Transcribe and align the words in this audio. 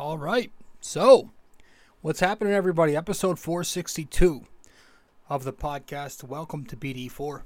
All 0.00 0.16
right. 0.16 0.50
So, 0.80 1.28
what's 2.00 2.20
happening, 2.20 2.54
everybody? 2.54 2.96
Episode 2.96 3.38
462 3.38 4.46
of 5.28 5.44
the 5.44 5.52
podcast. 5.52 6.24
Welcome 6.24 6.64
to 6.68 6.74
BD4. 6.76 7.42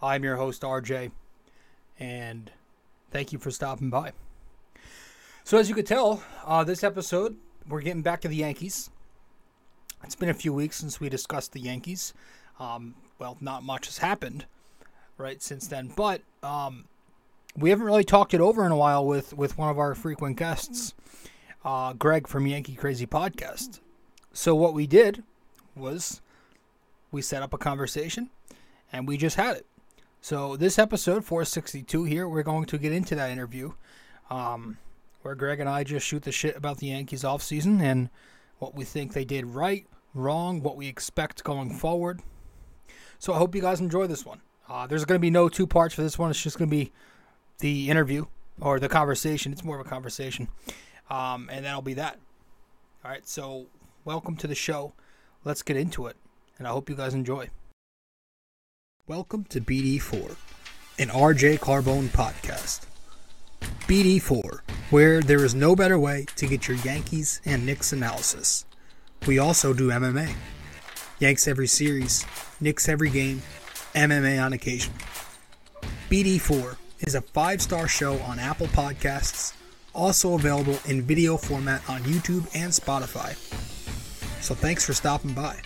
I'm 0.00 0.24
your 0.24 0.36
host, 0.36 0.62
RJ, 0.62 1.10
and 2.00 2.50
thank 3.10 3.30
you 3.30 3.38
for 3.38 3.50
stopping 3.50 3.90
by. 3.90 4.12
So, 5.44 5.58
as 5.58 5.68
you 5.68 5.74
could 5.74 5.86
tell, 5.86 6.22
uh, 6.46 6.64
this 6.64 6.82
episode, 6.82 7.36
we're 7.68 7.82
getting 7.82 8.00
back 8.00 8.22
to 8.22 8.28
the 8.28 8.36
Yankees. 8.36 8.88
It's 10.02 10.16
been 10.16 10.30
a 10.30 10.34
few 10.34 10.54
weeks 10.54 10.78
since 10.78 10.98
we 10.98 11.10
discussed 11.10 11.52
the 11.52 11.60
Yankees. 11.60 12.14
Um, 12.58 12.94
well, 13.18 13.36
not 13.42 13.64
much 13.64 13.84
has 13.84 13.98
happened, 13.98 14.46
right, 15.18 15.42
since 15.42 15.66
then. 15.66 15.92
But 15.94 16.22
um, 16.42 16.86
we 17.54 17.68
haven't 17.68 17.84
really 17.84 18.02
talked 18.02 18.32
it 18.32 18.40
over 18.40 18.64
in 18.64 18.72
a 18.72 18.78
while 18.78 19.04
with, 19.04 19.34
with 19.34 19.58
one 19.58 19.68
of 19.68 19.78
our 19.78 19.94
frequent 19.94 20.38
guests, 20.38 20.94
uh, 21.66 21.92
Greg 21.94 22.28
from 22.28 22.46
Yankee 22.46 22.76
Crazy 22.76 23.06
Podcast. 23.06 23.80
So 24.32 24.54
what 24.54 24.72
we 24.72 24.86
did 24.86 25.24
was 25.74 26.22
we 27.10 27.20
set 27.20 27.42
up 27.42 27.52
a 27.52 27.58
conversation 27.58 28.30
and 28.92 29.08
we 29.08 29.16
just 29.16 29.34
had 29.34 29.56
it. 29.56 29.66
So 30.20 30.56
this 30.56 30.78
episode 30.78 31.24
462 31.24 32.04
here, 32.04 32.28
we're 32.28 32.44
going 32.44 32.66
to 32.66 32.78
get 32.78 32.92
into 32.92 33.16
that 33.16 33.30
interview, 33.30 33.72
um, 34.30 34.78
where 35.22 35.34
Greg 35.34 35.58
and 35.58 35.68
I 35.68 35.82
just 35.82 36.06
shoot 36.06 36.22
the 36.22 36.30
shit 36.30 36.56
about 36.56 36.78
the 36.78 36.86
Yankees 36.86 37.24
offseason 37.24 37.82
and 37.82 38.10
what 38.60 38.76
we 38.76 38.84
think 38.84 39.12
they 39.12 39.24
did 39.24 39.46
right, 39.46 39.86
wrong, 40.14 40.62
what 40.62 40.76
we 40.76 40.86
expect 40.86 41.42
going 41.42 41.70
forward. 41.70 42.20
So 43.18 43.32
I 43.32 43.38
hope 43.38 43.56
you 43.56 43.60
guys 43.60 43.80
enjoy 43.80 44.06
this 44.06 44.24
one. 44.24 44.40
Uh, 44.68 44.86
there's 44.86 45.04
going 45.04 45.18
to 45.18 45.22
be 45.22 45.30
no 45.30 45.48
two 45.48 45.66
parts 45.66 45.96
for 45.96 46.02
this 46.02 46.16
one. 46.16 46.30
It's 46.30 46.42
just 46.42 46.58
going 46.58 46.70
to 46.70 46.76
be 46.76 46.92
the 47.58 47.90
interview 47.90 48.26
or 48.60 48.78
the 48.78 48.88
conversation. 48.88 49.52
It's 49.52 49.64
more 49.64 49.80
of 49.80 49.86
a 49.86 49.88
conversation. 49.88 50.48
Um, 51.08 51.48
and 51.52 51.64
that'll 51.64 51.82
be 51.82 51.94
that. 51.94 52.18
All 53.04 53.10
right. 53.10 53.26
So, 53.26 53.66
welcome 54.04 54.36
to 54.36 54.46
the 54.46 54.54
show. 54.54 54.92
Let's 55.44 55.62
get 55.62 55.76
into 55.76 56.06
it. 56.06 56.16
And 56.58 56.66
I 56.66 56.70
hope 56.70 56.88
you 56.88 56.96
guys 56.96 57.14
enjoy. 57.14 57.50
Welcome 59.06 59.44
to 59.50 59.60
BD4, 59.60 60.34
an 60.98 61.08
RJ 61.08 61.60
Carbone 61.60 62.08
podcast. 62.08 62.86
BD4, 63.86 64.60
where 64.90 65.20
there 65.20 65.44
is 65.44 65.54
no 65.54 65.76
better 65.76 65.96
way 65.96 66.26
to 66.34 66.46
get 66.48 66.66
your 66.66 66.76
Yankees 66.78 67.40
and 67.44 67.64
Knicks 67.64 67.92
analysis. 67.92 68.64
We 69.28 69.38
also 69.38 69.72
do 69.72 69.90
MMA. 69.90 70.34
Yanks 71.20 71.46
every 71.46 71.68
series, 71.68 72.26
Knicks 72.60 72.88
every 72.88 73.10
game, 73.10 73.42
MMA 73.94 74.44
on 74.44 74.52
occasion. 74.52 74.92
BD4 76.10 76.76
is 77.00 77.14
a 77.14 77.20
five 77.20 77.62
star 77.62 77.86
show 77.86 78.18
on 78.22 78.40
Apple 78.40 78.66
Podcasts, 78.68 79.54
also 79.96 80.34
available 80.34 80.78
in 80.86 81.02
video 81.02 81.36
format 81.38 81.82
on 81.88 82.02
YouTube 82.02 82.46
and 82.54 82.70
Spotify. 82.70 83.34
So 84.42 84.54
thanks 84.54 84.84
for 84.84 84.92
stopping 84.92 85.32
by, 85.32 85.56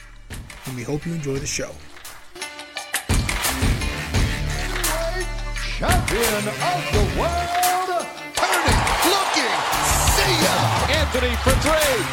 and 0.67 0.77
we 0.77 0.85
hope 0.85 1.05
you 1.05 1.13
enjoy 1.13 1.39
the 1.39 1.47
show. 1.47 1.75
Champion 5.77 6.49
of 6.49 6.55
the 6.95 7.05
world, 7.19 8.07
turning, 8.39 8.81
looking, 9.11 9.57
see 10.15 10.35
ya! 10.45 10.55
Anthony 10.95 11.35
for 11.43 11.57
three. 11.65 12.05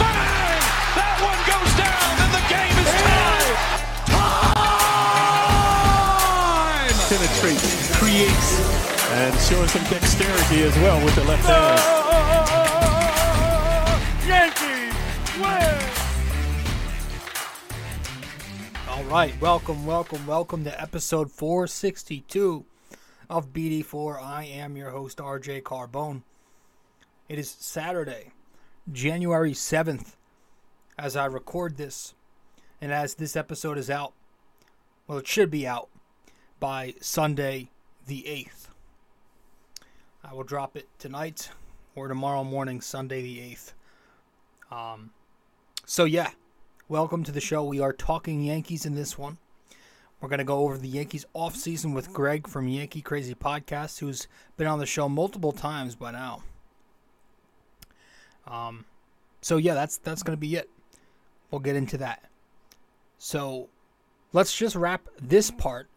Bang! 0.00 0.60
That 0.96 1.20
one 1.22 1.40
goes 1.46 1.72
down, 1.78 2.12
and 2.18 2.32
the 2.34 2.42
game 2.50 2.76
is 2.80 2.90
tied. 2.98 3.56
Time! 4.40 4.88
Penetrates, 7.08 7.94
creates, 7.96 8.79
and 9.12 9.36
showing 9.40 9.66
some 9.66 9.82
dexterity 9.90 10.62
as 10.62 10.76
well 10.76 11.04
with 11.04 11.14
the 11.16 11.24
left 11.24 11.44
hand. 11.44 11.80
Yankees 14.24 14.94
win. 15.40 15.80
All 18.88 19.02
right, 19.10 19.34
welcome, 19.40 19.84
welcome, 19.84 20.24
welcome 20.28 20.62
to 20.62 20.80
episode 20.80 21.32
462 21.32 22.64
of 23.28 23.52
BD4. 23.52 24.22
I 24.22 24.44
am 24.44 24.76
your 24.76 24.90
host, 24.90 25.18
RJ 25.18 25.62
Carbone. 25.62 26.22
It 27.28 27.40
is 27.40 27.50
Saturday, 27.50 28.30
January 28.92 29.54
7th, 29.54 30.14
as 30.96 31.16
I 31.16 31.24
record 31.26 31.78
this, 31.78 32.14
and 32.80 32.92
as 32.92 33.14
this 33.14 33.34
episode 33.34 33.76
is 33.76 33.90
out, 33.90 34.12
well, 35.08 35.18
it 35.18 35.26
should 35.26 35.50
be 35.50 35.66
out 35.66 35.88
by 36.60 36.94
Sunday, 37.00 37.70
the 38.06 38.22
8th. 38.22 38.59
I 40.22 40.34
will 40.34 40.44
drop 40.44 40.76
it 40.76 40.86
tonight 40.98 41.50
or 41.94 42.06
tomorrow 42.06 42.44
morning, 42.44 42.80
Sunday, 42.82 43.22
the 43.22 43.38
8th. 43.38 43.72
Um, 44.70 45.10
so, 45.86 46.04
yeah, 46.04 46.30
welcome 46.88 47.24
to 47.24 47.32
the 47.32 47.40
show. 47.40 47.64
We 47.64 47.80
are 47.80 47.94
talking 47.94 48.42
Yankees 48.42 48.84
in 48.84 48.94
this 48.94 49.16
one. 49.16 49.38
We're 50.20 50.28
going 50.28 50.38
to 50.38 50.44
go 50.44 50.58
over 50.58 50.76
the 50.76 50.88
Yankees 50.88 51.24
offseason 51.34 51.94
with 51.94 52.12
Greg 52.12 52.46
from 52.46 52.68
Yankee 52.68 53.00
Crazy 53.00 53.34
Podcast, 53.34 54.00
who's 54.00 54.28
been 54.58 54.66
on 54.66 54.78
the 54.78 54.84
show 54.84 55.08
multiple 55.08 55.52
times 55.52 55.94
by 55.94 56.10
now. 56.10 56.42
Um, 58.46 58.84
so 59.40 59.56
yeah, 59.56 59.72
that's 59.72 59.96
that's 59.96 60.22
going 60.22 60.36
to 60.36 60.40
be 60.40 60.56
it. 60.56 60.68
We'll 61.50 61.60
get 61.60 61.76
into 61.76 61.96
that. 61.98 62.28
So 63.18 63.70
let's 64.34 64.54
just 64.54 64.76
wrap 64.76 65.08
this 65.18 65.50
part 65.50 65.88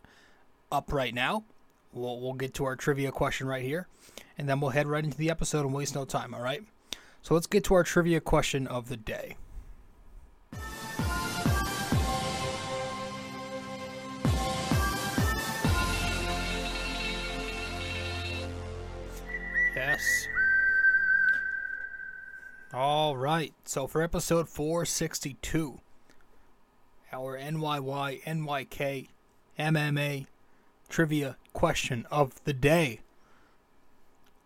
up 0.72 0.94
right 0.94 1.14
now. 1.14 1.44
We'll 1.94 2.20
we'll 2.20 2.34
get 2.34 2.54
to 2.56 2.66
our 2.66 2.76
trivia 2.76 3.12
question 3.12 3.48
right 3.48 3.64
here, 3.64 3.88
and 4.38 4.50
then 4.50 4.60
we'll 4.60 4.72
head 4.72 4.88
right 4.88 5.04
into 5.04 5.18
the 5.18 5.30
episode 5.30 5.66
and 5.66 5.74
waste 5.74 5.96
no 5.96 6.06
time. 6.06 6.34
All 6.34 6.42
right. 6.42 6.64
So 7.22 7.34
let's 7.34 7.48
get 7.48 7.64
to 7.66 7.74
our 7.76 7.84
trivia 7.84 8.20
question 8.20 8.68
of 8.68 8.90
the 8.90 8.98
day. 8.98 9.38
Yes. 19.76 20.28
All 22.74 23.16
right. 23.16 23.54
So 23.66 23.88
for 23.88 24.02
episode 24.02 24.50
462, 24.50 25.80
our 27.12 27.38
NYY 27.38 28.24
NYK 28.24 29.08
MMA 29.60 30.26
trivia 30.94 31.36
question 31.54 32.06
of 32.12 32.36
the 32.44 32.54
day. 32.54 33.00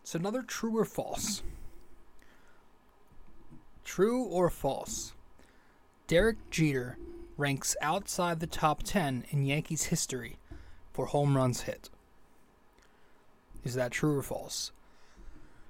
It's 0.00 0.14
another 0.14 0.40
true 0.40 0.78
or 0.78 0.86
false. 0.86 1.42
True 3.84 4.22
or 4.24 4.48
false? 4.48 5.12
Derek 6.06 6.38
Jeter 6.48 6.96
ranks 7.36 7.76
outside 7.82 8.40
the 8.40 8.46
top 8.46 8.82
10 8.82 9.26
in 9.28 9.44
Yankees 9.44 9.84
history 9.84 10.38
for 10.90 11.04
home 11.04 11.36
runs 11.36 11.60
hit. 11.62 11.90
Is 13.62 13.74
that 13.74 13.92
true 13.92 14.16
or 14.16 14.22
false? 14.22 14.72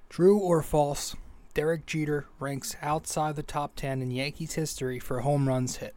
True 0.09 0.39
or 0.39 0.63
false? 0.63 1.17
Derek 1.55 1.87
Jeter 1.87 2.27
ranks 2.39 2.77
outside 2.81 3.35
the 3.35 3.43
top 3.43 3.75
10 3.75 4.01
in 4.01 4.13
Yankees 4.13 4.55
history 4.55 5.01
for 5.01 5.23
home 5.23 5.49
runs 5.49 5.79
hit. 5.79 5.97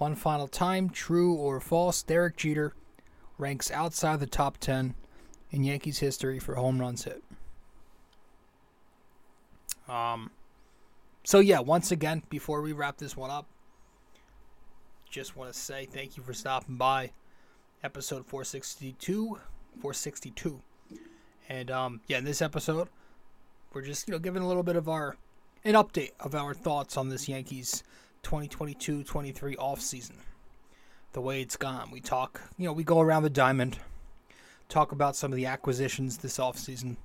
One 0.00 0.14
final 0.14 0.48
time, 0.48 0.88
true 0.88 1.34
or 1.34 1.60
false? 1.60 2.02
Derek 2.02 2.38
Jeter 2.38 2.72
ranks 3.36 3.70
outside 3.70 4.18
the 4.18 4.26
top 4.26 4.56
10 4.56 4.94
in 5.50 5.62
Yankees 5.62 5.98
history 5.98 6.38
for 6.38 6.54
home 6.54 6.80
runs 6.80 7.04
hit. 7.04 7.22
Um 9.90 10.30
so 11.22 11.38
yeah, 11.38 11.60
once 11.60 11.92
again, 11.92 12.22
before 12.30 12.62
we 12.62 12.72
wrap 12.72 12.96
this 12.96 13.14
one 13.14 13.30
up, 13.30 13.46
just 15.10 15.36
want 15.36 15.52
to 15.52 15.58
say 15.58 15.84
thank 15.84 16.16
you 16.16 16.22
for 16.22 16.32
stopping 16.32 16.76
by 16.76 17.10
episode 17.84 18.24
462 18.24 19.38
462 19.82 20.62
and 21.46 21.70
um, 21.70 22.00
yeah, 22.06 22.16
in 22.16 22.24
this 22.24 22.40
episode, 22.40 22.88
we're 23.74 23.82
just 23.82 24.08
you 24.08 24.12
know 24.12 24.18
giving 24.18 24.42
a 24.42 24.48
little 24.48 24.62
bit 24.62 24.76
of 24.76 24.88
our 24.88 25.16
an 25.62 25.74
update 25.74 26.12
of 26.20 26.34
our 26.34 26.54
thoughts 26.54 26.96
on 26.96 27.10
this 27.10 27.28
Yankees 27.28 27.82
2022-23 28.22 29.56
off 29.58 29.80
season. 29.80 30.16
The 31.12 31.20
way 31.20 31.40
it's 31.40 31.56
gone. 31.56 31.90
We 31.90 32.00
talk, 32.00 32.40
you 32.56 32.66
know, 32.66 32.72
we 32.72 32.84
go 32.84 33.00
around 33.00 33.24
the 33.24 33.30
diamond, 33.30 33.78
talk 34.68 34.92
about 34.92 35.16
some 35.16 35.32
of 35.32 35.36
the 35.36 35.46
acquisitions 35.46 36.18
this 36.18 36.38
off 36.38 36.58
season, 36.58 36.96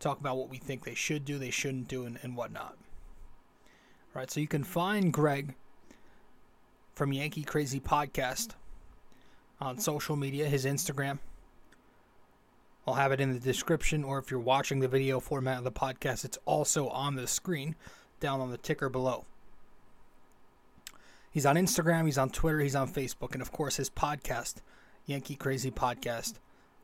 talk 0.00 0.18
about 0.18 0.36
what 0.36 0.50
we 0.50 0.58
think 0.58 0.84
they 0.84 0.94
should 0.94 1.24
do, 1.24 1.38
they 1.38 1.50
shouldn't 1.50 1.88
do, 1.88 2.04
and, 2.04 2.18
and 2.22 2.36
whatnot. 2.36 2.76
All 4.14 4.20
right, 4.20 4.30
so 4.30 4.40
you 4.40 4.48
can 4.48 4.64
find 4.64 5.12
Greg 5.12 5.54
from 6.94 7.12
Yankee 7.12 7.44
Crazy 7.44 7.78
Podcast 7.78 8.50
on 9.60 9.78
social 9.78 10.16
media, 10.16 10.48
his 10.48 10.64
Instagram, 10.64 11.18
I'll 12.86 12.94
have 12.94 13.12
it 13.12 13.20
in 13.20 13.32
the 13.32 13.38
description, 13.38 14.02
or 14.02 14.18
if 14.18 14.30
you're 14.30 14.40
watching 14.40 14.80
the 14.80 14.88
video 14.88 15.20
format 15.20 15.58
of 15.58 15.64
the 15.64 15.70
podcast, 15.70 16.24
it's 16.24 16.38
also 16.44 16.88
on 16.88 17.14
the 17.14 17.26
screen 17.26 17.76
down 18.18 18.40
on 18.40 18.50
the 18.50 18.58
ticker 18.58 18.88
below. 18.88 19.26
He's 21.30 21.46
on 21.46 21.56
Instagram, 21.56 22.06
he's 22.06 22.18
on 22.18 22.30
Twitter, 22.30 22.58
he's 22.58 22.74
on 22.74 22.88
Facebook, 22.88 23.32
and 23.32 23.42
of 23.42 23.52
course 23.52 23.76
his 23.76 23.88
podcast, 23.88 24.56
Yankee 25.06 25.36
Crazy 25.36 25.70
Podcast, 25.70 26.34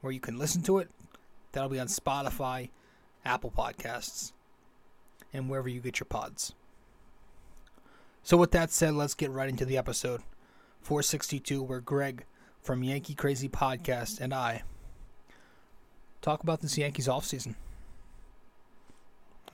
where 0.00 0.12
you 0.12 0.20
can 0.20 0.38
listen 0.38 0.62
to 0.62 0.78
it. 0.78 0.88
That'll 1.52 1.68
be 1.68 1.80
on 1.80 1.88
Spotify, 1.88 2.70
Apple 3.24 3.50
Podcasts, 3.50 4.32
and 5.32 5.50
wherever 5.50 5.68
you 5.68 5.80
get 5.80 5.98
your 5.98 6.06
pods. 6.06 6.54
So, 8.22 8.36
with 8.36 8.52
that 8.52 8.70
said, 8.70 8.94
let's 8.94 9.14
get 9.14 9.30
right 9.30 9.48
into 9.48 9.64
the 9.64 9.78
episode 9.78 10.22
462, 10.82 11.62
where 11.62 11.80
Greg 11.80 12.24
from 12.62 12.84
Yankee 12.84 13.14
Crazy 13.14 13.48
Podcast 13.48 14.20
and 14.20 14.34
I 14.34 14.62
talk 16.22 16.42
about 16.42 16.60
this 16.60 16.76
Yankees 16.76 17.08
offseason. 17.08 17.54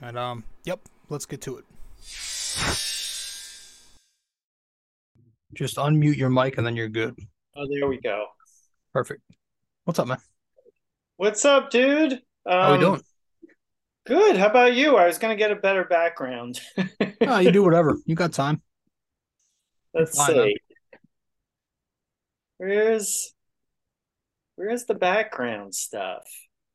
And, 0.01 0.19
um, 0.19 0.45
yep, 0.65 0.81
let's 1.09 1.27
get 1.27 1.41
to 1.43 1.59
it. 1.59 1.65
Just 5.55 5.77
unmute 5.77 6.17
your 6.17 6.31
mic 6.31 6.57
and 6.59 6.67
then 6.67 6.77
you're 6.77 6.89
good. 6.89 7.15
Oh, 7.57 7.67
there 7.71 7.89
we 7.89 8.01
go. 8.01 8.27
Perfect. 8.93 9.21
What's 9.85 9.99
up, 9.99 10.07
man? 10.07 10.19
What's 11.17 11.45
up, 11.45 11.71
dude? 11.71 12.13
Um, 12.13 12.21
How 12.47 12.73
we 12.73 12.79
doing? 12.79 13.03
Good. 14.07 14.37
How 14.37 14.49
about 14.49 14.75
you? 14.75 14.97
I 14.97 15.07
was 15.07 15.19
gonna 15.19 15.37
get 15.37 15.51
a 15.51 15.57
better 15.57 15.85
background. 15.85 16.61
Oh, 17.25 17.39
you 17.39 17.53
do 17.53 17.63
whatever. 17.63 17.97
You 18.05 18.17
got 18.17 18.33
time. 18.33 18.61
Let's 19.95 20.17
Fine, 20.17 20.37
man. 20.37 20.47
see. 20.49 20.57
Where's 22.59 23.33
where's 24.57 24.87
the 24.87 24.95
background 24.95 25.73
stuff? 25.75 26.25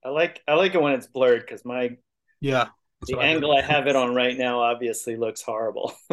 I 0.06 0.10
like 0.10 0.42
I 0.48 0.54
like 0.54 0.74
it 0.74 0.82
when 0.82 0.94
it's 0.94 1.08
blurred 1.08 1.42
because 1.42 1.66
my 1.66 1.98
Yeah. 2.40 2.68
the 3.08 3.18
what 3.18 3.26
I 3.26 3.28
angle 3.28 3.52
I 3.52 3.62
have 3.62 3.88
it 3.88 3.98
on 3.98 4.16
right 4.16 4.38
now 4.38 4.62
obviously 4.62 5.18
looks 5.18 5.42
horrible. 5.42 5.94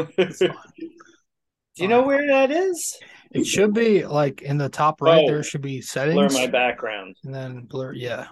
Do 1.76 1.82
you 1.82 1.88
know 1.88 2.02
where 2.02 2.26
that 2.28 2.50
is? 2.50 2.96
It 3.32 3.46
should 3.46 3.74
be 3.74 4.06
like 4.06 4.42
in 4.42 4.58
the 4.58 4.68
top 4.68 5.00
right. 5.00 5.24
Oh, 5.24 5.26
there 5.26 5.42
should 5.42 5.62
be 5.62 5.80
settings. 5.80 6.32
Blur 6.32 6.46
my 6.46 6.46
background. 6.46 7.16
and 7.24 7.34
then 7.34 7.62
blur. 7.62 7.92
Yeah. 7.92 8.26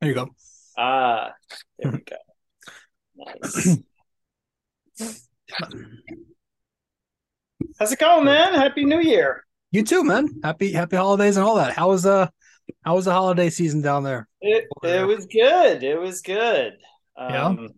There 0.00 0.08
you 0.10 0.14
go. 0.14 0.34
Ah, 0.76 1.32
there 1.78 1.92
we 1.92 1.98
go. 2.02 2.16
Nice. 3.16 3.78
How's 7.78 7.92
it 7.92 7.98
going, 7.98 8.24
man? 8.24 8.54
Happy 8.54 8.84
New 8.84 9.00
Year. 9.00 9.44
You 9.70 9.82
too, 9.84 10.02
man. 10.04 10.28
Happy 10.42 10.72
Happy 10.72 10.96
holidays 10.96 11.36
and 11.36 11.46
all 11.46 11.56
that. 11.56 11.72
How 11.72 11.88
was 11.88 12.04
uh 12.04 12.28
How 12.82 12.96
was 12.96 13.04
the 13.04 13.12
holiday 13.12 13.50
season 13.50 13.80
down 13.82 14.02
there? 14.02 14.28
It 14.40 14.66
it 14.82 15.06
was 15.06 15.26
good. 15.26 15.82
It 15.84 15.98
was 15.98 16.20
good. 16.20 16.74
Um, 17.16 17.30
yeah, 17.30 17.68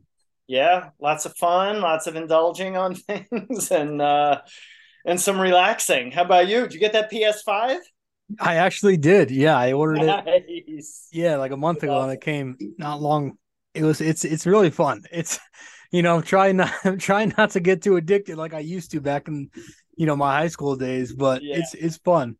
lots 0.49 1.27
of 1.27 1.37
fun, 1.37 1.81
lots 1.81 2.07
of 2.07 2.17
indulging 2.17 2.77
on 2.77 2.95
things, 3.09 3.71
and 3.71 4.01
uh, 4.01 4.41
and 5.05 5.21
some 5.21 5.41
relaxing. 5.41 6.11
How 6.13 6.23
about 6.23 6.49
you? 6.49 6.63
Did 6.63 6.75
you 6.75 6.81
get 6.81 6.93
that 6.93 7.11
PS5? 7.11 7.79
I 8.41 8.57
actually 8.57 8.97
did. 8.97 9.31
Yeah, 9.31 9.57
I 9.57 9.73
ordered 9.73 10.03
it. 10.03 10.85
Yeah, 11.13 11.37
like 11.37 11.53
a 11.53 11.57
month 11.57 11.83
ago, 11.83 12.01
and 12.03 12.13
it 12.13 12.21
came 12.21 12.57
not 12.79 13.01
long. 13.01 13.39
It 13.75 13.85
was. 13.85 14.01
It's. 14.01 14.25
It's 14.25 14.47
really 14.47 14.71
fun. 14.71 15.03
It's. 15.13 15.39
You 15.93 16.03
know, 16.03 16.17
I'm 16.17 16.23
trying 16.23 16.57
not. 16.57 16.73
I'm 16.85 16.99
trying 16.99 17.33
not 17.39 17.51
to 17.51 17.61
get 17.61 17.83
too 17.83 17.97
addicted 17.97 18.37
like 18.37 18.55
I 18.55 18.59
used 18.59 18.91
to 18.91 19.01
back 19.01 19.29
in, 19.29 19.51
you 19.97 20.07
know, 20.07 20.17
my 20.17 20.37
high 20.37 20.49
school 20.49 20.75
days. 20.77 21.13
But 21.13 21.43
Yeah. 21.43 21.59
it's. 21.59 21.75
It's 21.75 21.97
fun. 21.99 22.37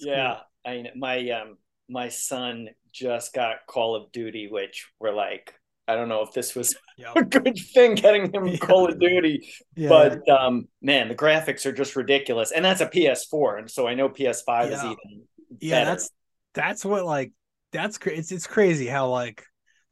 Yeah, 0.00 0.40
I 0.66 0.72
mean, 0.74 0.88
my 0.96 1.30
um 1.30 1.58
my 1.88 2.08
son 2.08 2.70
just 2.92 3.32
got 3.32 3.66
Call 3.68 3.94
of 3.94 4.10
Duty, 4.12 4.48
which 4.50 4.88
we're 4.98 5.14
like, 5.14 5.54
I 5.86 5.94
don't 5.96 6.08
know 6.08 6.22
if 6.22 6.32
this 6.32 6.54
was 6.54 6.74
Yeah. 6.96 7.12
a 7.16 7.22
good 7.22 7.58
thing 7.74 7.94
getting 7.96 8.32
him 8.32 8.46
Yeah. 8.46 8.56
Call 8.58 8.88
of 8.88 8.98
Duty, 8.98 9.52
Yeah. 9.76 9.88
but 9.88 10.28
um, 10.28 10.68
man, 10.80 11.08
the 11.08 11.14
graphics 11.14 11.66
are 11.66 11.72
just 11.72 11.96
ridiculous, 11.96 12.52
and 12.52 12.64
that's 12.64 12.80
a 12.80 12.86
PS4, 12.86 13.58
and 13.58 13.70
so 13.70 13.86
I 13.86 13.94
know 13.94 14.08
PS5 14.08 14.66
is 14.66 14.82
Yeah. 14.82 14.84
even 14.92 15.22
yeah, 15.60 15.80
better. 15.80 15.90
that's 15.90 16.10
that's 16.54 16.84
what 16.84 17.04
like 17.04 17.32
that's 17.72 17.98
cra- 17.98 18.12
it's 18.12 18.32
it's 18.32 18.46
crazy 18.46 18.86
how 18.86 19.08
like 19.08 19.44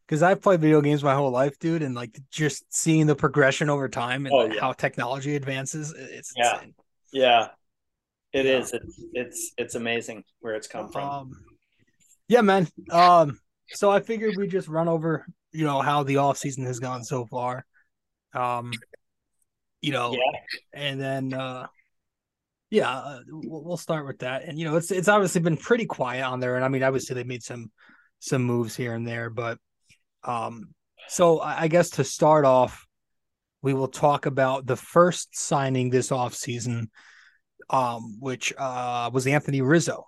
because 0.06 0.22
I've 0.22 0.40
played 0.42 0.60
video 0.60 0.80
games 0.80 1.02
my 1.04 1.14
whole 1.14 1.30
life, 1.30 1.58
dude, 1.58 1.82
and 1.82 1.94
like 1.94 2.18
just 2.30 2.64
seeing 2.72 3.06
the 3.06 3.14
progression 3.16 3.68
over 3.70 3.88
time 3.88 4.26
and 4.26 4.34
Oh, 4.34 4.44
yeah. 4.46 4.60
how 4.60 4.72
technology 4.72 5.34
advances, 5.36 5.92
it's 5.96 6.32
Yeah. 6.36 6.54
insane. 6.54 6.74
Yeah, 7.12 7.48
it 8.32 8.46
Yeah. 8.46 8.58
is. 8.58 8.72
It's 8.72 9.04
it's 9.12 9.52
it's 9.58 9.74
amazing 9.74 10.24
where 10.40 10.54
it's 10.54 10.68
come 10.68 10.90
from. 10.90 11.08
Um, 11.08 11.32
yeah, 12.28 12.40
man. 12.40 12.68
Um, 12.90 13.38
so 13.68 13.90
I 13.90 14.00
figured 14.00 14.36
we 14.36 14.46
just 14.48 14.68
run 14.68 14.88
over, 14.88 15.26
you 15.52 15.64
know, 15.64 15.80
how 15.82 16.02
the 16.02 16.18
off 16.18 16.38
season 16.38 16.66
has 16.66 16.80
gone 16.80 17.04
so 17.04 17.26
far. 17.26 17.64
Um, 18.34 18.72
you 19.80 19.92
know, 19.92 20.12
Yeah. 20.12 20.38
and 20.72 21.00
then 21.00 21.34
uh, 21.34 21.66
yeah, 22.70 22.90
uh, 22.90 23.20
we'll, 23.28 23.64
we'll 23.64 23.76
start 23.76 24.06
with 24.06 24.20
that. 24.20 24.44
And 24.44 24.58
you 24.58 24.64
know, 24.64 24.76
it's 24.76 24.90
it's 24.90 25.08
obviously 25.08 25.40
been 25.40 25.56
pretty 25.56 25.84
quiet 25.86 26.24
on 26.24 26.40
there, 26.40 26.56
and 26.56 26.64
I 26.64 26.68
mean, 26.68 26.82
obviously 26.82 27.14
they 27.14 27.24
made 27.24 27.42
some 27.42 27.70
some 28.20 28.42
moves 28.44 28.76
here 28.76 28.94
and 28.94 29.06
there, 29.06 29.30
but 29.30 29.58
um, 30.24 30.72
so 31.08 31.40
I, 31.40 31.62
I 31.62 31.68
guess 31.68 31.90
to 31.90 32.04
start 32.04 32.44
off, 32.44 32.86
we 33.60 33.74
will 33.74 33.88
talk 33.88 34.26
about 34.26 34.66
the 34.66 34.76
first 34.76 35.36
signing 35.36 35.90
this 35.90 36.12
off 36.12 36.34
season, 36.34 36.90
um, 37.68 38.18
which 38.20 38.52
uh 38.56 39.10
was 39.12 39.26
Anthony 39.26 39.60
Rizzo. 39.60 40.06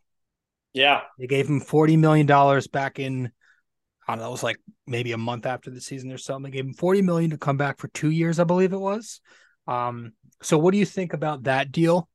Yeah, 0.72 1.02
They 1.18 1.26
gave 1.26 1.48
him 1.48 1.60
forty 1.60 1.96
million 1.96 2.26
dollars 2.26 2.66
back 2.66 2.98
in 2.98 3.30
I 4.06 4.12
don't 4.12 4.22
know, 4.22 4.28
it 4.28 4.32
was 4.32 4.42
like 4.42 4.58
maybe 4.86 5.12
a 5.12 5.18
month 5.18 5.46
after 5.46 5.70
the 5.70 5.80
season 5.80 6.12
or 6.12 6.18
something. 6.18 6.50
They 6.50 6.56
gave 6.56 6.66
him 6.66 6.74
forty 6.74 7.02
million 7.02 7.30
to 7.30 7.38
come 7.38 7.56
back 7.56 7.78
for 7.78 7.88
two 7.88 8.10
years, 8.10 8.38
I 8.38 8.44
believe 8.44 8.72
it 8.72 8.80
was. 8.80 9.20
Um, 9.66 10.12
so 10.42 10.58
what 10.58 10.72
do 10.72 10.78
you 10.78 10.84
think 10.84 11.14
about 11.14 11.44
that 11.44 11.72
deal? 11.72 12.08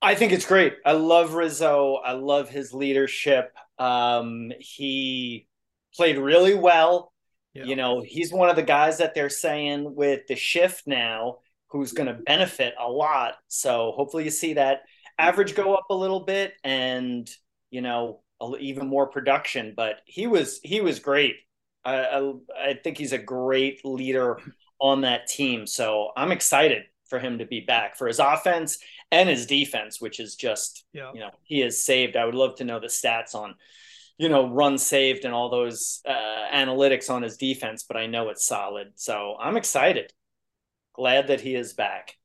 I 0.00 0.14
think 0.14 0.32
it's 0.32 0.46
great. 0.46 0.74
I 0.84 0.92
love 0.92 1.34
Rizzo. 1.34 1.94
I 1.94 2.12
love 2.12 2.48
his 2.48 2.74
leadership. 2.74 3.54
Um, 3.78 4.52
he 4.58 5.46
played 5.94 6.18
really 6.18 6.54
well. 6.54 7.12
Yeah. 7.54 7.64
You 7.64 7.76
know, 7.76 8.02
he's 8.04 8.32
one 8.32 8.50
of 8.50 8.56
the 8.56 8.62
guys 8.62 8.98
that 8.98 9.14
they're 9.14 9.30
saying 9.30 9.94
with 9.94 10.26
the 10.26 10.36
shift 10.36 10.86
now 10.86 11.38
who's 11.68 11.92
going 11.92 12.08
to 12.08 12.22
benefit 12.22 12.74
a 12.78 12.88
lot. 12.88 13.34
So 13.48 13.92
hopefully 13.96 14.24
you 14.24 14.30
see 14.30 14.54
that 14.54 14.82
average 15.18 15.54
go 15.54 15.74
up 15.74 15.86
a 15.88 15.94
little 15.94 16.20
bit 16.20 16.52
and, 16.64 17.30
you 17.70 17.80
know, 17.80 18.20
even 18.60 18.86
more 18.86 19.06
production, 19.06 19.74
but 19.76 19.96
he 20.06 20.26
was 20.26 20.60
he 20.62 20.80
was 20.80 20.98
great. 20.98 21.36
I, 21.84 21.96
I 22.04 22.32
I 22.70 22.74
think 22.82 22.98
he's 22.98 23.12
a 23.12 23.18
great 23.18 23.84
leader 23.84 24.38
on 24.80 25.02
that 25.02 25.26
team. 25.28 25.66
So 25.66 26.10
I'm 26.16 26.32
excited 26.32 26.84
for 27.08 27.18
him 27.18 27.38
to 27.38 27.46
be 27.46 27.60
back 27.60 27.96
for 27.96 28.06
his 28.06 28.18
offense 28.18 28.78
and 29.12 29.28
his 29.28 29.46
defense, 29.46 30.00
which 30.00 30.18
is 30.20 30.34
just 30.36 30.84
Yeah. 30.92 31.12
you 31.14 31.20
know 31.20 31.30
he 31.42 31.62
is 31.62 31.84
saved. 31.84 32.16
I 32.16 32.24
would 32.24 32.34
love 32.34 32.56
to 32.56 32.64
know 32.64 32.80
the 32.80 32.86
stats 32.88 33.34
on 33.34 33.54
you 34.18 34.28
know 34.28 34.48
run 34.50 34.78
saved 34.78 35.24
and 35.24 35.34
all 35.34 35.50
those 35.50 36.00
uh, 36.08 36.46
analytics 36.52 37.10
on 37.10 37.22
his 37.22 37.36
defense, 37.36 37.84
but 37.86 37.96
I 37.96 38.06
know 38.06 38.28
it's 38.30 38.46
solid. 38.46 38.92
So 38.96 39.36
I'm 39.40 39.56
excited. 39.56 40.12
Glad 40.94 41.28
that 41.28 41.40
he 41.40 41.54
is 41.56 41.72
back. 41.72 42.16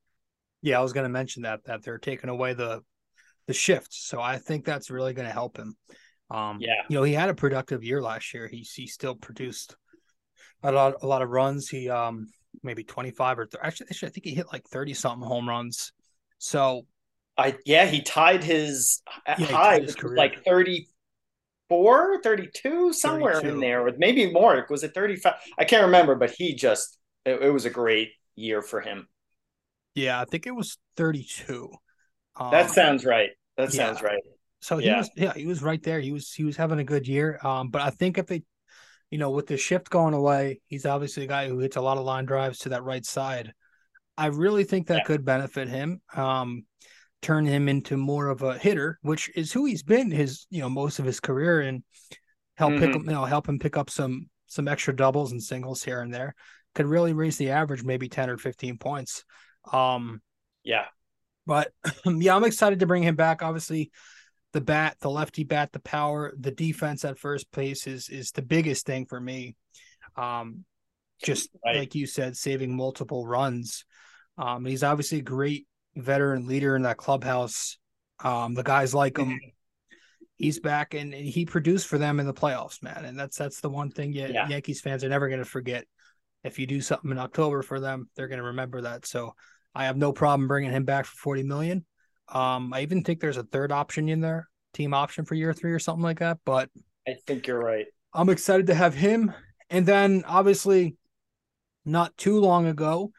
Yeah, 0.62 0.80
I 0.80 0.84
was 0.84 0.94
going 0.94 1.06
to 1.06 1.10
mention 1.10 1.44
that 1.44 1.64
that 1.66 1.84
they're 1.84 1.98
taking 1.98 2.30
away 2.30 2.54
the 2.54 2.84
the 3.48 3.54
shift, 3.54 3.92
so 3.94 4.22
I 4.22 4.38
think 4.38 4.64
that's 4.64 4.92
really 4.92 5.14
going 5.14 5.28
to 5.28 5.34
help 5.34 5.58
him. 5.58 5.76
Um, 6.32 6.60
Yeah. 6.60 6.84
you 6.90 6.96
know, 6.96 7.04
he 7.04 7.14
had 7.14 7.30
a 7.30 7.34
productive 7.36 7.84
year 7.84 8.02
last 8.02 8.34
year. 8.34 8.48
He 8.48 8.60
he 8.60 8.88
still 8.88 9.16
produced 9.16 9.76
a 10.64 10.72
lot 10.72 10.96
a 11.02 11.08
lot 11.08 11.22
of 11.22 11.30
runs. 11.30 11.70
He 11.70 11.90
um 11.90 12.28
maybe 12.64 12.84
twenty 12.84 13.12
five 13.12 13.40
or 13.40 13.46
th- 13.46 13.62
actually, 13.64 13.88
actually 13.90 14.10
I 14.10 14.12
think 14.12 14.26
he 14.26 14.36
hit 14.36 14.48
like 14.52 14.66
thirty 14.68 14.94
something 14.94 15.28
home 15.28 15.48
runs. 15.50 15.94
So 16.40 16.86
I 17.38 17.58
yeah, 17.66 17.86
he 17.86 18.02
tied 18.02 18.44
his 18.44 19.02
he 19.36 19.46
high 19.46 19.80
tied 19.80 19.84
his 19.84 19.96
which 19.96 20.04
was 20.04 20.12
career. 20.12 20.18
like 20.18 20.44
34, 20.46 22.22
32, 22.22 22.94
somewhere 22.94 23.42
32. 23.42 23.50
in 23.50 23.60
there, 23.60 23.84
with 23.84 23.98
maybe 23.98 24.32
more. 24.32 24.66
Was 24.70 24.84
it 24.84 24.94
35? 24.94 25.36
I 25.58 25.66
can't 25.66 25.86
remember, 25.86 26.16
but 26.16 26.32
he 26.32 26.56
just 26.56 26.98
it, 27.26 27.42
it 27.42 27.50
was 27.52 27.66
a 27.66 27.70
great 27.70 28.12
year 28.36 28.62
for 28.62 28.82
him. 28.82 29.08
yeah, 29.96 30.22
I 30.22 30.26
think 30.26 30.48
it 30.48 30.56
was 30.56 30.78
thirty 30.96 31.24
two. 31.24 31.72
Um, 32.36 32.52
That 32.52 32.72
sounds 32.72 33.06
right. 33.06 33.32
That 33.58 33.74
yeah. 33.74 33.88
sounds 33.88 34.02
right. 34.02 34.22
So 34.62 34.78
he 34.78 34.88
Yeah. 34.88 34.98
was 34.98 35.10
yeah, 35.16 35.34
he 35.34 35.46
was 35.48 35.64
right 35.64 35.82
there. 35.82 36.00
He 36.00 36.12
was 36.12 36.32
he 36.34 36.44
was 36.44 36.58
having 36.58 36.80
a 36.80 36.84
good 36.84 37.08
year. 37.08 37.40
Um, 37.44 37.70
but 37.70 37.82
I 37.82 37.90
think 37.90 38.18
if 38.18 38.28
they 38.28 38.44
you 39.10 39.18
know, 39.18 39.32
with 39.32 39.48
the 39.48 39.58
shift 39.58 39.90
going 39.90 40.14
away, 40.14 40.62
he's 40.68 40.86
obviously 40.86 41.24
a 41.24 41.28
guy 41.28 41.48
who 41.48 41.60
hits 41.60 41.78
a 41.78 41.82
lot 41.82 41.98
of 41.98 42.06
line 42.06 42.26
drives 42.26 42.60
to 42.60 42.70
that 42.70 42.84
right 42.84 43.06
side. 43.06 43.54
I 44.18 44.28
really 44.28 44.64
think 44.64 44.88
that 44.88 45.00
Yeah. 45.00 45.04
could 45.04 45.26
benefit 45.26 45.68
him. 45.68 46.02
Um, 46.16 46.66
turn 47.22 47.46
him 47.46 47.68
into 47.70 47.98
more 47.98 48.28
of 48.28 48.42
a 48.44 48.58
hitter, 48.58 49.00
which 49.02 49.30
is 49.36 49.52
who 49.52 49.66
he's 49.66 49.84
been 49.84 50.12
his, 50.12 50.46
you 50.50 50.62
know, 50.62 50.70
most 50.70 51.00
of 51.00 51.06
his 51.06 51.20
career 51.20 51.62
and 51.62 51.84
help 52.56 52.78
pick 52.78 52.94
Mhm. 52.94 52.96
him, 52.96 53.04
you 53.06 53.12
know, 53.12 53.26
help 53.26 53.48
him 53.50 53.60
pick 53.60 53.78
up 53.78 53.90
some 53.90 54.30
some 54.48 54.68
extra 54.68 54.96
doubles 54.96 55.32
and 55.32 55.42
singles 55.44 55.84
here 55.84 56.02
and 56.02 56.14
there. 56.14 56.36
Could 56.76 56.88
really 56.88 57.14
raise 57.14 57.38
the 57.38 57.52
average 57.52 57.84
maybe 57.84 58.10
10 58.10 58.30
or 58.30 58.38
15 58.38 58.78
points. 58.78 59.24
Um, 59.72 60.22
Yeah. 60.64 60.86
but 61.46 61.72
yeah, 62.06 62.36
I'm 62.36 62.44
excited 62.44 62.80
to 62.80 62.88
bring 62.88 63.04
him 63.04 63.16
back. 63.16 63.42
Obviously, 63.42 63.92
the 64.54 64.62
bat, 64.62 64.98
the 65.00 65.10
lefty 65.10 65.44
bat, 65.44 65.72
the 65.72 65.80
power, 65.80 66.34
the 66.40 66.52
defense 66.52 67.06
at 67.06 67.20
first 67.20 67.52
place 67.52 67.86
is 67.88 68.10
is 68.10 68.32
the 68.32 68.42
biggest 68.42 68.86
thing 68.86 69.06
for 69.06 69.20
me. 69.20 69.56
Um, 70.16 70.66
just 71.24 71.50
Right. 71.66 71.78
like 71.78 71.96
you 71.96 72.08
said, 72.08 72.38
saving 72.38 72.76
multiple 72.76 73.28
runs. 73.28 73.86
Um, 74.38 74.66
he's 74.66 74.84
obviously 74.84 75.20
a 75.20 75.24
great 75.24 75.68
veteran 75.96 76.48
leader 76.48 76.76
in 76.76 76.84
that 76.84 76.98
clubhouse. 76.98 77.78
Um, 78.24 78.54
the 78.54 78.64
guys 78.64 78.94
like 78.96 79.18
him. 79.18 79.40
he's 80.38 80.60
back 80.60 80.94
and, 80.94 81.14
and 81.14 81.26
he 81.26 81.46
produced 81.46 81.88
for 81.88 81.98
them 81.98 82.20
in 82.20 82.26
the 82.26 82.34
playoffs, 82.34 82.82
man. 82.82 83.06
And 83.06 83.20
that's 83.20 83.38
that's 83.38 83.60
the 83.62 83.70
one 83.70 83.92
thing 83.92 84.14
yeah. 84.14 84.48
Yankees 84.48 84.82
fans 84.82 85.04
are 85.04 85.10
never 85.10 85.28
going 85.28 85.40
to 85.40 85.46
forget. 85.46 85.86
If 86.44 86.58
you 86.58 86.66
do 86.66 86.80
something 86.80 87.12
in 87.12 87.18
October 87.20 87.62
for 87.62 87.80
them, 87.82 88.10
they're 88.16 88.30
going 88.30 88.40
to 88.40 88.46
remember 88.46 88.82
that. 88.82 89.06
So 89.06 89.34
I 89.76 89.86
have 89.86 89.98
no 89.98 90.14
problem 90.14 90.48
bringing 90.48 90.72
him 90.72 90.86
back 90.86 91.06
for 91.06 91.16
40 91.18 91.44
million. 91.44 91.86
Um, 92.32 92.74
I 92.74 92.82
even 92.82 93.04
think 93.04 93.20
there's 93.20 93.38
a 93.38 93.44
third 93.44 93.72
option 93.72 94.10
in 94.10 94.22
there, 94.22 94.50
team 94.74 94.94
option 94.94 95.26
for 95.26 95.36
year 95.36 95.54
three 95.54 95.72
or 95.72 95.80
something 95.80 96.04
like 96.04 96.20
that. 96.20 96.38
But 96.46 96.70
I 97.08 97.16
think 97.26 97.48
you're 97.48 97.60
right. 97.60 97.88
I'm 98.14 98.30
excited 98.30 98.68
to 98.68 98.76
have 98.76 98.94
him. 98.94 99.34
And 99.70 99.86
then 99.86 100.24
obviously, 100.28 100.96
not 101.86 102.16
too 102.18 102.40
long 102.40 102.68
ago, 102.68 103.12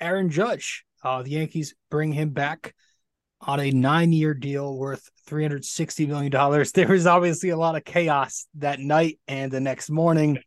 Aaron 0.00 0.30
Judge. 0.30 0.84
Uh, 1.02 1.22
the 1.22 1.30
Yankees 1.30 1.74
bring 1.90 2.12
him 2.12 2.30
back 2.30 2.74
on 3.40 3.60
a 3.60 3.70
nine-year 3.70 4.34
deal 4.34 4.76
worth 4.76 5.08
360 5.26 6.06
million 6.06 6.30
dollars. 6.30 6.72
There 6.74 6.88
was 6.88 7.06
obviously 7.06 7.50
a 7.50 7.56
lot 7.56 7.76
of 7.76 7.84
chaos 7.84 8.46
that 8.56 8.80
night 8.80 9.20
and 9.28 9.52
the 9.52 9.60
next 9.60 9.90
morning 9.90 10.38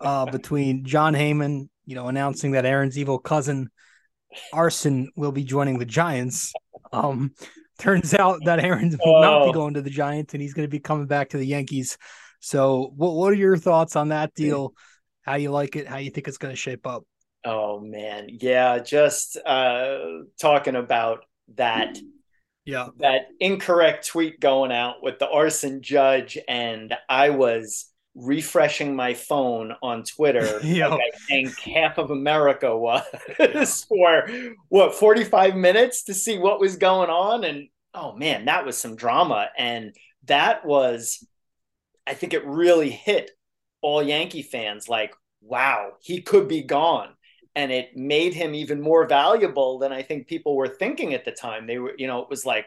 uh, 0.00 0.26
between 0.30 0.84
Jon 0.84 1.14
Heyman, 1.14 1.68
you 1.84 1.94
know, 1.94 2.08
announcing 2.08 2.52
that 2.52 2.66
Aaron's 2.66 2.98
evil 2.98 3.18
cousin 3.18 3.70
Arson 4.52 5.10
will 5.16 5.32
be 5.32 5.44
joining 5.44 5.78
the 5.78 5.84
Giants. 5.84 6.52
Um, 6.96 7.32
turns 7.78 8.14
out 8.14 8.40
that 8.44 8.60
Aaron 8.60 8.90
will 9.04 9.16
oh. 9.16 9.20
not 9.20 9.44
be 9.44 9.50
oh. 9.50 9.52
going 9.52 9.74
to 9.74 9.82
the 9.82 9.90
Giants 9.90 10.34
and 10.34 10.42
he's 10.42 10.54
going 10.54 10.66
to 10.66 10.70
be 10.70 10.80
coming 10.80 11.06
back 11.06 11.30
to 11.30 11.38
the 11.38 11.46
Yankees. 11.46 11.98
So, 12.40 12.92
what 12.96 13.14
what 13.14 13.32
are 13.32 13.36
your 13.36 13.56
thoughts 13.56 13.96
on 13.96 14.08
that 14.08 14.34
deal? 14.34 14.74
How 15.22 15.34
you 15.34 15.50
like 15.50 15.76
it? 15.76 15.86
How 15.86 15.98
you 15.98 16.10
think 16.10 16.28
it's 16.28 16.38
going 16.38 16.52
to 16.52 16.60
shape 16.60 16.86
up? 16.86 17.04
Oh 17.44 17.80
man, 17.80 18.28
yeah. 18.28 18.78
Just 18.78 19.36
uh, 19.44 19.98
talking 20.40 20.76
about 20.76 21.24
that. 21.54 21.98
Yeah, 22.64 22.88
that 22.98 23.28
incorrect 23.38 24.08
tweet 24.08 24.40
going 24.40 24.72
out 24.72 24.96
with 25.02 25.18
the 25.18 25.28
arson 25.28 25.82
judge, 25.82 26.36
and 26.48 26.94
I 27.08 27.30
was 27.30 27.86
refreshing 28.16 28.96
my 28.96 29.14
phone 29.14 29.74
on 29.82 30.02
Twitter. 30.02 30.58
like 30.88 31.00
I 31.14 31.18
think 31.28 31.58
half 31.60 31.98
of 31.98 32.10
America 32.10 32.76
was 32.76 33.84
for 33.88 34.28
what 34.68 34.94
45 34.94 35.54
minutes 35.54 36.04
to 36.04 36.14
see 36.14 36.38
what 36.38 36.58
was 36.58 36.76
going 36.76 37.10
on. 37.10 37.44
And 37.44 37.68
oh 37.94 38.16
man, 38.16 38.46
that 38.46 38.64
was 38.64 38.78
some 38.78 38.96
drama. 38.96 39.48
And 39.56 39.94
that 40.24 40.64
was, 40.64 41.24
I 42.06 42.14
think 42.14 42.32
it 42.32 42.46
really 42.46 42.90
hit 42.90 43.30
all 43.82 44.02
Yankee 44.02 44.42
fans 44.42 44.88
like, 44.88 45.14
wow, 45.42 45.92
he 46.00 46.22
could 46.22 46.48
be 46.48 46.62
gone. 46.62 47.10
And 47.54 47.70
it 47.72 47.96
made 47.96 48.34
him 48.34 48.54
even 48.54 48.80
more 48.80 49.06
valuable 49.06 49.78
than 49.78 49.92
I 49.92 50.02
think 50.02 50.26
people 50.26 50.56
were 50.56 50.68
thinking 50.68 51.14
at 51.14 51.24
the 51.24 51.32
time. 51.32 51.66
They 51.66 51.78
were, 51.78 51.94
you 51.96 52.06
know, 52.06 52.20
it 52.22 52.28
was 52.28 52.44
like, 52.44 52.66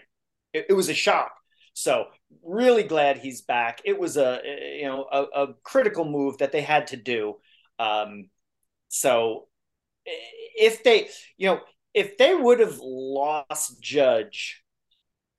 it, 0.54 0.68
it 0.70 0.74
was 0.74 0.90
a 0.90 0.96
shock 0.96 1.39
so 1.74 2.06
really 2.44 2.84
glad 2.84 3.18
he's 3.18 3.42
back. 3.42 3.82
It 3.86 4.00
was 4.00 4.18
a 4.18 4.40
you 4.78 4.86
know 4.86 5.06
a, 5.12 5.24
a 5.44 5.54
critical 5.64 6.06
move 6.06 6.38
that 6.40 6.52
they 6.52 6.62
had 6.62 6.88
to 6.88 6.98
do. 6.98 7.36
Um, 7.78 8.30
so 8.90 9.48
if 10.06 10.84
they 10.84 11.10
you 11.38 11.48
know 11.48 11.62
if 11.94 12.18
they 12.18 12.36
would 12.36 12.60
have 12.60 12.80
lost 12.82 13.82
Judge, 13.82 14.64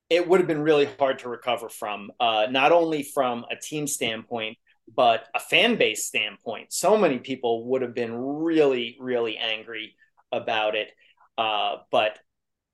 it 0.08 0.26
would 0.26 0.40
have 0.40 0.49
been 0.49 0.62
really 0.62 0.88
hard 0.99 1.20
to 1.20 1.28
recover 1.28 1.68
from. 1.68 2.10
Uh, 2.18 2.46
not 2.50 2.72
only 2.72 3.02
from 3.02 3.44
a 3.50 3.56
team 3.56 3.87
standpoint, 3.87 4.58
but 4.94 5.26
a 5.34 5.40
fan 5.40 5.76
base 5.76 6.06
standpoint. 6.06 6.72
So 6.72 6.96
many 6.96 7.18
people 7.18 7.66
would 7.68 7.82
have 7.82 7.94
been 7.94 8.14
really 8.14 8.96
really 9.00 9.37
angry 9.37 9.94
about 10.32 10.75
it. 10.75 10.88
Uh, 11.37 11.76
but 11.90 12.18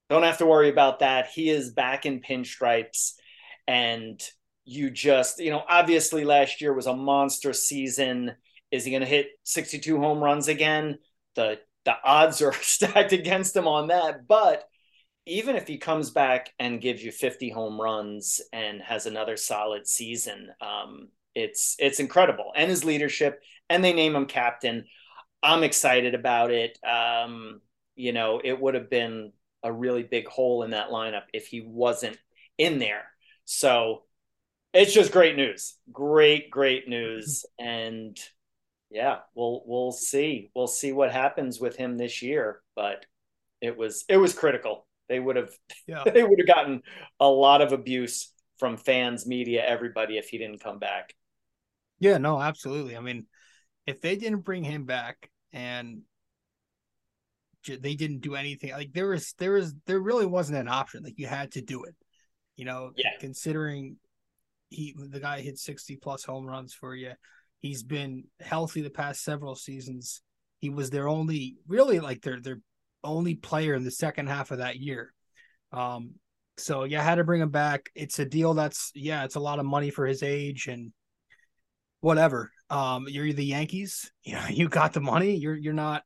don't 0.09 0.23
have 0.23 0.39
to 0.39 0.47
worry 0.47 0.69
about 0.69 1.01
that. 1.01 1.29
He 1.29 1.51
is 1.51 1.73
back 1.73 2.07
in 2.07 2.21
pinstripes 2.21 3.15
and 3.67 4.21
you 4.65 4.91
just, 4.91 5.39
you 5.39 5.51
know, 5.51 5.63
obviously 5.69 6.25
last 6.25 6.61
year 6.61 6.73
was 6.73 6.87
a 6.87 6.97
monster 6.97 7.53
season. 7.53 8.33
Is 8.71 8.85
he 8.85 8.91
going 8.91 9.03
to 9.03 9.09
hit 9.09 9.29
62 9.45 9.99
home 9.99 10.23
runs 10.23 10.49
again? 10.49 10.99
The 11.35 11.61
the 11.85 11.95
odds 12.05 12.43
are 12.43 12.53
stacked 12.61 13.13
against 13.13 13.57
him 13.57 13.69
on 13.69 13.89
that, 13.89 14.27
but 14.27 14.65
even 15.27 15.57
if 15.57 15.67
he 15.67 15.79
comes 15.79 16.11
back 16.11 16.53
and 16.59 16.81
gives 16.81 17.03
you 17.03 17.11
50 17.11 17.51
home 17.51 17.81
runs 17.81 18.41
and 18.53 18.81
has 18.81 19.07
another 19.07 19.37
solid 19.37 19.87
season, 19.87 20.51
um, 20.61 21.09
it's 21.35 21.77
it's 21.79 22.01
incredible. 22.01 22.53
And 22.57 22.71
his 22.71 22.85
leadership, 22.85 23.41
and 23.69 23.85
they 23.85 23.93
name 23.93 24.15
him 24.15 24.27
captain. 24.27 24.87
I'm 25.43 25.65
excited 25.65 26.15
about 26.15 26.51
it. 26.51 26.79
Um, 26.85 27.61
you 27.95 28.13
know, 28.13 28.41
it 28.43 28.59
would 28.61 28.75
have 28.75 28.89
been 28.89 29.33
a 29.63 29.73
really 29.73 30.03
big 30.03 30.29
hole 30.29 30.63
in 30.63 30.71
that 30.71 30.91
lineup 30.91 31.25
if 31.33 31.49
he 31.49 31.61
wasn't 31.61 32.17
in 32.57 32.79
there. 32.79 33.05
So 33.47 34.03
it's 34.75 34.93
just 34.93 35.13
great 35.13 35.37
news. 35.37 35.77
Great, 35.91 36.51
great 36.51 36.89
news. 36.89 37.47
And 37.59 38.19
yeah, 38.91 39.19
we'll 39.35 39.63
we'll 39.67 39.93
see. 39.93 40.51
We'll 40.55 40.69
see 40.69 40.93
what 40.93 41.11
happens 41.11 41.59
with 41.59 41.77
him 41.77 41.97
this 41.97 42.23
year. 42.23 42.61
But 42.77 43.07
it 43.61 43.77
was 43.77 44.05
it 44.09 44.19
was 44.19 44.35
critical. 44.35 44.87
They 45.09 45.19
would 45.19 45.37
have 45.37 45.51
yeah. 45.87 46.05
they 46.13 46.23
would 46.23 46.39
have 46.39 46.47
gotten 46.47 46.83
a 47.19 47.29
lot 47.29 47.63
of 47.63 47.73
abuse 47.73 48.33
from 48.59 48.77
fans, 48.77 49.27
media, 49.27 49.65
everybody 49.67 50.19
if 50.19 50.29
he 50.29 50.39
didn't 50.39 50.63
come 50.63 50.79
back. 50.79 51.15
Yeah, 51.99 52.19
no, 52.19 52.41
absolutely. 52.41 52.97
I 52.97 53.01
mean, 53.01 53.27
if 53.87 54.01
they 54.01 54.17
didn't 54.17 54.41
bring 54.41 54.63
him 54.63 54.85
back 54.85 55.31
and 55.53 56.03
they 57.67 57.97
didn't 57.97 58.21
do 58.21 58.37
anything 58.37 58.71
like 58.71 58.93
there 58.93 59.09
was 59.09 59.35
there 59.39 59.53
was 59.53 59.75
there 59.87 59.99
really 59.99 60.27
wasn't 60.27 60.57
an 60.57 60.69
option 60.69 61.03
like 61.03 61.19
you 61.19 61.27
had 61.27 61.51
to 61.51 61.61
do 61.61 61.83
it 61.83 61.97
you 62.57 62.65
know, 62.65 62.93
yeah. 62.97 63.11
considering 63.21 63.97
he 64.71 64.95
the 64.99 65.21
guy 65.21 65.41
hit 65.41 65.59
60 65.59 65.97
plus 65.97 66.25
home 66.25 66.47
runs 66.47 66.75
for 66.75 66.95
you. 66.95 67.13
He's 67.61 67.83
been 67.83 68.25
healthy 68.41 68.83
the 68.83 68.91
past 68.91 69.23
several 69.23 69.55
seasons. 69.55 70.23
He 70.59 70.71
was 70.71 70.91
their 70.91 71.09
only 71.09 71.57
really 71.69 72.01
like 72.01 72.23
their 72.23 72.41
their 72.41 72.61
only 73.05 73.35
player 73.35 73.75
in 73.75 73.85
the 73.85 73.91
second 73.91 74.29
half 74.29 74.51
of 74.51 74.59
that 74.59 74.77
year. 74.77 75.13
Um 75.73 76.15
so 76.59 76.85
yeah, 76.85 77.03
had 77.03 77.17
to 77.17 77.25
bring 77.25 77.43
him 77.43 77.51
back. 77.51 77.91
It's 77.95 78.19
a 78.19 78.25
deal 78.25 78.55
that's 78.55 78.91
yeah, 78.95 79.25
it's 79.25 79.37
a 79.37 79.41
lot 79.41 79.59
of 79.59 79.67
money 79.67 79.91
for 79.91 80.07
his 80.07 80.23
age 80.23 80.67
and 80.67 80.93
whatever. 82.01 82.51
Um 82.71 83.07
you're 83.09 83.33
the 83.33 83.45
Yankees, 83.45 84.11
you 84.25 84.35
know, 84.35 84.47
you 84.49 84.69
got 84.69 84.93
the 84.93 85.01
money. 85.01 85.37
You're 85.37 85.57
you're 85.57 85.75
not 85.75 86.03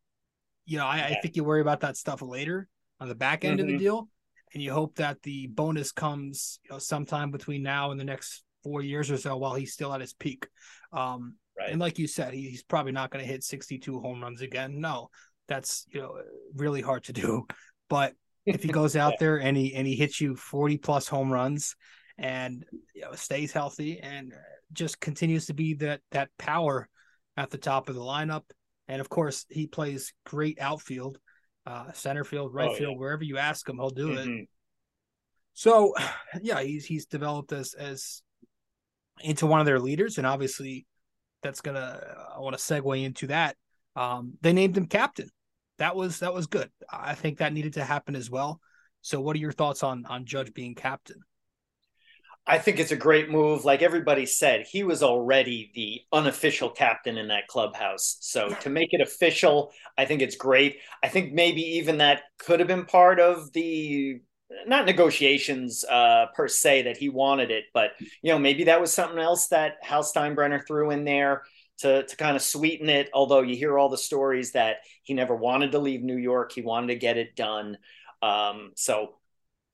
you 0.66 0.78
know, 0.78 0.87
I, 0.87 0.99
yeah. 0.99 1.07
I 1.07 1.21
think 1.21 1.35
you 1.35 1.42
worry 1.42 1.62
about 1.62 1.80
that 1.80 1.97
stuff 1.97 2.23
later 2.23 2.69
on 3.00 3.09
the 3.09 3.14
back 3.14 3.45
end 3.45 3.59
mm-hmm. 3.59 3.61
of 3.61 3.66
the 3.66 3.73
mm-hmm. 3.73 3.83
deal 3.83 4.09
and 4.52 4.62
you 4.62 4.73
hope 4.73 4.97
that 4.97 5.23
the 5.23 5.47
bonus 5.49 5.92
comes 5.92 6.59
you 6.64 6.71
know 6.71 6.78
sometime 6.78 7.30
between 7.30 7.62
now 7.62 7.90
and 7.90 8.00
the 8.00 8.04
next 8.04 8.42
four 8.62 8.83
years 8.83 9.11
or 9.11 9.16
so 9.16 9.37
while 9.37 9.54
he's 9.54 9.73
still 9.73 9.92
at 9.92 10.00
his 10.00 10.12
peak. 10.12 10.47
Um, 10.92 11.37
right. 11.59 11.71
And 11.71 11.80
like 11.80 11.99
you 11.99 12.07
said, 12.07 12.35
he, 12.35 12.49
he's 12.49 12.62
probably 12.62 12.92
not 12.92 13.11
going 13.11 13.25
to 13.25 13.30
hit 13.30 13.45
62 13.45 14.00
home 14.00 14.23
runs 14.23 14.42
again. 14.42 14.80
No, 14.80 15.09
that's 15.49 15.87
you 15.92 16.00
know 16.00 16.21
really 16.54 16.80
hard 16.80 17.04
to 17.04 17.12
do. 17.12 17.47
But 17.88 18.14
if 18.47 18.62
he 18.62 18.69
goes 18.69 18.97
out 18.97 19.12
yeah. 19.14 19.16
there 19.21 19.37
and 19.40 19.57
he 19.57 19.75
and 19.75 19.87
he 19.87 19.97
hits 19.97 20.21
you 20.21 20.37
40 20.37 20.78
plus 20.78 21.09
home 21.09 21.30
runs 21.33 21.76
and 22.19 22.64
you 22.95 23.02
know 23.02 23.12
stays 23.12 23.52
healthy 23.52 24.00
and 24.00 24.33
just 24.73 25.00
continues 25.00 25.47
to 25.47 25.54
be 25.54 25.75
that 25.75 26.00
that 26.12 26.28
power 26.38 26.88
at 27.37 27.50
the 27.50 27.59
top 27.59 27.88
of 27.88 27.95
the 27.95 28.00
lineup, 28.00 28.45
and 28.88 29.00
of 29.00 29.09
course 29.09 29.47
he 29.49 29.66
plays 29.66 30.12
great 30.25 30.61
outfield 30.61 31.19
uh, 31.67 31.93
center 31.93 32.25
field, 32.25 32.55
right 32.55 32.71
oh, 32.71 32.75
field, 32.75 32.93
yeah. 32.95 32.99
wherever 32.99 33.25
you 33.25 33.38
ask 33.38 33.69
him, 33.69 33.76
he'll 33.76 33.90
do 33.90 34.09
mm-hmm. 34.09 34.31
it. 34.31 34.49
So, 35.55 35.95
yeah, 36.43 36.61
he's 36.62 36.85
he's 36.85 37.07
developed 37.07 37.52
as 37.52 37.75
as 37.75 38.23
into 39.23 39.47
one 39.47 39.61
of 39.61 39.67
their 39.67 39.81
leaders, 39.81 40.19
and 40.19 40.26
obviously, 40.26 40.87
that's 41.43 41.61
gonna. 41.61 42.00
I 42.35 42.40
want 42.40 42.57
to 42.57 42.62
segue 42.62 43.05
into 43.05 43.29
that. 43.29 43.57
Um, 43.97 44.35
they 44.40 44.52
named 44.52 44.76
him 44.76 44.87
captain. 44.87 45.29
That 45.79 45.97
was 45.97 46.21
that 46.21 46.35
was 46.35 46.47
good. 46.47 46.71
I 46.90 47.14
think 47.14 47.38
that 47.38 47.52
needed 47.52 47.75
to 47.75 47.85
happen 47.85 48.14
as 48.14 48.31
well. 48.31 48.61
So, 49.02 49.21
what 49.21 49.37
are 49.37 49.40
your 49.40 49.52
thoughts 49.52 49.83
on 49.83 50.05
on 50.07 50.25
Judge 50.25 50.52
being 50.52 50.75
captain? 50.75 51.21
I 52.47 52.59
think 52.59 52.81
it's 52.81 52.91
a 52.91 52.97
great 52.97 53.31
move. 53.31 53.65
Like 53.65 53.83
everybody 53.83 54.27
said, 54.27 54.67
he 54.67 54.83
was 54.83 55.03
already 55.03 55.71
the 55.75 56.01
unofficial 56.17 56.71
captain 56.71 57.19
in 57.19 57.29
that 57.29 57.47
clubhouse. 57.47 58.17
So 58.21 58.49
to 58.63 58.71
make 58.71 58.89
it 58.93 59.01
official, 59.01 59.73
I 59.97 60.05
think 60.05 60.23
it's 60.23 60.37
great. 60.37 60.79
I 61.03 61.09
think 61.09 61.33
maybe 61.33 61.61
even 61.79 61.99
that 61.99 62.23
could 62.39 62.59
have 62.61 62.69
been 62.69 62.87
part 62.87 63.21
of 63.21 63.53
the 63.53 64.21
not 64.67 64.87
negotiations 64.87 65.85
uh, 65.85 66.27
per 66.35 66.49
se 66.49 66.83
that 66.83 66.97
he 66.97 67.09
wanted 67.09 67.51
it, 67.51 67.65
but 67.73 67.93
you 68.23 68.33
know 68.33 68.39
maybe 68.39 68.65
that 68.65 68.81
was 68.81 68.93
something 68.93 69.19
else 69.19 69.49
that 69.49 69.75
Hal 69.83 70.03
Steinbrenner 70.03 70.67
threw 70.67 70.91
in 70.91 71.05
there 71.05 71.43
to 71.79 72.05
to 72.05 72.17
kind 72.17 72.37
of 72.37 72.43
sweeten 72.43 72.89
it. 72.89 73.11
Although 73.15 73.43
you 73.43 73.55
hear 73.55 73.79
all 73.79 73.89
the 73.89 73.97
stories 73.97 74.53
that 74.53 74.79
he 75.03 75.15
never 75.15 75.37
wanted 75.37 75.73
to 75.73 75.79
leave 75.79 76.03
New 76.03 76.17
York, 76.17 76.53
he 76.53 76.63
wanted 76.63 76.89
to 76.89 76.97
get 76.97 77.17
it 77.17 77.37
done. 77.37 77.79
Um, 78.23 78.73
so 78.75 79.15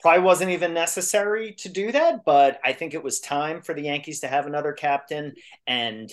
probably 0.07 0.23
wasn't 0.23 0.53
even 0.53 0.73
necessary 0.73 1.53
to 1.55 1.69
do 1.69 1.91
that, 1.91 2.25
but 2.25 2.61
I 2.63 2.75
think 2.75 2.95
it 2.95 3.03
was 3.03 3.19
time 3.19 3.61
for 3.61 3.75
the 3.75 3.83
Yankees 3.83 4.21
to 4.21 4.29
have 4.29 4.47
another 4.47 4.73
captain 4.73 5.35
and 5.67 6.09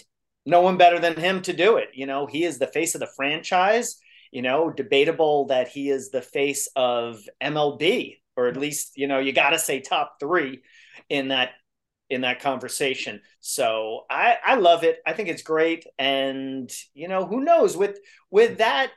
no 0.47 0.61
one 0.61 0.77
better 0.77 0.97
than 0.97 1.15
him 1.15 1.43
to 1.43 1.53
do 1.53 1.77
it. 1.77 1.89
You 1.93 2.07
know, 2.07 2.25
he 2.25 2.43
is 2.43 2.57
the 2.57 2.65
face 2.65 2.95
of 2.95 3.01
the 3.01 3.11
franchise. 3.15 3.99
You 4.31 4.41
know, 4.41 4.71
debatable 4.71 5.45
that 5.49 5.67
he 5.67 5.91
is 5.91 6.09
the 6.09 6.23
face 6.23 6.67
of 6.75 7.21
MLB, 7.39 8.17
or 8.35 8.47
at 8.47 8.57
least, 8.57 8.93
you 8.95 9.05
know, 9.05 9.19
you 9.19 9.31
got 9.31 9.51
to 9.51 9.59
say 9.59 9.79
top 9.79 10.15
three 10.19 10.63
in 11.07 11.27
that 11.27 11.51
in 12.09 12.21
that 12.21 12.39
conversation. 12.39 13.21
So 13.41 14.05
I 14.09 14.37
I 14.43 14.55
love 14.55 14.83
it. 14.83 15.01
I 15.05 15.13
think 15.13 15.29
it's 15.29 15.43
great, 15.43 15.85
and 15.99 16.67
you 16.95 17.07
know 17.07 17.27
who 17.27 17.41
knows 17.41 17.77
with 17.77 17.99
with 18.31 18.57
that 18.57 18.89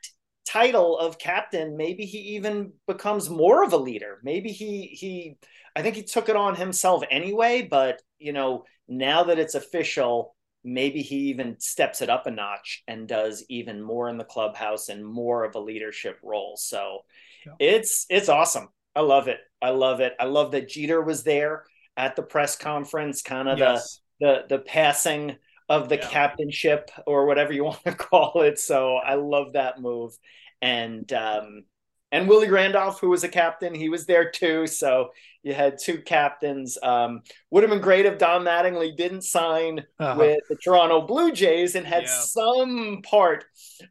title 0.47 0.99
of 0.99 1.19
captain, 1.19 1.77
maybe 1.77 2.05
he 2.05 2.19
even 2.37 2.73
becomes 2.87 3.29
more 3.29 3.65
of 3.65 3.73
a 3.73 3.77
leader. 3.77 4.21
Maybe 4.23 4.51
he 4.51 4.87
he 4.87 5.37
I 5.75 5.83
think 5.83 5.97
he 5.97 6.03
took 6.03 6.29
it 6.29 6.37
on 6.37 6.55
himself 6.57 7.03
anyway, 7.11 7.63
but 7.63 8.01
you 8.19 8.33
know 8.33 8.65
now 8.89 9.25
that 9.25 9.39
it's 9.39 9.55
official. 9.55 10.35
Maybe 10.69 11.01
he 11.01 11.17
even 11.31 11.61
steps 11.61 12.03
it 12.03 12.11
up 12.11 12.27
a 12.27 12.31
notch 12.33 12.83
and 12.89 13.07
does 13.07 13.45
even 13.49 13.81
more 13.81 14.09
in 14.09 14.19
the 14.19 14.25
clubhouse 14.25 14.89
and 14.89 15.07
more 15.07 15.45
of 15.45 15.55
a 15.55 15.61
leadership 15.61 16.19
role. 16.25 16.57
So 16.57 17.03
Yeah. 17.47 17.53
it's 17.61 18.05
it's 18.09 18.29
awesome. 18.29 18.69
I 18.97 19.01
love 19.01 19.29
it. 19.29 19.39
I 19.63 19.71
love 19.71 20.01
it. 20.01 20.15
I 20.19 20.25
love 20.25 20.51
that 20.53 20.69
Jeter 20.69 21.01
was 21.01 21.23
there 21.23 21.63
at 21.97 22.17
the 22.17 22.23
press 22.25 22.57
conference, 22.57 23.23
kind 23.23 23.49
of 23.49 23.59
Yes. 23.59 24.01
the 24.19 24.43
the 24.49 24.57
the 24.57 24.59
passing 24.59 25.37
of 25.69 25.89
the 25.89 25.99
Yeah. 25.99 26.09
captainship 26.09 26.91
or 27.07 27.27
whatever 27.27 27.53
you 27.53 27.65
want 27.71 27.83
to 27.85 27.93
call 27.95 28.43
it. 28.43 28.59
So 28.59 28.97
I 28.97 29.15
love 29.15 29.55
that 29.55 29.81
move. 29.81 30.17
And 30.63 31.11
um 31.13 31.65
and 32.13 32.29
Willie 32.29 32.49
Randolph, 32.51 33.01
who 33.01 33.11
was 33.11 33.25
a 33.25 33.29
captain, 33.29 33.75
he 33.75 33.89
was 33.89 34.07
there 34.07 34.31
too. 34.31 34.67
So 34.69 35.11
you 35.43 35.55
had 35.55 35.77
two 35.79 35.99
captains. 36.03 36.79
Um, 36.83 37.23
would 37.51 37.65
have 37.65 37.71
been 37.71 37.81
great 37.81 38.07
if 38.07 38.17
Don 38.19 38.45
Mattingly 38.45 38.97
didn't 38.97 39.23
sign 39.23 39.85
Uh-huh. 39.99 40.15
with 40.19 40.39
the 40.49 40.57
Toronto 40.57 41.03
Blue 41.03 41.33
Jays 41.33 41.75
and 41.75 41.85
had 41.87 42.05
Yeah. 42.05 42.09
some 42.09 43.03
part 43.03 43.45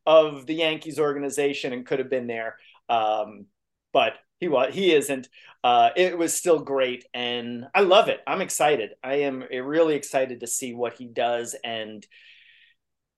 of 0.06 0.46
the 0.46 0.56
Yankees 0.56 0.98
organization 1.00 1.74
and 1.74 1.86
could 1.86 2.00
have 2.00 2.10
been 2.10 2.28
there. 2.28 2.58
Um, 2.90 3.48
but 3.92 4.14
he 4.40 4.48
was 4.48 4.74
he 4.74 4.94
isn't. 4.94 5.30
Uh, 5.64 5.90
it 5.96 6.18
was 6.18 6.34
still 6.34 6.60
great, 6.60 7.06
and 7.14 7.66
I 7.74 7.82
love 7.82 8.08
it. 8.10 8.22
I'm 8.28 8.42
excited. 8.42 8.92
I 9.04 9.16
am 9.22 9.44
really 9.52 9.96
excited 9.96 10.42
to 10.42 10.48
see 10.48 10.74
what 10.74 10.94
he 10.94 11.08
does. 11.08 11.56
And 11.64 12.06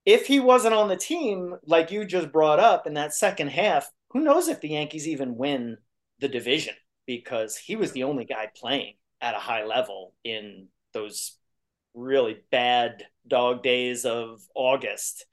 if 0.06 0.26
he 0.26 0.40
wasn't 0.40 0.74
on 0.74 0.88
the 0.88 0.96
team, 0.96 1.56
like 1.66 1.90
you 1.90 2.04
just 2.04 2.32
brought 2.32 2.60
up 2.60 2.86
in 2.86 2.94
that 2.94 3.14
second 3.14 3.48
half, 3.48 3.90
who 4.10 4.20
knows 4.20 4.48
if 4.48 4.60
the 4.60 4.70
Yankees 4.70 5.06
even 5.06 5.36
win 5.36 5.76
the 6.20 6.28
division 6.28 6.74
because 7.06 7.56
he 7.56 7.76
was 7.76 7.92
the 7.92 8.04
only 8.04 8.24
guy 8.24 8.48
playing 8.56 8.94
at 9.20 9.34
a 9.34 9.38
high 9.38 9.64
level 9.64 10.14
in 10.24 10.68
those 10.92 11.36
really 11.94 12.38
bad 12.50 13.04
dog 13.26 13.62
days 13.62 14.04
of 14.04 14.40
August. 14.54 15.26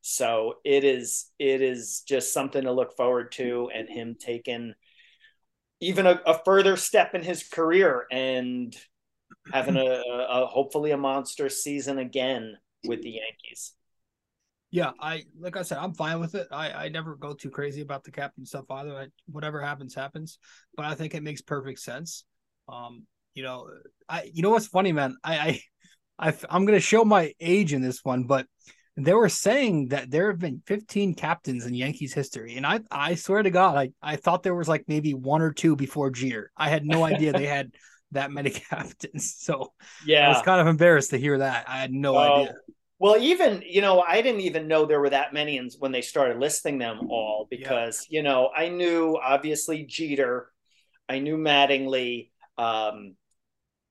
So 0.00 0.54
it 0.64 0.84
is 0.84 1.30
it 1.38 1.60
is 1.60 2.02
just 2.06 2.32
something 2.32 2.64
to 2.64 2.72
look 2.72 2.96
forward 2.96 3.32
to 3.32 3.70
and 3.74 3.88
him 3.88 4.16
taking 4.18 4.74
even 5.82 6.06
a, 6.06 6.20
a 6.24 6.38
further 6.44 6.76
step 6.76 7.14
in 7.14 7.22
his 7.22 7.42
career 7.42 8.06
and 8.10 8.74
having 9.52 9.76
a, 9.76 10.02
a 10.28 10.46
hopefully 10.46 10.92
a 10.92 10.96
monster 10.96 11.48
season 11.48 11.98
again 11.98 12.56
with 12.84 13.02
the 13.02 13.10
Yankees. 13.10 13.72
Yeah, 14.70 14.92
I 14.98 15.24
like 15.38 15.56
I 15.56 15.62
said, 15.62 15.78
I'm 15.78 15.92
fine 15.92 16.20
with 16.20 16.34
it. 16.34 16.48
I, 16.50 16.70
I 16.70 16.88
never 16.88 17.16
go 17.16 17.34
too 17.34 17.50
crazy 17.50 17.82
about 17.82 18.04
the 18.04 18.10
captain 18.10 18.46
stuff 18.46 18.64
either. 18.70 18.96
I, 18.96 19.06
whatever 19.26 19.60
happens, 19.60 19.94
happens. 19.94 20.38
But 20.76 20.86
I 20.86 20.94
think 20.94 21.14
it 21.14 21.22
makes 21.22 21.42
perfect 21.42 21.80
sense. 21.80 22.24
Um, 22.68 23.06
you 23.34 23.42
know, 23.42 23.68
I 24.08 24.30
you 24.32 24.42
know 24.42 24.50
what's 24.50 24.68
funny, 24.68 24.92
man? 24.92 25.16
I 25.22 25.60
I, 26.18 26.28
I 26.30 26.34
I'm 26.48 26.64
gonna 26.64 26.80
show 26.80 27.04
my 27.04 27.34
age 27.40 27.72
in 27.72 27.82
this 27.82 28.00
one, 28.02 28.24
but 28.24 28.46
they 28.96 29.14
were 29.14 29.28
saying 29.28 29.88
that 29.88 30.10
there 30.10 30.30
have 30.30 30.38
been 30.38 30.62
15 30.66 31.14
captains 31.14 31.66
in 31.66 31.74
Yankees 31.74 32.12
history, 32.12 32.56
and 32.56 32.66
I 32.66 32.80
I 32.90 33.14
swear 33.14 33.42
to 33.42 33.50
God, 33.50 33.76
I 33.76 33.90
I 34.02 34.16
thought 34.16 34.42
there 34.42 34.54
was 34.54 34.68
like 34.68 34.84
maybe 34.86 35.14
one 35.14 35.42
or 35.42 35.52
two 35.52 35.76
before 35.76 36.10
Jeter. 36.10 36.50
I 36.56 36.68
had 36.68 36.84
no 36.84 37.04
idea 37.04 37.32
they 37.32 37.46
had 37.46 37.72
that 38.12 38.30
many 38.30 38.50
captains. 38.70 39.34
So 39.38 39.72
yeah, 40.06 40.26
I 40.26 40.28
was 40.28 40.42
kind 40.42 40.60
of 40.60 40.66
embarrassed 40.66 41.10
to 41.10 41.18
hear 41.18 41.38
that. 41.38 41.68
I 41.68 41.78
had 41.78 41.92
no 41.92 42.16
idea. 42.16 42.54
Well, 42.98 43.16
even 43.16 43.62
you 43.66 43.80
know, 43.80 44.00
I 44.00 44.22
didn't 44.22 44.42
even 44.42 44.68
know 44.68 44.84
there 44.84 45.00
were 45.00 45.10
that 45.10 45.32
many 45.32 45.58
when 45.78 45.90
they 45.90 46.02
started 46.02 46.38
listing 46.38 46.78
them 46.78 47.08
all 47.10 47.48
Yeah. 47.50 47.58
because 47.58 48.06
you 48.10 48.22
know 48.22 48.50
I 48.54 48.68
knew 48.68 49.18
obviously 49.20 49.84
Jeter, 49.84 50.50
I 51.08 51.18
knew 51.18 51.36
Mattingly, 51.36 52.30
um, 52.58 53.16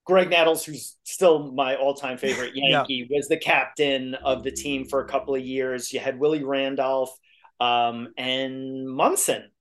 Graig 0.08 0.30
Nettles, 0.30 0.66
who's 0.66 0.98
still 1.04 1.52
my 1.52 1.76
all-time 1.76 2.18
favorite 2.18 2.52
Yeah. 2.56 2.78
Yankee, 2.78 3.08
was 3.10 3.28
the 3.28 3.38
captain 3.38 4.16
of 4.16 4.44
the 4.44 4.52
team 4.52 4.86
for 4.86 5.02
a 5.02 5.08
couple 5.08 5.36
of 5.36 5.42
years. 5.42 5.94
You 5.94 6.00
had 6.00 6.20
Willie 6.20 6.44
Randolph 6.44 7.16
um, 7.60 8.10
and 8.18 8.90
Munson, 8.90 9.52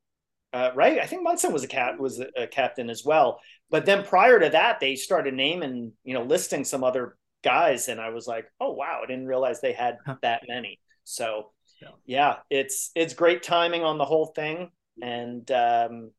uh, 0.53 0.71
right? 0.75 0.99
I 0.99 1.07
think 1.07 1.23
Munson 1.23 1.53
was 1.53 1.63
a 1.63 1.69
cap 1.69 1.99
was 1.99 2.21
a, 2.21 2.29
a 2.37 2.47
captain 2.47 2.89
as 2.89 3.05
well. 3.05 3.41
But 3.69 3.85
then 3.85 4.03
prior 4.05 4.41
to 4.41 4.49
that, 4.49 4.81
they 4.81 4.97
started 4.97 5.35
naming, 5.35 5.93
you 6.05 6.15
know, 6.15 6.23
listing 6.23 6.65
some 6.65 6.83
other 6.83 7.17
guys, 7.45 7.89
and 7.89 8.01
I 8.01 8.09
was 8.11 8.27
like, 8.27 8.47
oh 8.61 8.73
wow, 8.73 9.01
I 9.03 9.07
didn't 9.07 9.27
realize 9.27 9.61
they 9.61 9.73
had 9.73 9.99
that 10.23 10.43
many. 10.49 10.81
So 11.05 11.53
Yeah. 11.81 11.89
yeah, 12.07 12.37
it's 12.51 12.91
it's 12.95 13.15
great 13.15 13.43
timing 13.43 13.85
on 13.85 13.99
the 13.99 14.05
whole 14.05 14.27
thing, 14.27 14.71
and 15.03 15.49
um, 15.51 16.11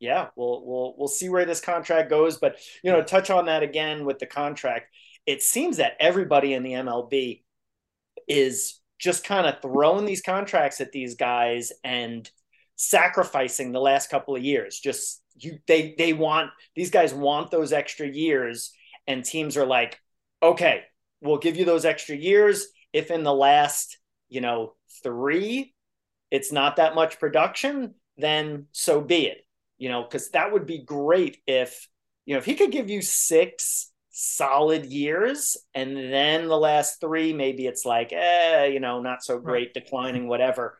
yeah, 0.00 0.28
we'll 0.34 0.64
we'll 0.64 0.94
we'll 0.96 1.08
see 1.08 1.28
where 1.28 1.44
this 1.44 1.60
contract 1.60 2.08
goes. 2.10 2.38
But 2.38 2.56
you 2.82 2.90
know, 2.90 3.02
touch 3.02 3.30
on 3.30 3.46
that 3.46 3.62
again 3.62 4.06
with 4.06 4.18
the 4.18 4.26
contract. 4.26 4.86
It 5.26 5.42
seems 5.42 5.76
that 5.76 5.92
everybody 6.00 6.54
in 6.54 6.62
the 6.62 6.72
MLB 6.72 7.42
is 8.26 8.80
just 8.98 9.24
kind 9.24 9.46
of 9.46 9.60
throwing 9.60 10.06
these 10.06 10.22
contracts 10.22 10.80
at 10.80 10.92
these 10.92 11.14
guys 11.14 11.72
and 11.84 12.28
sacrificing 12.76 13.72
the 13.72 13.80
last 13.80 14.10
couple 14.10 14.34
of 14.34 14.42
years. 14.42 14.80
Just 14.80 15.22
you 15.36 15.58
they 15.66 15.94
they 15.98 16.14
want 16.14 16.50
these 16.74 16.90
guys 16.90 17.12
want 17.12 17.50
those 17.50 17.72
extra 17.72 18.08
years 18.08 18.72
and 19.06 19.22
teams 19.22 19.58
are 19.58 19.66
like, 19.66 20.00
"Okay, 20.42 20.82
we'll 21.20 21.38
give 21.38 21.56
you 21.56 21.66
those 21.66 21.84
extra 21.84 22.16
years 22.16 22.68
if 22.94 23.10
in 23.10 23.22
the 23.22 23.34
last, 23.34 23.98
you 24.30 24.40
know, 24.40 24.74
3 25.04 25.74
it's 26.30 26.52
not 26.52 26.76
that 26.76 26.94
much 26.94 27.18
production, 27.18 27.94
then 28.16 28.66
so 28.72 29.02
be 29.02 29.26
it." 29.26 29.44
You 29.80 29.88
know, 29.90 30.04
cuz 30.04 30.30
that 30.30 30.52
would 30.52 30.66
be 30.66 30.78
great 30.84 31.42
if 31.48 31.88
you 32.26 32.34
know, 32.34 32.38
if 32.38 32.44
he 32.46 32.54
could 32.54 32.70
give 32.72 32.90
you 32.90 33.02
6 33.02 33.92
solid 34.10 34.86
years 34.86 35.56
and 35.74 35.96
then 35.96 36.48
the 36.48 36.58
last 36.58 37.00
3 37.00 37.32
maybe 37.32 37.66
it's 37.66 37.84
like, 37.86 38.12
eh, 38.12 38.66
you 38.66 38.80
know, 38.80 39.00
not 39.02 39.24
so 39.24 39.38
great, 39.40 39.74
declining 39.74 40.28
whatever. 40.28 40.78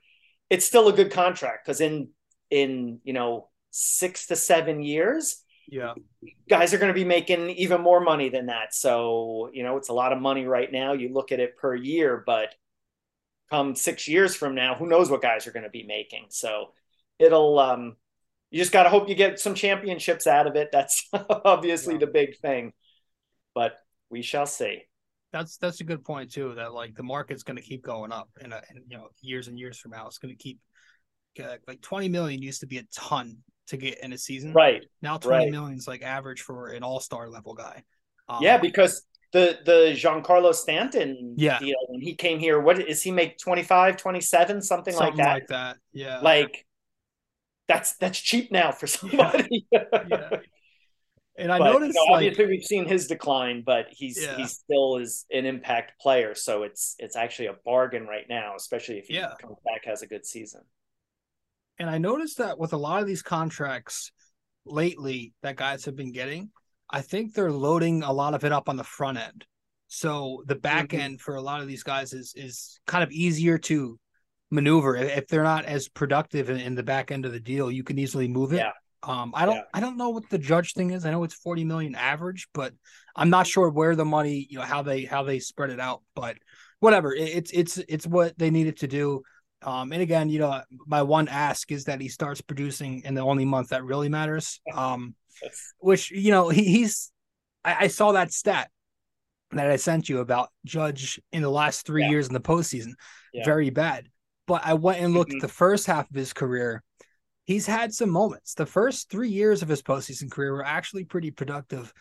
It's 0.51 0.67
still 0.67 0.89
a 0.89 0.93
good 0.93 1.13
contract 1.13 1.67
because 1.67 1.81
in 1.81 2.11
in 2.51 3.01
you 3.05 3.13
know 3.15 3.49
six 3.73 4.27
to 4.29 4.37
seven 4.37 4.83
years 4.83 5.45
Yeah. 5.69 5.95
guys 6.49 6.75
are 6.75 6.79
going 6.79 6.93
to 6.93 7.01
be 7.01 7.05
making 7.05 7.51
even 7.51 7.81
more 7.81 8.01
money 8.01 8.29
than 8.31 8.47
that. 8.47 8.75
So 8.75 9.51
you 9.53 9.63
know 9.65 9.77
it's 9.79 9.89
a 9.91 9.95
lot 9.95 10.13
of 10.13 10.21
money 10.21 10.47
right 10.47 10.71
now. 10.73 10.93
You 10.93 11.13
look 11.13 11.33
at 11.33 11.41
it 11.41 11.57
per 11.57 11.75
year 11.75 12.23
but 12.27 12.55
come 13.51 13.75
six 13.75 14.09
years 14.09 14.35
from 14.37 14.55
now 14.55 14.75
who 14.75 14.87
knows 14.87 15.11
what 15.11 15.23
guys 15.23 15.47
are 15.47 15.53
going 15.53 15.65
to 15.65 15.71
be 15.71 15.85
making. 15.85 16.27
So 16.31 16.73
it'll 17.19 17.59
um 17.59 17.97
you 18.51 18.59
just 18.59 18.73
got 18.73 18.83
to 18.85 18.89
hope 18.91 19.09
you 19.09 19.15
get 19.15 19.39
some 19.39 19.55
championships 19.55 20.27
out 20.27 20.47
of 20.47 20.57
it 20.57 20.69
that's 20.73 21.09
obviously 21.45 21.95
Yeah. 21.95 22.01
the 22.01 22.07
big 22.09 22.39
thing 22.39 22.73
but 23.55 23.75
we 24.11 24.23
shall 24.23 24.47
see 24.47 24.83
That's 25.33 25.57
that's 25.59 25.81
a 25.81 25.85
good 25.85 26.05
point 26.05 26.33
too. 26.33 26.55
That 26.57 26.73
like 26.75 26.95
the 26.97 27.03
market's 27.05 27.45
going 27.45 27.57
to 27.57 27.63
keep 27.63 27.83
going 27.85 28.11
up, 28.13 28.29
and 28.41 28.53
and 28.53 28.81
you 28.89 28.97
know 28.97 29.09
years 29.23 29.47
and 29.49 29.57
years 29.59 29.79
from 29.79 29.93
now, 29.93 30.07
it's 30.09 30.19
going 30.19 30.35
to 30.37 30.43
keep 30.43 30.59
uh, 31.41 31.57
like 31.69 31.81
twenty 31.81 32.09
million 32.09 32.43
used 32.43 32.61
to 32.61 32.67
be 32.67 32.79
a 32.79 32.83
ton 32.93 33.37
to 33.69 33.77
get 33.77 34.03
in 34.03 34.13
a 34.13 34.19
season. 34.19 34.53
right 34.53 34.83
now, 35.03 35.17
twenty 35.19 35.45
right. 35.45 35.53
million 35.53 35.79
is 35.79 35.87
like 35.87 36.03
average 36.03 36.41
for 36.43 36.69
an 36.75 36.83
all 36.83 36.99
star 36.99 37.29
level 37.29 37.55
guy. 37.55 37.85
Um, 38.29 38.43
Yeah, 38.43 38.59
because 38.59 39.03
the 39.33 39.61
the 39.65 39.95
Giancarlo 39.95 40.53
Stanton 40.53 41.35
Yeah. 41.37 41.61
deal 41.61 41.77
when 41.89 42.01
he 42.01 42.17
came 42.17 42.41
here, 42.41 42.59
what 42.59 42.81
is 42.81 43.01
he 43.01 43.13
make 43.13 43.39
25, 43.39 43.97
27, 43.97 44.61
something, 44.63 44.95
like 44.97 45.01
that? 45.01 45.07
something 45.07 45.25
that? 45.25 45.33
like 45.33 45.47
that. 45.49 45.77
Yeah, 45.93 46.19
Like 46.21 46.67
that's 47.71 47.95
that's 47.97 48.19
cheap 48.19 48.51
now 48.51 48.73
for 48.73 48.87
somebody. 48.89 49.65
yeah. 49.73 50.31
And 51.39 51.53
I 51.53 51.59
But, 51.59 51.67
you 51.67 51.73
noticed 51.73 51.95
know, 51.95 52.13
like 52.13 52.17
obviously 52.17 52.47
we've 52.47 52.65
seen 52.65 52.85
his 52.87 53.07
decline, 53.07 53.63
but 53.65 53.87
he's 53.91 54.21
Yeah. 54.21 54.37
he 54.37 54.45
still 54.47 54.97
is 54.99 55.25
an 55.31 55.47
impact 55.47 56.01
player, 56.01 56.35
so 56.35 56.65
it's 56.65 56.97
it's 56.99 57.15
actually 57.17 57.47
a 57.47 57.55
bargain 57.65 58.07
right 58.07 58.27
now, 58.29 58.55
especially 58.57 58.99
if 58.99 59.07
he 59.07 59.15
Yeah. 59.15 59.35
comes 59.41 59.57
back 59.65 59.85
has 59.85 60.03
a 60.03 60.09
good 60.09 60.27
season. 60.27 60.63
And 61.79 61.89
I 61.89 61.99
noticed 61.99 62.39
that 62.39 62.59
with 62.59 62.73
a 62.73 62.77
lot 62.77 63.01
of 63.01 63.07
these 63.07 63.23
contracts 63.23 64.11
lately 64.67 65.33
that 65.43 65.55
guys 65.57 65.85
have 65.85 65.97
been 65.97 66.13
getting, 66.13 66.51
I 66.91 67.01
think 67.03 67.33
they're 67.35 67.53
loading 67.53 68.03
a 68.03 68.13
lot 68.13 68.35
of 68.35 68.45
it 68.45 68.53
up 68.53 68.69
on 68.69 68.77
the 68.77 68.85
front 68.85 69.17
end. 69.17 69.47
So 69.87 70.43
the 70.47 70.57
back 70.57 70.89
Mhm. 70.89 70.99
end 70.99 71.21
for 71.21 71.37
a 71.37 71.41
lot 71.41 71.63
of 71.63 71.69
these 71.69 71.85
guys 71.85 72.13
is 72.13 72.35
is 72.37 72.81
kind 72.87 73.05
of 73.05 73.11
easier 73.13 73.59
to 73.59 73.99
maneuver. 74.51 74.97
If 74.97 75.29
they're 75.29 75.43
not 75.43 75.65
as 75.65 75.89
productive 75.89 76.51
in, 76.51 76.75
the 76.75 76.83
back 76.83 77.11
end 77.11 77.25
of 77.27 77.33
the 77.33 77.41
deal, 77.41 77.71
you 77.71 77.85
can 77.85 77.99
easily 77.99 78.29
move 78.29 78.53
it. 78.53 78.59
Yeah. 78.59 78.73
Um, 79.03 79.33
I 79.35 79.47
don't 79.47 79.57
Yeah. 79.57 79.63
I 79.73 79.81
don't 79.81 79.97
know 79.97 80.11
what 80.11 80.29
the 80.29 80.39
judge 80.39 80.75
thing 80.75 80.91
is. 80.91 81.07
I 81.07 81.11
know 81.11 81.25
it's 81.25 81.35
40 81.35 81.65
million 81.65 81.95
average, 81.95 82.49
but 82.53 82.75
I'm 83.17 83.31
not 83.31 83.47
sure 83.47 83.69
where 83.71 83.97
the 83.97 84.05
money, 84.05 84.47
you 84.51 84.59
know, 84.59 84.65
how 84.65 84.83
they 84.83 85.05
how 85.05 85.23
they 85.23 85.39
spread 85.39 85.71
it 85.71 85.81
out. 85.81 86.03
But 86.15 86.37
whatever, 86.81 87.15
it, 87.15 87.23
it's 87.23 87.51
it's 87.53 87.79
it's 87.79 88.07
what 88.07 88.39
they 88.39 88.51
needed 88.51 88.79
to 88.79 88.87
do. 88.87 89.23
Um, 89.63 89.93
and 89.93 90.01
again, 90.03 90.29
you 90.29 90.39
know, 90.39 90.63
my 90.87 91.03
one 91.03 91.29
ask 91.29 91.71
is 91.73 91.85
that 91.85 92.01
he 92.01 92.09
starts 92.09 92.41
producing 92.41 93.03
in 93.05 93.15
the 93.15 93.21
only 93.21 93.45
month 93.45 93.69
that 93.69 93.85
really 93.85 94.09
matters. 94.09 94.61
Um, 94.75 95.15
which 95.79 96.11
you 96.11 96.31
know 96.33 96.51
he, 96.51 96.65
he's 96.65 97.11
I, 97.65 97.85
I 97.85 97.87
saw 97.87 98.13
that 98.13 98.31
stat 98.33 98.71
that 99.53 99.67
I 99.71 99.77
sent 99.77 100.09
you 100.11 100.19
about 100.19 100.51
Judge 100.67 101.19
in 101.33 101.41
the 101.41 101.51
last 101.51 101.87
three 101.87 102.03
Yeah. 102.03 102.11
years 102.11 102.27
in 102.29 102.35
the 102.35 102.41
postseason. 102.41 102.93
Yeah. 103.33 103.45
Very 103.47 103.71
bad. 103.71 104.09
But 104.51 104.67
I 104.67 104.75
went 104.75 104.99
and 105.01 105.15
looked 105.15 105.31
Mhm. 105.31 105.37
at 105.37 105.43
the 105.43 105.49
first 105.49 105.87
half 105.87 106.11
of 106.11 106.17
his 106.17 106.33
career. 106.33 106.83
He's 107.45 107.67
had 107.67 107.95
some 107.95 108.11
moments. 108.11 108.55
The 108.55 108.67
first 108.67 109.09
three 109.09 109.29
years 109.29 109.63
of 109.63 109.69
his 109.69 109.81
postseason 109.81 110.29
career 110.29 110.53
were 110.53 110.67
actually 110.67 111.05
pretty 111.05 111.31
productive. 111.31 111.93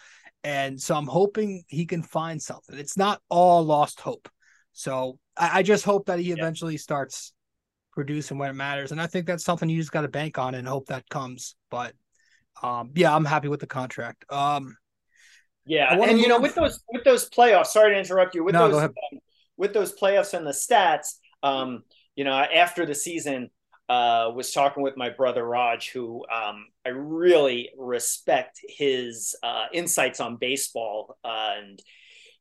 And 0.43 0.81
so 0.81 0.95
I'm 0.95 1.05
hoping 1.05 1.63
he 1.67 1.85
can 1.85 2.01
find 2.01 2.41
something. 2.41 2.75
It's 2.79 2.97
not 2.97 3.21
all 3.29 3.63
lost 3.63 3.99
hope. 3.99 4.29
So 4.73 5.19
I, 5.38 5.59
I 5.59 5.63
just 5.63 5.85
hope 5.85 6.07
that 6.07 6.17
he 6.17 6.31
eventually 6.31 6.77
starts 6.77 7.33
producing 7.91 8.39
when 8.39 8.49
it 8.49 8.53
matters. 8.53 8.91
And 8.91 8.99
I 8.99 9.05
think 9.05 9.27
that's 9.27 9.43
something 9.43 9.69
you 9.69 9.79
just 9.79 9.91
got 9.91 10.01
to 10.01 10.07
bank 10.07 10.39
on 10.39 10.55
and 10.55 10.67
hope 10.67 10.88
that 10.88 11.07
comes. 11.07 11.55
But 11.69 11.93
um, 12.63 12.93
yeah, 12.95 13.15
I'm 13.15 13.25
happy 13.25 13.47
with 13.47 13.59
the 13.59 13.67
contract. 13.67 14.25
Um, 14.31 14.75
Yeah, 15.65 15.93
and 16.01 16.19
you 16.19 16.27
know, 16.27 16.39
with 16.39 16.55
those 16.55 16.79
with 16.91 17.03
those 17.03 17.29
playoffs. 17.29 17.67
Sorry 17.67 17.93
to 17.93 17.99
interrupt 17.99 18.33
you. 18.33 18.43
With 18.43 18.53
No, 18.53 18.69
those 18.69 18.83
um, 18.85 18.93
with 19.55 19.73
those 19.73 19.93
playoffs 19.93 20.33
and 20.33 20.47
the 20.47 20.51
stats, 20.51 21.19
um, 21.43 21.83
you 22.19 22.25
know, 22.25 22.34
after 22.34 22.86
the 22.86 22.95
season, 22.95 23.49
uh, 23.88 24.29
was 24.36 24.51
talking 24.51 24.84
with 24.84 24.97
my 24.97 25.10
brother 25.10 25.41
Raj, 25.41 25.89
who 25.89 26.25
um, 26.29 26.67
I 26.86 26.89
really 26.89 27.69
respect 27.77 28.60
his 28.67 29.38
uh, 29.41 29.67
insights 29.71 30.19
on 30.19 30.36
baseball, 30.36 31.17
uh, 31.23 31.53
and 31.60 31.82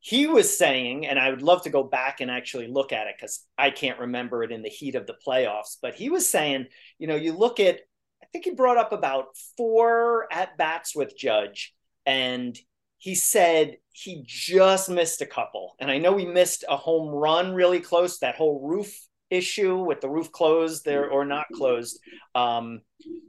he 0.00 0.26
was 0.26 0.58
saying, 0.58 1.06
and 1.06 1.16
I 1.16 1.30
would 1.30 1.42
love 1.42 1.62
to 1.62 1.70
go 1.70 1.84
back 1.84 2.20
and 2.20 2.28
actually 2.28 2.66
look 2.66 2.92
at 2.92 3.06
it 3.06 3.14
because 3.16 3.44
I 3.56 3.70
can't 3.70 4.00
remember 4.00 4.42
it 4.42 4.50
in 4.50 4.62
the 4.62 4.68
heat 4.68 4.96
of 4.96 5.06
the 5.06 5.14
playoffs. 5.24 5.76
But 5.80 5.94
he 5.94 6.10
was 6.10 6.28
saying, 6.28 6.66
you 6.98 7.06
know, 7.06 7.14
you 7.14 7.32
look 7.32 7.60
at, 7.60 7.76
I 8.20 8.26
think 8.32 8.46
he 8.46 8.54
brought 8.54 8.78
up 8.78 8.90
about 8.90 9.26
four 9.56 10.26
at 10.32 10.58
bats 10.58 10.96
with 10.96 11.16
Judge, 11.16 11.72
and 12.04 12.58
he 12.96 13.14
said 13.14 13.76
he 13.92 14.24
just 14.26 14.90
missed 14.90 15.22
a 15.22 15.26
couple. 15.26 15.76
And 15.78 15.88
I 15.88 15.98
know 15.98 16.16
he 16.16 16.26
missed 16.26 16.64
a 16.68 16.76
home 16.76 17.10
run 17.10 17.54
really 17.54 17.78
close, 17.78 18.18
that 18.18 18.34
whole 18.34 18.66
roof 18.66 19.07
issue 19.30 19.76
with 19.76 20.00
the 20.00 20.08
roof 20.08 20.32
closed 20.32 20.84
there 20.84 21.10
or 21.10 21.24
not 21.24 21.46
closed. 21.54 22.00
Um, 22.34 22.80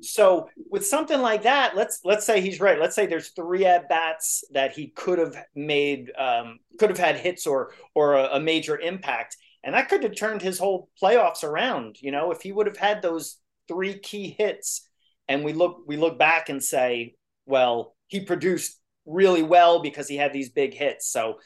so 0.01 0.49
with 0.69 0.85
something 0.85 1.21
like 1.21 1.43
that, 1.43 1.75
let's 1.75 2.01
let's 2.03 2.25
say 2.25 2.41
he's 2.41 2.59
right. 2.59 2.79
Let's 2.79 2.95
say 2.95 3.05
there's 3.05 3.29
three 3.29 3.65
at 3.65 3.89
bats 3.89 4.43
that 4.51 4.71
he 4.73 4.87
could 4.87 5.19
have 5.19 5.35
made, 5.55 6.11
um, 6.17 6.59
could 6.79 6.89
have 6.89 6.99
had 6.99 7.17
hits 7.17 7.45
or 7.45 7.73
or 7.93 8.15
a, 8.15 8.35
a 8.35 8.39
major 8.39 8.79
impact, 8.79 9.37
and 9.63 9.75
that 9.75 9.89
could 9.89 10.03
have 10.03 10.15
turned 10.15 10.41
his 10.41 10.59
whole 10.59 10.89
playoffs 11.01 11.43
around. 11.43 11.97
You 12.01 12.11
know, 12.11 12.31
if 12.31 12.41
he 12.41 12.51
would 12.51 12.67
have 12.67 12.77
had 12.77 13.01
those 13.01 13.37
three 13.67 13.99
key 13.99 14.35
hits, 14.37 14.87
and 15.27 15.43
we 15.43 15.53
look 15.53 15.83
we 15.85 15.97
look 15.97 16.17
back 16.17 16.49
and 16.49 16.63
say, 16.63 17.15
well, 17.45 17.95
he 18.07 18.21
produced 18.21 18.79
really 19.05 19.43
well 19.43 19.81
because 19.81 20.07
he 20.07 20.15
had 20.17 20.33
these 20.33 20.49
big 20.49 20.73
hits. 20.73 21.11
So 21.11 21.39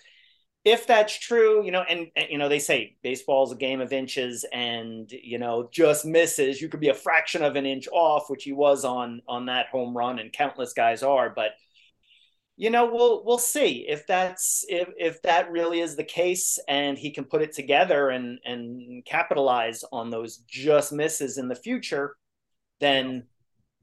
if 0.65 0.87
that's 0.87 1.17
true, 1.19 1.65
you 1.65 1.71
know, 1.71 1.81
and, 1.81 2.07
and, 2.15 2.27
you 2.29 2.37
know, 2.37 2.47
they 2.47 2.59
say 2.59 2.95
baseball 3.03 3.43
is 3.43 3.51
a 3.51 3.55
game 3.55 3.81
of 3.81 3.91
inches 3.91 4.45
and, 4.53 5.11
you 5.11 5.37
know, 5.37 5.67
just 5.71 6.05
misses. 6.05 6.61
You 6.61 6.69
could 6.69 6.79
be 6.79 6.89
a 6.89 6.93
fraction 6.93 7.43
of 7.43 7.57
an 7.57 7.65
inch 7.65 7.87
off, 7.91 8.29
which 8.29 8.45
he 8.45 8.53
was 8.53 8.85
on 8.85 9.21
on 9.27 9.47
that 9.47 9.67
home 9.67 9.95
run, 9.95 10.19
and 10.19 10.31
countless 10.31 10.73
guys 10.73 11.03
are, 11.03 11.29
but 11.29 11.51
you 12.55 12.69
know, 12.69 12.85
we'll 12.85 13.23
we'll 13.25 13.39
see 13.39 13.85
if 13.87 14.05
that's 14.05 14.63
if 14.69 14.87
if 14.97 15.21
that 15.23 15.51
really 15.51 15.79
is 15.79 15.95
the 15.95 16.03
case 16.03 16.59
and 16.67 16.97
he 16.97 17.11
can 17.11 17.25
put 17.25 17.41
it 17.41 17.51
together 17.53 18.09
and 18.09 18.39
and 18.45 19.03
capitalize 19.05 19.83
on 19.91 20.11
those 20.11 20.37
just 20.47 20.93
misses 20.93 21.37
in 21.37 21.47
the 21.47 21.55
future, 21.55 22.15
then 22.79 23.23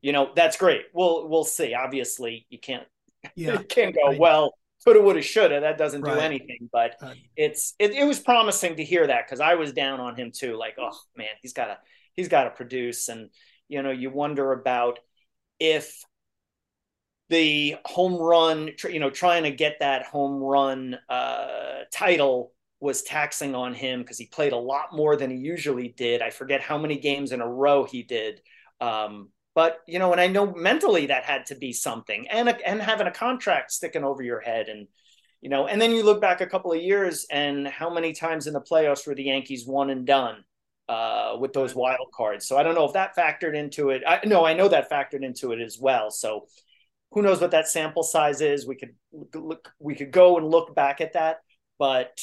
you 0.03 0.13
know, 0.13 0.31
that's 0.37 0.57
great. 0.57 0.83
We'll 0.95 1.29
we'll 1.29 1.45
see. 1.45 1.75
Obviously, 1.75 2.47
you 2.49 2.61
can't 2.61 2.87
yeah. 3.35 3.55
it 3.55 3.69
can't 3.69 3.95
go 3.95 4.17
well 4.17 4.55
coulda 4.85 5.01
woulda 5.01 5.23
shoulda. 5.23 5.61
That 5.61 5.79
doesn't 5.79 6.05
do 6.05 6.19
anything 6.19 6.69
but 6.73 6.97
Uh, 7.03 7.15
it's 7.37 7.75
it, 7.79 7.93
it 7.93 8.05
was 8.05 8.21
promising 8.21 8.77
to 8.77 8.85
hear 8.85 9.07
that 9.07 9.27
because 9.27 9.41
i 9.41 9.55
was 9.55 9.73
down 9.73 10.01
on 10.01 10.17
him 10.17 10.31
too 10.33 10.57
like 10.57 10.77
oh 10.81 10.99
man 11.17 11.29
he's 11.43 11.53
gotta 11.53 11.79
he's 12.15 12.29
gotta 12.29 12.51
produce. 12.51 13.09
And 13.09 13.31
you 13.69 13.83
know 13.83 13.91
you 13.91 14.11
wonder 14.11 14.53
about 14.53 14.99
if 15.59 16.03
the 17.29 17.77
home 17.85 18.15
run 18.21 18.71
you 18.89 18.99
know 18.99 19.11
trying 19.11 19.45
to 19.45 19.51
get 19.51 19.77
that 19.81 20.05
home 20.05 20.43
run 20.43 20.99
uh 21.09 21.81
title 21.93 22.53
was 22.81 23.03
taxing 23.03 23.55
on 23.55 23.75
him 23.75 24.01
because 24.01 24.19
he 24.19 24.27
played 24.27 24.53
a 24.53 24.57
lot 24.57 24.95
more 24.95 25.15
than 25.17 25.31
he 25.31 25.37
usually 25.37 25.89
did. 25.89 26.23
I 26.23 26.31
forget 26.31 26.63
how 26.63 26.79
many 26.79 26.99
games 26.99 27.31
in 27.31 27.41
a 27.41 27.47
row 27.49 27.85
he 27.85 28.03
did 28.03 28.41
um 28.81 29.29
but 29.55 29.79
you 29.87 29.99
know, 29.99 30.13
and 30.13 30.21
I 30.21 30.27
know 30.27 30.53
mentally 30.55 31.07
that 31.07 31.25
had 31.25 31.47
to 31.47 31.55
be 31.55 31.73
something, 31.73 32.29
and 32.29 32.49
a, 32.49 32.69
and 32.69 32.81
having 32.81 33.07
a 33.07 33.13
contract 33.13 33.73
sticking 33.73 34.05
over 34.05 34.23
your 34.23 34.41
head, 34.41 34.69
and 34.69 34.87
you 35.41 35.49
know, 35.49 35.67
and 35.67 35.81
then 35.81 35.93
you 35.93 36.03
look 36.03 36.21
back 36.21 36.41
a 36.41 36.47
couple 36.47 36.73
of 36.73 36.83
years, 36.83 37.27
and 37.31 37.67
how 37.67 37.91
many 37.91 38.13
times 38.13 38.47
in 38.47 38.53
the 38.53 38.61
playoffs 38.61 39.07
were 39.07 39.15
the 39.15 39.25
Yankees 39.25 39.67
one 39.67 39.91
and 39.91 40.07
done 40.07 40.45
uh, 40.89 41.37
with 41.39 41.53
those 41.53 41.75
wild 41.75 42.09
cards? 42.15 42.47
So 42.47 42.57
I 42.57 42.63
don't 42.63 42.75
know 42.75 42.85
if 42.85 42.93
that 42.93 43.17
factored 43.17 43.57
into 43.57 43.91
it. 43.91 44.03
I, 44.07 44.21
no, 44.25 44.45
I 44.45 44.55
know 44.55 44.69
that 44.69 44.91
factored 44.91 45.25
into 45.25 45.53
it 45.53 45.61
as 45.61 45.79
well. 45.81 46.11
So 46.11 46.47
who 47.13 47.23
knows 47.23 47.41
what 47.41 47.51
that 47.51 47.69
sample 47.69 48.03
size 48.03 48.41
is? 48.41 48.67
We 48.67 48.77
could 48.77 48.95
look, 49.35 49.73
we 49.79 49.95
could 49.95 50.13
go 50.13 50.37
and 50.37 50.47
look 50.47 50.75
back 50.75 51.01
at 51.01 51.15
that, 51.15 51.39
but 51.79 52.21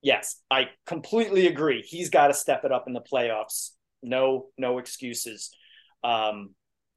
yes, 0.00 0.40
I 0.50 0.70
completely 0.86 1.46
agree. 1.46 1.82
He's 1.82 2.10
got 2.10 2.28
to 2.28 2.34
step 2.34 2.64
it 2.64 2.72
up 2.72 2.84
in 2.86 2.92
the 2.92 3.02
playoffs. 3.02 3.70
No, 4.02 4.46
no 4.56 4.78
excuses. 4.78 5.54
Um, 6.02 6.54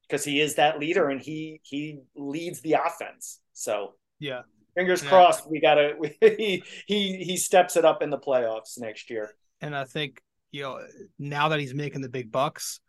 because 0.07 0.23
he 0.23 0.39
is 0.39 0.55
that 0.55 0.79
leader 0.79 1.09
and 1.09 1.21
he 1.21 1.59
he 1.63 1.99
leads 2.15 2.61
the 2.61 2.73
offense. 2.73 3.39
So 3.53 3.93
Yeah. 4.19 4.41
fingers 4.75 5.03
Yeah. 5.03 5.09
crossed. 5.09 5.49
We 5.49 5.59
gotta 5.59 5.95
he 6.21 6.63
he 6.87 7.23
he 7.23 7.37
steps 7.37 7.75
it 7.75 7.85
up 7.85 8.01
in 8.01 8.09
the 8.09 8.19
playoffs 8.19 8.77
next 8.79 9.09
year. 9.09 9.31
And 9.61 9.75
I 9.75 9.85
think, 9.85 10.21
you 10.51 10.63
know, 10.63 10.85
now 11.17 11.49
that 11.49 11.59
he's 11.59 11.73
making 11.73 12.01
the 12.01 12.09
big 12.09 12.31
bucks, 12.31 12.79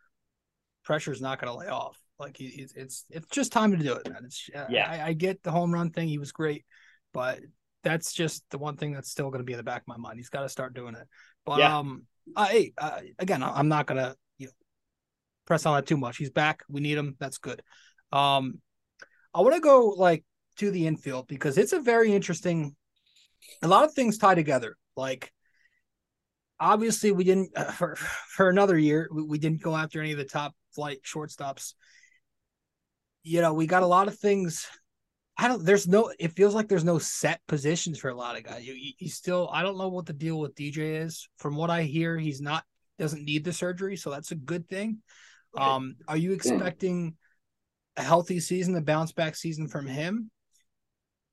pressure's 0.83 1.21
not 1.21 1.39
going 1.39 1.51
to 1.51 1.57
lay 1.57 1.67
off. 1.67 1.97
Like 2.19 2.37
he, 2.37 2.45
it's, 2.47 2.73
it's 2.73 3.05
it's 3.09 3.27
just 3.29 3.51
time 3.51 3.71
to 3.71 3.77
do 3.77 3.93
it, 3.93 4.09
man. 4.09 4.23
It's 4.25 4.49
Yeah. 4.69 4.87
I, 4.89 5.07
I 5.09 5.13
get 5.13 5.43
the 5.43 5.51
home 5.51 5.73
run 5.73 5.91
thing. 5.91 6.07
He 6.07 6.17
was 6.17 6.31
great, 6.31 6.65
but 7.13 7.39
that's 7.83 8.11
just 8.13 8.43
the 8.51 8.57
one 8.57 8.75
thing 8.75 8.91
that's 8.91 9.09
still 9.09 9.29
going 9.29 9.39
to 9.39 9.45
be 9.45 9.53
in 9.53 9.57
the 9.57 9.63
back 9.63 9.81
of 9.83 9.87
my 9.87 9.97
mind. 9.97 10.17
He's 10.17 10.29
got 10.29 10.41
to 10.41 10.49
start 10.49 10.73
doing 10.73 10.95
it. 10.95 11.07
But 11.45 11.59
Yeah. 11.59 11.77
um, 11.77 12.03
I, 12.35 12.73
uh, 12.77 12.99
again, 13.19 13.43
I'm 13.43 13.69
not 13.69 13.85
gonna 13.85 14.15
press 15.47 15.65
on 15.65 15.75
that 15.75 15.87
too 15.87 15.97
much. 15.97 16.17
He's 16.17 16.29
back. 16.29 16.63
We 16.69 16.81
need 16.81 16.97
him. 16.97 17.15
That's 17.19 17.39
good. 17.39 17.63
Um, 18.11 18.61
I 19.33 19.41
want 19.41 19.55
to 19.55 19.61
go 19.61 19.95
like 19.97 20.23
to 20.57 20.69
the 20.69 20.85
infield 20.85 21.27
because 21.27 21.57
it's 21.57 21.73
a 21.73 21.79
very 21.79 22.13
interesting. 22.13 22.75
A 23.63 23.67
lot 23.67 23.85
of 23.85 23.93
things 23.93 24.17
tie 24.17 24.35
together. 24.35 24.75
Like 24.95 25.31
obviously 26.59 27.11
we 27.11 27.23
didn't 27.23 27.51
uh, 27.55 27.71
for 27.71 27.95
for 27.95 28.49
another 28.49 28.77
year 28.77 29.07
we, 29.11 29.23
we 29.23 29.37
didn't 29.37 29.61
go 29.61 29.75
after 29.75 30.01
any 30.01 30.11
of 30.11 30.17
the 30.17 30.25
top 30.25 30.55
flight 30.73 30.97
shortstops 31.05 31.75
you 33.21 33.41
know 33.41 33.53
we 33.53 33.67
got 33.67 33.83
a 33.83 33.87
lot 33.87 34.07
of 34.07 34.17
things 34.17 34.67
i 35.37 35.47
don't 35.47 35.63
there's 35.63 35.87
no 35.87 36.11
it 36.19 36.31
feels 36.31 36.55
like 36.55 36.67
there's 36.67 36.83
no 36.83 36.97
set 36.97 37.39
positions 37.47 37.99
for 37.99 38.09
a 38.09 38.15
lot 38.15 38.35
of 38.35 38.43
guys 38.43 38.67
you, 38.67 38.73
you, 38.73 38.93
you 38.97 39.07
still 39.07 39.47
i 39.53 39.61
don't 39.61 39.77
know 39.77 39.89
what 39.89 40.07
the 40.07 40.13
deal 40.13 40.39
with 40.39 40.55
dj 40.55 41.03
is 41.03 41.29
from 41.37 41.55
what 41.55 41.69
i 41.69 41.83
hear 41.83 42.17
he's 42.17 42.41
not 42.41 42.63
doesn't 42.97 43.25
need 43.25 43.43
the 43.43 43.53
surgery 43.53 43.95
so 43.95 44.09
that's 44.09 44.31
a 44.31 44.35
good 44.35 44.67
thing. 44.67 45.01
Um 45.55 45.95
are 46.07 46.17
you 46.17 46.33
expecting 46.33 47.15
a 47.95 48.01
healthy 48.03 48.39
season 48.39 48.75
a 48.75 48.81
bounce 48.81 49.11
back 49.11 49.35
season 49.35 49.67
from 49.67 49.85
him 49.87 50.29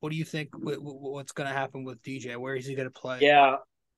what 0.00 0.11
do 0.11 0.16
you 0.16 0.24
think 0.24 0.48
wh- 0.55 0.74
wh- 0.77 1.03
what's 1.03 1.33
going 1.33 1.48
to 1.48 1.55
happen 1.55 1.85
with 1.85 2.03
dj 2.03 2.37
where 2.37 2.55
is 2.57 2.66
he 2.66 2.74
going 2.74 2.88
to 2.88 3.00
play 3.00 3.18
Yeah. 3.20 3.57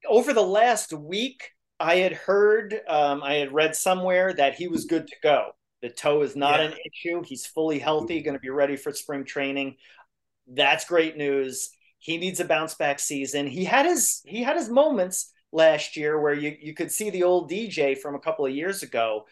Over 0.08 0.32
the 0.32 0.42
last 0.42 0.92
week, 0.92 1.50
I 1.80 1.96
had 1.96 2.12
heard, 2.12 2.78
um, 2.86 3.22
I 3.24 3.34
had 3.34 3.52
read 3.52 3.74
somewhere 3.74 4.32
that 4.34 4.54
he 4.54 4.68
was 4.68 4.84
good 4.84 5.08
to 5.08 5.16
go. 5.20 5.50
The 5.82 5.88
toe 5.88 6.22
is 6.22 6.36
not 6.36 6.60
Yeah. 6.60 6.66
an 6.66 6.74
issue. 6.86 7.22
He's 7.24 7.44
fully 7.46 7.80
healthy, 7.80 8.22
going 8.22 8.36
to 8.36 8.40
be 8.40 8.50
ready 8.50 8.76
for 8.76 8.92
spring 8.92 9.24
training. 9.24 9.76
That's 10.46 10.84
great 10.84 11.16
news. 11.16 11.70
He 11.98 12.18
needs 12.18 12.38
a 12.38 12.44
bounce 12.44 12.74
back 12.74 13.00
season. 13.00 13.46
He 13.48 13.64
had 13.64 13.84
his 13.86 14.22
he 14.26 14.42
had 14.44 14.56
his 14.56 14.68
moments 14.68 15.32
last 15.50 15.96
year 15.96 16.20
where 16.20 16.34
you 16.34 16.56
you 16.60 16.72
could 16.74 16.92
see 16.92 17.10
the 17.10 17.24
old 17.24 17.50
DJ 17.50 17.96
from 17.96 18.14
a 18.14 18.20
couple 18.20 18.46
of 18.46 18.52
years 18.54 18.82
ago, 18.84 19.26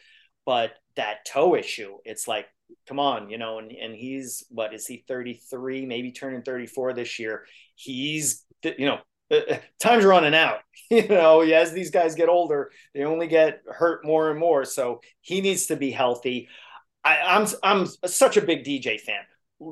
but 0.46 0.72
that 0.96 1.24
toe 1.26 1.54
issue, 1.54 1.96
it's 2.04 2.28
like, 2.28 2.46
come 2.88 2.98
on, 2.98 3.30
you 3.30 3.38
know, 3.38 3.58
and 3.58 3.72
and 3.72 3.94
he's 3.94 4.44
what 4.50 4.74
is 4.74 4.86
he 4.86 5.04
33, 5.08 5.86
maybe 5.86 6.12
turning 6.12 6.42
34 6.42 6.92
this 6.92 7.18
year. 7.18 7.44
He's 7.74 8.44
you 8.62 8.86
know 8.86 8.98
uh, 9.30 9.56
time's 9.80 10.04
running 10.04 10.34
out. 10.34 10.58
You 10.90 11.08
know, 11.08 11.40
as 11.40 11.72
these 11.72 11.90
guys 11.90 12.14
get 12.14 12.28
older, 12.28 12.70
they 12.94 13.04
only 13.04 13.26
get 13.26 13.62
hurt 13.66 14.04
more 14.04 14.30
and 14.30 14.38
more. 14.38 14.66
So 14.66 15.00
he 15.22 15.40
needs 15.40 15.66
to 15.66 15.76
be 15.76 15.90
healthy. 15.90 16.48
I, 17.02 17.20
I'm 17.20 17.48
I'm 17.62 17.86
such 18.06 18.36
a 18.36 18.42
big 18.42 18.64
DJ 18.64 19.00
fan. 19.00 19.22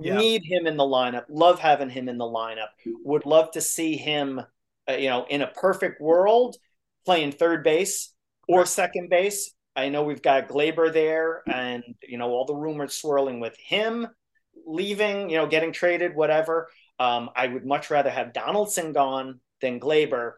Yeah. 0.01 0.17
Need 0.17 0.43
him 0.45 0.67
in 0.67 0.77
the 0.77 0.85
lineup. 0.85 1.25
Love 1.29 1.61
having 1.61 1.91
him 1.91 2.09
in 2.09 2.17
the 2.17 2.25
lineup. 2.25 2.69
Would 3.05 3.27
love 3.27 3.51
to 3.53 3.61
see 3.61 3.97
him, 3.97 4.41
uh, 4.89 4.95
you 4.95 5.11
know, 5.11 5.27
in 5.29 5.43
a 5.43 5.49
perfect 5.49 6.01
world, 6.01 6.57
playing 7.05 7.33
third 7.33 7.63
base 7.63 8.15
or 8.49 8.65
second 8.65 9.11
base. 9.11 9.53
I 9.75 9.89
know 9.89 10.05
we've 10.05 10.23
got 10.23 10.49
Gleyber 10.49 10.93
there, 10.93 11.43
and 11.47 11.83
you 12.03 12.19
know 12.19 12.31
all 12.31 12.45
the 12.45 12.55
rumors 12.55 12.95
swirling 12.95 13.41
with 13.41 13.57
him 13.57 14.09
leaving, 14.67 15.31
you 15.31 15.37
know, 15.37 15.47
getting 15.47 15.73
traded, 15.73 16.15
whatever. 16.15 16.69
Um, 16.99 17.31
I 17.35 17.49
would 17.49 17.67
much 17.67 17.91
rather 17.91 18.11
have 18.11 18.33
Donaldson 18.33 18.93
gone 18.93 19.41
than 19.61 19.81
Gleyber. 19.81 20.35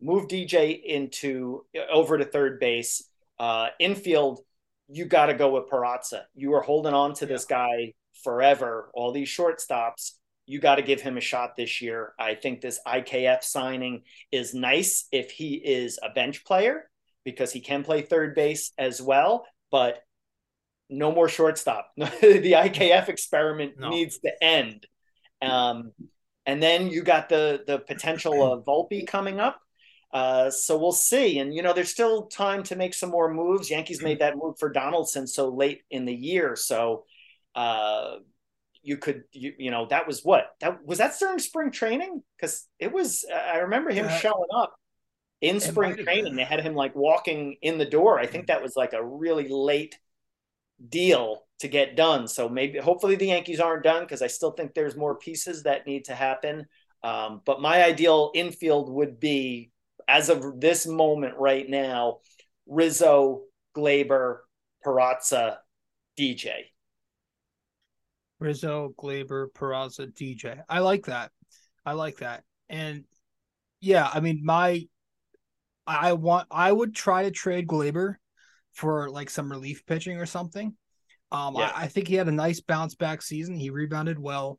Move 0.00 0.28
DJ 0.28 0.82
into 0.82 1.64
over 1.90 2.18
to 2.18 2.24
third 2.24 2.60
base. 2.60 3.08
Uh, 3.38 3.68
infield, 3.78 4.40
you 4.88 5.06
got 5.06 5.26
to 5.26 5.34
go 5.34 5.50
with 5.50 5.68
Peraza. 5.68 6.22
You 6.34 6.54
are 6.54 6.60
holding 6.60 6.94
on 6.94 7.14
to 7.14 7.26
this 7.26 7.44
guy 7.44 7.94
forever. 8.22 8.90
All 8.94 9.12
these 9.12 9.28
shortstops, 9.28 10.12
you 10.46 10.60
got 10.60 10.76
to 10.76 10.82
give 10.82 11.00
him 11.00 11.16
a 11.16 11.22
shot 11.22 11.56
this 11.56 11.80
year. 11.80 12.12
I 12.18 12.34
think 12.34 12.60
this 12.60 12.80
IKF 12.86 13.42
signing 13.42 14.02
is 14.30 14.54
nice 14.54 15.06
if 15.10 15.30
he 15.30 15.54
is 15.54 15.98
a 16.02 16.10
bench 16.10 16.44
player 16.44 16.88
because 17.24 17.52
he 17.52 17.60
can 17.60 17.82
play 17.84 18.02
third 18.02 18.34
base 18.34 18.72
as 18.78 19.00
well. 19.00 19.46
But 19.70 20.02
no 20.90 21.12
more 21.12 21.28
shortstop. 21.28 21.90
the 21.96 22.52
IKF 22.52 23.08
experiment 23.08 23.74
No. 23.78 23.88
needs 23.90 24.18
to 24.18 24.30
end. 24.44 24.86
Um, 25.42 25.92
and 26.46 26.62
then 26.62 26.88
you 26.88 27.02
got 27.02 27.28
the 27.28 27.64
the 27.66 27.78
potential 27.78 28.52
of 28.52 28.64
Volpe 28.64 29.06
coming 29.06 29.40
up. 29.40 29.60
Uh, 30.12 30.48
so 30.50 30.78
we'll 30.78 30.92
see. 30.92 31.38
And 31.38 31.52
you 31.54 31.62
know, 31.62 31.72
there's 31.72 31.90
still 31.90 32.26
time 32.26 32.62
to 32.64 32.76
make 32.76 32.94
some 32.94 33.10
more 33.10 33.32
moves. 33.32 33.70
Yankees 33.70 34.02
made 34.02 34.20
that 34.20 34.36
move 34.36 34.58
for 34.58 34.70
Donaldson 34.70 35.26
so 35.26 35.48
late 35.48 35.82
in 35.90 36.04
the 36.04 36.14
year, 36.14 36.54
so 36.54 37.04
uh, 37.54 38.16
you 38.82 38.96
could 38.98 39.24
you, 39.32 39.54
you 39.58 39.70
know 39.70 39.86
that 39.86 40.06
was 40.06 40.20
what 40.22 40.50
that 40.60 40.84
was 40.86 40.98
that 40.98 41.18
during 41.18 41.38
spring 41.40 41.70
training 41.72 42.22
because 42.36 42.66
it 42.78 42.92
was. 42.92 43.24
I 43.34 43.58
remember 43.58 43.90
him 43.90 44.06
Uh, 44.06 44.18
showing 44.18 44.48
up 44.54 44.74
in 45.40 45.60
spring 45.60 45.96
training. 45.96 46.36
They 46.36 46.44
had 46.44 46.60
him 46.60 46.74
like 46.74 46.94
walking 46.94 47.56
in 47.62 47.78
the 47.78 47.84
door. 47.84 48.18
I 48.18 48.26
think 48.26 48.46
that 48.46 48.62
was 48.62 48.76
like 48.76 48.92
a 48.92 49.04
really 49.04 49.48
late 49.48 49.98
deal 50.88 51.44
to 51.60 51.68
get 51.68 51.96
done. 51.96 52.26
So 52.28 52.48
maybe 52.48 52.78
hopefully 52.78 53.16
the 53.16 53.26
Yankees 53.26 53.60
aren't 53.60 53.84
done 53.84 54.02
because 54.02 54.22
I 54.22 54.26
still 54.26 54.52
think 54.52 54.74
there's 54.74 54.96
more 54.96 55.16
pieces 55.16 55.62
that 55.64 55.86
need 55.86 56.06
to 56.06 56.14
happen. 56.14 56.66
Um, 57.02 57.42
but 57.44 57.60
my 57.60 57.84
ideal 57.84 58.30
infield 58.34 58.90
would 58.90 59.20
be, 59.20 59.70
as 60.08 60.28
of 60.28 60.60
this 60.60 60.86
moment 60.86 61.34
right 61.38 61.68
now, 61.68 62.18
Rizzo, 62.66 63.42
Gleyber, 63.76 64.38
Peraza, 64.84 65.58
DJ. 66.18 66.64
Rizzo, 68.38 68.94
Gleyber, 68.98 69.48
Peraza, 69.52 70.12
DJ. 70.12 70.62
I 70.68 70.80
like 70.80 71.06
that. 71.06 71.30
I 71.86 71.92
like 71.92 72.16
that. 72.18 72.44
And 72.68 73.04
yeah, 73.80 74.08
I 74.12 74.20
mean, 74.20 74.40
my, 74.42 74.86
I 75.86 76.12
want, 76.14 76.48
I 76.50 76.70
would 76.70 76.94
try 76.94 77.24
to 77.24 77.30
trade 77.30 77.66
Gleyber 77.66 78.14
for 78.72 79.10
like 79.10 79.30
some 79.30 79.50
relief 79.50 79.84
pitching 79.86 80.18
or 80.18 80.26
something. 80.26 80.74
Um, 81.30 81.56
Yeah. 81.56 81.72
I, 81.74 81.82
I 81.82 81.86
think 81.88 82.08
he 82.08 82.14
had 82.14 82.28
a 82.28 82.32
nice 82.32 82.60
bounce 82.60 82.94
back 82.94 83.22
season. 83.22 83.54
He 83.54 83.70
rebounded 83.70 84.18
well. 84.18 84.58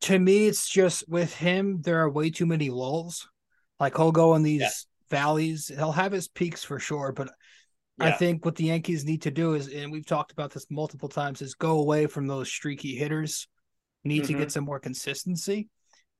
To 0.00 0.18
me, 0.18 0.46
it's 0.46 0.68
just 0.68 1.08
with 1.08 1.34
him, 1.34 1.80
there 1.82 2.00
are 2.00 2.10
way 2.10 2.30
too 2.30 2.46
many 2.46 2.70
lulls. 2.70 3.28
Like 3.78 3.96
he'll 3.96 4.12
go 4.12 4.34
in 4.34 4.42
these 4.42 4.60
Yeah. 4.60 4.70
valleys. 5.10 5.68
He'll 5.68 5.92
have 5.92 6.12
his 6.12 6.28
peaks 6.28 6.64
for 6.64 6.78
sure, 6.78 7.12
but 7.12 7.30
I 8.00 8.10
think 8.10 8.44
what 8.44 8.56
the 8.56 8.64
Yankees 8.64 9.04
need 9.04 9.22
to 9.22 9.30
do 9.30 9.54
is, 9.54 9.68
and 9.68 9.92
we've 9.92 10.06
talked 10.06 10.32
about 10.32 10.50
this 10.50 10.66
multiple 10.70 11.08
times, 11.08 11.40
is 11.40 11.54
go 11.54 11.78
away 11.78 12.06
from 12.06 12.26
those 12.26 12.48
streaky 12.48 12.96
hitters. 12.96 13.46
Need 14.02 14.24
to 14.24 14.32
Mhm. 14.32 14.38
get 14.38 14.52
some 14.52 14.64
more 14.64 14.80
consistency. 14.80 15.68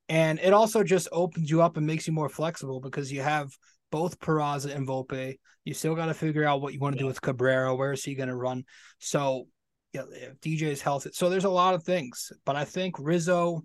And 0.09 0.39
it 0.39 0.53
also 0.53 0.83
just 0.83 1.07
opens 1.11 1.49
you 1.49 1.61
up 1.61 1.77
and 1.77 1.87
makes 1.87 2.07
you 2.07 2.13
more 2.13 2.29
flexible 2.29 2.79
because 2.79 3.11
you 3.11 3.21
have 3.21 3.51
both 3.91 4.19
Peraza 4.19 4.75
and 4.75 4.87
Volpe. 4.87 5.37
You 5.65 5.73
still 5.73 5.95
got 5.95 6.07
to 6.07 6.13
figure 6.13 6.43
out 6.43 6.61
what 6.61 6.73
you 6.73 6.79
want 6.79 6.95
to 6.95 6.99
do 6.99 7.05
with 7.05 7.21
Cabrera. 7.21 7.75
Where 7.75 7.93
is 7.93 8.03
he 8.03 8.15
going 8.15 8.29
to 8.29 8.35
run? 8.35 8.65
So, 8.99 9.47
yeah, 9.93 10.03
if 10.11 10.39
DJ 10.41 10.63
is 10.63 10.81
healthy. 10.81 11.11
So 11.13 11.29
there's 11.29 11.45
a 11.45 11.49
lot 11.49 11.73
of 11.73 11.83
things, 11.83 12.31
but 12.45 12.55
I 12.55 12.65
think 12.65 12.95
Rizzo, 12.99 13.63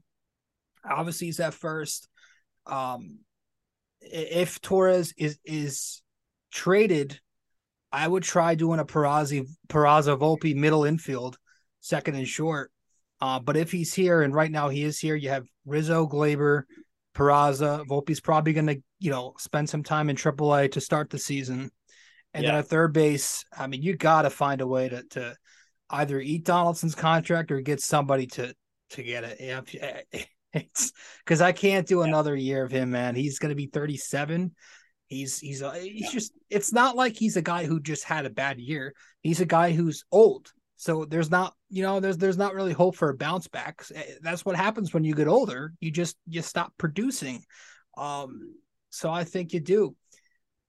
obviously, 0.88 1.28
is 1.28 1.40
at 1.40 1.54
first. 1.54 2.08
Um, 2.66 3.20
if 4.00 4.60
Torres 4.60 5.12
is 5.16 5.38
is 5.44 6.02
traded, 6.52 7.18
I 7.90 8.06
would 8.06 8.22
try 8.22 8.54
doing 8.54 8.80
a 8.80 8.84
Peraza 8.84 9.46
Peraza 9.68 10.18
Volpe 10.18 10.54
middle 10.54 10.84
infield, 10.84 11.38
second 11.80 12.14
and 12.14 12.28
short. 12.28 12.70
Uh, 13.20 13.38
but 13.40 13.56
if 13.56 13.72
he's 13.72 13.92
here, 13.92 14.22
and 14.22 14.34
right 14.34 14.50
now 14.50 14.68
he 14.68 14.84
is 14.84 14.98
here, 14.98 15.16
you 15.16 15.28
have 15.30 15.46
Rizzo, 15.66 16.06
Gleyber, 16.06 16.62
Peraza. 17.14 17.84
Volpe's 17.86 18.20
probably 18.20 18.52
going 18.52 18.66
to, 18.68 18.80
you 19.00 19.10
know, 19.10 19.34
spend 19.38 19.68
some 19.68 19.82
time 19.82 20.08
in 20.08 20.16
AAA 20.16 20.68
to 20.72 20.80
start 20.80 21.10
the 21.10 21.18
season. 21.18 21.70
And 22.34 22.44
then 22.44 22.52
Yeah. 22.54 22.58
at 22.58 22.68
third 22.68 22.92
base, 22.92 23.44
I 23.56 23.66
mean, 23.66 23.82
you 23.82 23.96
got 23.96 24.22
to 24.22 24.30
find 24.30 24.60
a 24.60 24.66
way 24.66 24.88
to 24.88 25.02
to 25.10 25.36
either 25.90 26.20
eat 26.20 26.44
Donaldson's 26.44 26.94
contract 26.94 27.50
or 27.50 27.60
get 27.60 27.80
somebody 27.80 28.26
to 28.26 28.54
to 28.90 29.02
get 29.02 29.24
it. 29.24 29.38
Yeah, 29.40 30.00
it's 30.52 30.92
because 31.24 31.40
I 31.40 31.52
can't 31.52 31.86
do 31.86 32.02
another 32.02 32.36
year 32.36 32.62
of 32.64 32.70
him, 32.70 32.90
man. 32.90 33.14
He's 33.14 33.38
going 33.38 33.50
to 33.50 33.56
be 33.56 33.66
37. 33.66 34.54
He's 35.06 35.38
he's 35.38 35.62
a, 35.62 35.72
he's 35.78 36.12
just. 36.12 36.32
It's 36.50 36.72
not 36.72 36.94
like 36.94 37.16
he's 37.16 37.36
a 37.36 37.42
guy 37.42 37.64
who 37.64 37.80
just 37.80 38.04
had 38.04 38.26
a 38.26 38.30
bad 38.30 38.60
year. 38.60 38.94
He's 39.22 39.40
a 39.40 39.46
guy 39.46 39.72
who's 39.72 40.04
old. 40.12 40.52
So 40.80 41.04
there's 41.04 41.28
not, 41.28 41.54
you 41.70 41.82
know, 41.82 41.98
there's 41.98 42.16
there's 42.18 42.38
not 42.38 42.54
really 42.54 42.72
hope 42.72 42.94
for 42.94 43.10
a 43.10 43.16
bounce 43.16 43.48
back. 43.48 43.82
Eh, 43.92 44.14
That's 44.22 44.44
what 44.44 44.54
happens 44.54 44.94
when 44.94 45.02
you 45.02 45.12
get 45.12 45.26
older. 45.26 45.72
You 45.80 45.90
just 45.90 46.16
you 46.28 46.40
stop 46.40 46.72
producing. 46.78 47.42
Um, 47.96 48.54
so 48.90 49.10
I 49.10 49.24
think 49.24 49.52
you 49.52 49.58
do. 49.58 49.96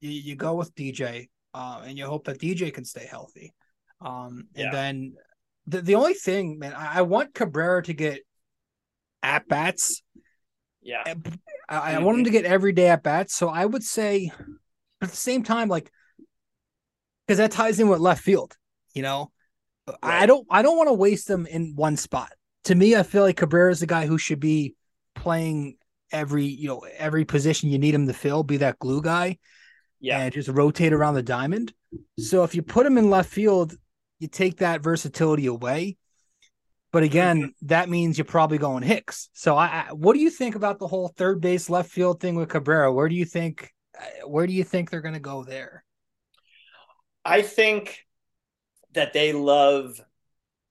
You, 0.01 0.09
you 0.09 0.35
go 0.35 0.55
with 0.55 0.73
DJ, 0.73 1.29
uh, 1.53 1.83
and 1.85 1.95
you 1.95 2.07
hope 2.07 2.25
that 2.25 2.39
DJ 2.39 2.73
can 2.73 2.85
stay 2.85 3.05
healthy. 3.05 3.53
Um, 4.01 4.47
and 4.55 4.65
Yeah. 4.65 4.71
then 4.71 5.13
the 5.67 5.83
the 5.83 5.93
only 5.95 6.15
thing, 6.15 6.57
man, 6.57 6.73
I, 6.73 6.99
I 6.99 7.01
want 7.03 7.35
Cabrera 7.35 7.83
to 7.83 7.93
get 7.93 8.21
at 9.21 9.47
bats. 9.47 10.01
Yeah. 10.81 11.03
I, 11.69 11.93
I 11.95 11.99
want 11.99 12.17
him 12.17 12.23
to 12.23 12.31
get 12.31 12.45
everyday 12.45 12.87
at 12.89 13.03
bats. 13.03 13.35
So 13.35 13.47
I 13.47 13.63
would 13.63 13.83
say, 13.83 14.31
at 15.01 15.09
the 15.09 15.15
same 15.15 15.43
time, 15.43 15.67
like, 15.69 15.91
because 17.27 17.37
that 17.37 17.51
ties 17.51 17.79
in 17.79 17.89
with 17.89 17.99
left 17.99 18.23
field. 18.23 18.57
You 18.95 19.03
know, 19.03 19.31
I 20.01 20.25
don't 20.25 20.45
I 20.49 20.61
don't 20.61 20.77
want 20.77 20.89
to 20.89 20.93
waste 20.93 21.27
them 21.27 21.45
in 21.45 21.73
one 21.75 21.97
spot. 21.97 22.31
To 22.65 22.75
me, 22.75 22.95
I 22.95 23.03
feel 23.03 23.23
like 23.23 23.37
Cabrera 23.37 23.71
is 23.71 23.79
the 23.79 23.87
guy 23.87 24.05
who 24.05 24.17
should 24.17 24.39
be 24.39 24.75
playing 25.15 25.77
every 26.11 26.45
you 26.45 26.67
know 26.67 26.85
every 26.97 27.25
position 27.25 27.69
you 27.69 27.79
need 27.79 27.93
him 27.95 28.07
to 28.07 28.13
fill, 28.13 28.43
be 28.43 28.57
that 28.57 28.79
glue 28.79 29.01
guy, 29.01 29.37
Yeah. 29.99 30.19
and 30.19 30.33
just 30.33 30.49
rotate 30.49 30.93
around 30.93 31.13
the 31.15 31.23
diamond. 31.23 31.73
So 32.17 32.43
if 32.43 32.55
you 32.55 32.61
put 32.61 32.85
him 32.85 32.97
in 32.97 33.09
left 33.09 33.29
field, 33.29 33.73
you 34.19 34.27
take 34.27 34.57
that 34.57 34.81
versatility 34.81 35.45
away. 35.47 35.97
But 36.91 37.03
again, 37.03 37.53
that 37.63 37.87
means 37.87 38.17
you're 38.17 38.25
probably 38.25 38.57
going 38.57 38.81
Hicks. 38.83 39.29
So 39.33 39.55
I, 39.55 39.85
I 39.89 39.93
what 39.93 40.13
do 40.13 40.19
you 40.19 40.29
think 40.29 40.55
about 40.55 40.79
the 40.79 40.87
whole 40.87 41.07
third 41.09 41.39
base 41.41 41.69
left 41.69 41.91
field 41.91 42.19
thing 42.19 42.35
with 42.35 42.49
Cabrera? 42.49 42.91
Where 42.91 43.07
do 43.07 43.15
you 43.15 43.25
think 43.25 43.71
uh, 43.97 44.27
where 44.27 44.47
do 44.47 44.53
you 44.53 44.63
think 44.63 44.89
they're 44.89 45.01
going 45.01 45.13
to 45.13 45.19
go 45.19 45.43
there? 45.43 45.83
I 47.23 47.41
think 47.43 48.05
that 48.93 49.13
they 49.13 49.33
love 49.33 50.01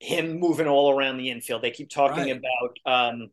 him 0.00 0.38
moving 0.40 0.68
all 0.68 0.90
around 0.92 1.18
the 1.18 1.30
infield. 1.30 1.62
They 1.62 1.70
keep 1.70 1.90
talking 1.90 2.24
Right. 2.24 2.40
about 2.40 2.78
um 3.10 3.30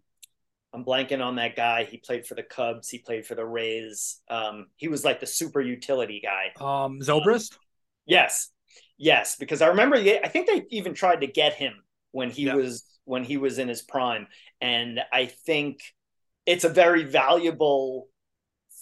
I'm 0.73 0.83
blanking 0.85 1.23
on 1.23 1.35
that 1.37 1.55
guy. 1.55 1.85
He 1.85 1.97
played 1.97 2.27
for 2.27 2.35
the 2.35 2.43
Cubs, 2.43 2.89
he 2.89 2.99
played 2.99 3.25
for 3.25 3.35
the 3.35 3.45
Rays. 3.45 4.21
Um 4.29 4.67
he 4.75 4.87
was 4.87 5.05
like 5.05 5.19
the 5.19 5.27
super 5.27 5.61
utility 5.61 6.21
guy. 6.23 6.53
Um 6.59 6.99
Zobrist? 7.01 7.57
Yes. 8.05 8.49
Yes, 8.97 9.35
because 9.35 9.61
I 9.61 9.67
remember 9.67 9.97
I 9.97 10.27
think 10.27 10.47
they 10.47 10.63
even 10.69 10.93
tried 10.93 11.21
to 11.21 11.27
get 11.27 11.53
him 11.53 11.73
when 12.11 12.29
he 12.29 12.45
Yeah. 12.45 12.55
was 12.55 12.83
when 13.03 13.23
he 13.23 13.37
was 13.37 13.59
in 13.59 13.67
his 13.67 13.81
prime 13.81 14.27
and 14.61 14.99
I 15.11 15.25
think 15.27 15.79
it's 16.45 16.63
a 16.63 16.69
very 16.69 17.03
valuable 17.03 18.07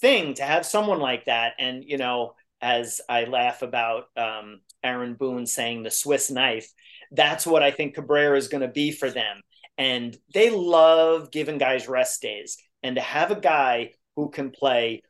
thing 0.02 0.34
to 0.36 0.44
have 0.44 0.66
someone 0.66 1.00
like 1.00 1.26
that 1.26 1.54
and 1.60 1.84
you 1.84 1.98
know 1.98 2.36
as 2.64 3.02
I 3.10 3.26
laugh 3.26 3.62
about 3.62 4.06
um, 4.16 4.62
Aaron 4.84 5.16
Boone 5.16 5.46
saying 5.46 5.84
the 5.84 5.92
Swiss 5.92 6.32
knife, 6.32 6.72
that's 7.12 7.46
what 7.46 7.62
I 7.62 7.72
think 7.72 7.94
Cabrera 7.94 8.38
is 8.38 8.48
going 8.48 8.62
to 8.62 8.70
be 8.70 8.92
for 8.92 9.12
them. 9.12 9.42
And 9.78 10.18
they 10.34 10.50
love 10.50 11.30
giving 11.30 11.58
guys 11.58 11.90
rest 11.90 12.22
days. 12.22 12.58
And 12.82 12.96
to 12.96 13.02
have 13.02 13.32
a 13.32 13.40
guy 13.40 13.92
who 14.16 14.30
can 14.30 14.52
play 14.52 15.02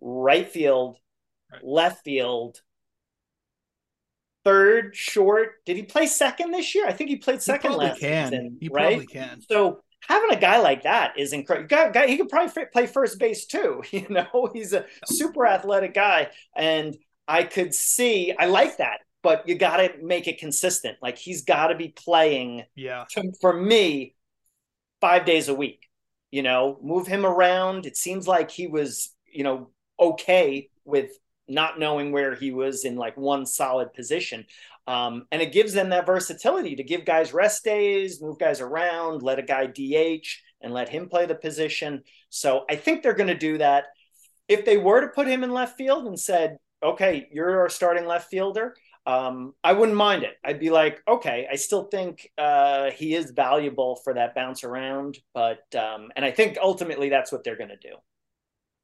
right 0.00 0.48
field, 0.48 0.96
Right. 1.52 1.64
left 1.64 2.04
field, 2.04 2.60
third, 4.44 4.94
short. 4.94 5.64
Did 5.66 5.76
he 5.76 5.82
play 5.82 6.06
second 6.06 6.52
this 6.52 6.76
year? 6.76 6.86
I 6.86 6.92
think 6.92 7.10
he 7.10 7.16
played 7.16 7.42
second 7.42 7.70
probably 7.70 7.86
last 7.86 8.00
can. 8.00 8.30
season. 8.30 8.58
He 8.60 8.68
right? 8.68 8.86
probably 8.96 9.06
can. 9.06 9.40
So 9.50 9.80
having 10.08 10.30
a 10.36 10.40
guy 10.40 10.58
like 10.60 10.82
that 10.84 11.18
is 11.18 11.32
incredible. 11.32 11.68
He 12.06 12.16
could 12.16 12.28
probably 12.28 12.64
play 12.72 12.86
first 12.86 13.18
base 13.18 13.46
too. 13.46 13.82
You 13.92 14.06
know, 14.08 14.50
he's 14.52 14.72
a 14.72 14.84
super 15.06 15.46
athletic 15.46 15.94
guy, 15.94 16.30
and 16.56 16.96
I 17.28 17.44
could 17.44 17.74
see. 17.74 18.32
I 18.38 18.46
like 18.46 18.78
that, 18.78 19.00
but 19.22 19.48
you 19.48 19.54
got 19.56 19.76
to 19.78 19.92
make 20.02 20.26
it 20.28 20.38
consistent. 20.38 20.98
Like 21.02 21.18
he's 21.18 21.42
got 21.42 21.68
to 21.68 21.74
be 21.74 21.88
playing 21.88 22.64
Yeah. 22.74 23.04
to, 23.10 23.32
for 23.40 23.52
me 23.52 24.14
five 25.00 25.24
days 25.24 25.48
a 25.48 25.54
week. 25.54 25.86
You 26.30 26.42
know, 26.42 26.78
move 26.82 27.06
him 27.08 27.26
around. 27.26 27.86
It 27.86 27.96
seems 27.96 28.28
like 28.28 28.50
he 28.52 28.68
was, 28.68 29.12
you 29.26 29.42
know, 29.42 29.70
okay 29.98 30.70
with 30.84 31.10
not 31.48 31.78
knowing 31.78 32.12
where 32.12 32.34
he 32.34 32.52
was 32.52 32.84
in 32.84 32.96
like 32.96 33.16
one 33.16 33.44
solid 33.46 33.92
position. 33.92 34.44
Um, 34.86 35.26
and 35.30 35.42
it 35.42 35.52
gives 35.52 35.72
them 35.72 35.90
that 35.90 36.06
versatility 36.06 36.76
to 36.76 36.82
give 36.82 37.04
guys 37.04 37.32
rest 37.32 37.64
days, 37.64 38.20
move 38.20 38.38
guys 38.38 38.60
around, 38.60 39.22
let 39.22 39.38
a 39.38 39.42
guy 39.42 39.66
DH 39.66 40.26
and 40.60 40.72
let 40.72 40.88
him 40.88 41.08
play 41.08 41.26
the 41.26 41.34
position. 41.34 42.02
So 42.28 42.64
I 42.68 42.76
think 42.76 43.02
they're 43.02 43.14
going 43.14 43.28
to 43.28 43.34
do 43.34 43.58
that. 43.58 43.84
If 44.48 44.64
they 44.64 44.76
were 44.76 45.00
to 45.00 45.08
put 45.08 45.28
him 45.28 45.44
in 45.44 45.52
left 45.52 45.76
field 45.76 46.06
and 46.06 46.18
said, 46.18 46.56
okay, 46.82 47.28
you're 47.32 47.60
our 47.60 47.68
starting 47.68 48.06
left 48.06 48.30
fielder, 48.30 48.74
um, 49.06 49.54
I 49.64 49.72
wouldn't 49.72 49.96
mind 49.96 50.24
it. 50.24 50.36
I'd 50.44 50.60
be 50.60 50.70
like, 50.70 51.02
okay, 51.08 51.46
I 51.50 51.56
still 51.56 51.84
think 51.84 52.30
uh, 52.36 52.90
he 52.90 53.14
is 53.14 53.30
valuable 53.30 53.96
for 53.96 54.14
that 54.14 54.34
bounce 54.34 54.64
around, 54.64 55.18
but 55.34 55.62
um, 55.74 56.10
and 56.16 56.24
I 56.24 56.30
think 56.30 56.58
ultimately 56.62 57.08
that's 57.08 57.32
what 57.32 57.42
they're 57.42 57.56
going 57.56 57.70
to 57.70 57.76
do. 57.76 57.96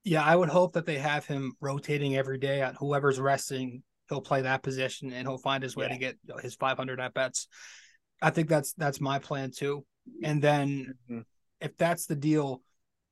Yeah, 0.06 0.22
I 0.22 0.36
would 0.36 0.48
hope 0.48 0.74
that 0.74 0.86
they 0.86 0.98
have 0.98 1.26
him 1.26 1.54
rotating 1.60 2.16
every 2.16 2.38
day 2.38 2.62
at 2.62 2.76
whoever's 2.76 3.18
resting. 3.18 3.82
He'll 4.08 4.20
play 4.20 4.42
that 4.42 4.62
position 4.62 5.12
and 5.12 5.26
he'll 5.26 5.36
find 5.36 5.64
his 5.64 5.74
way 5.74 5.86
yeah. 5.86 5.92
to 5.94 5.98
get 5.98 6.16
his 6.42 6.54
500 6.54 7.00
at 7.00 7.12
bats. 7.12 7.48
I 8.22 8.30
think 8.30 8.48
that's 8.48 8.72
that's 8.74 9.00
my 9.00 9.18
plan 9.18 9.50
too. 9.50 9.84
And 10.22 10.40
then 10.40 10.94
mm-hmm. 11.10 11.22
if 11.60 11.76
that's 11.76 12.06
the 12.06 12.14
deal, 12.14 12.62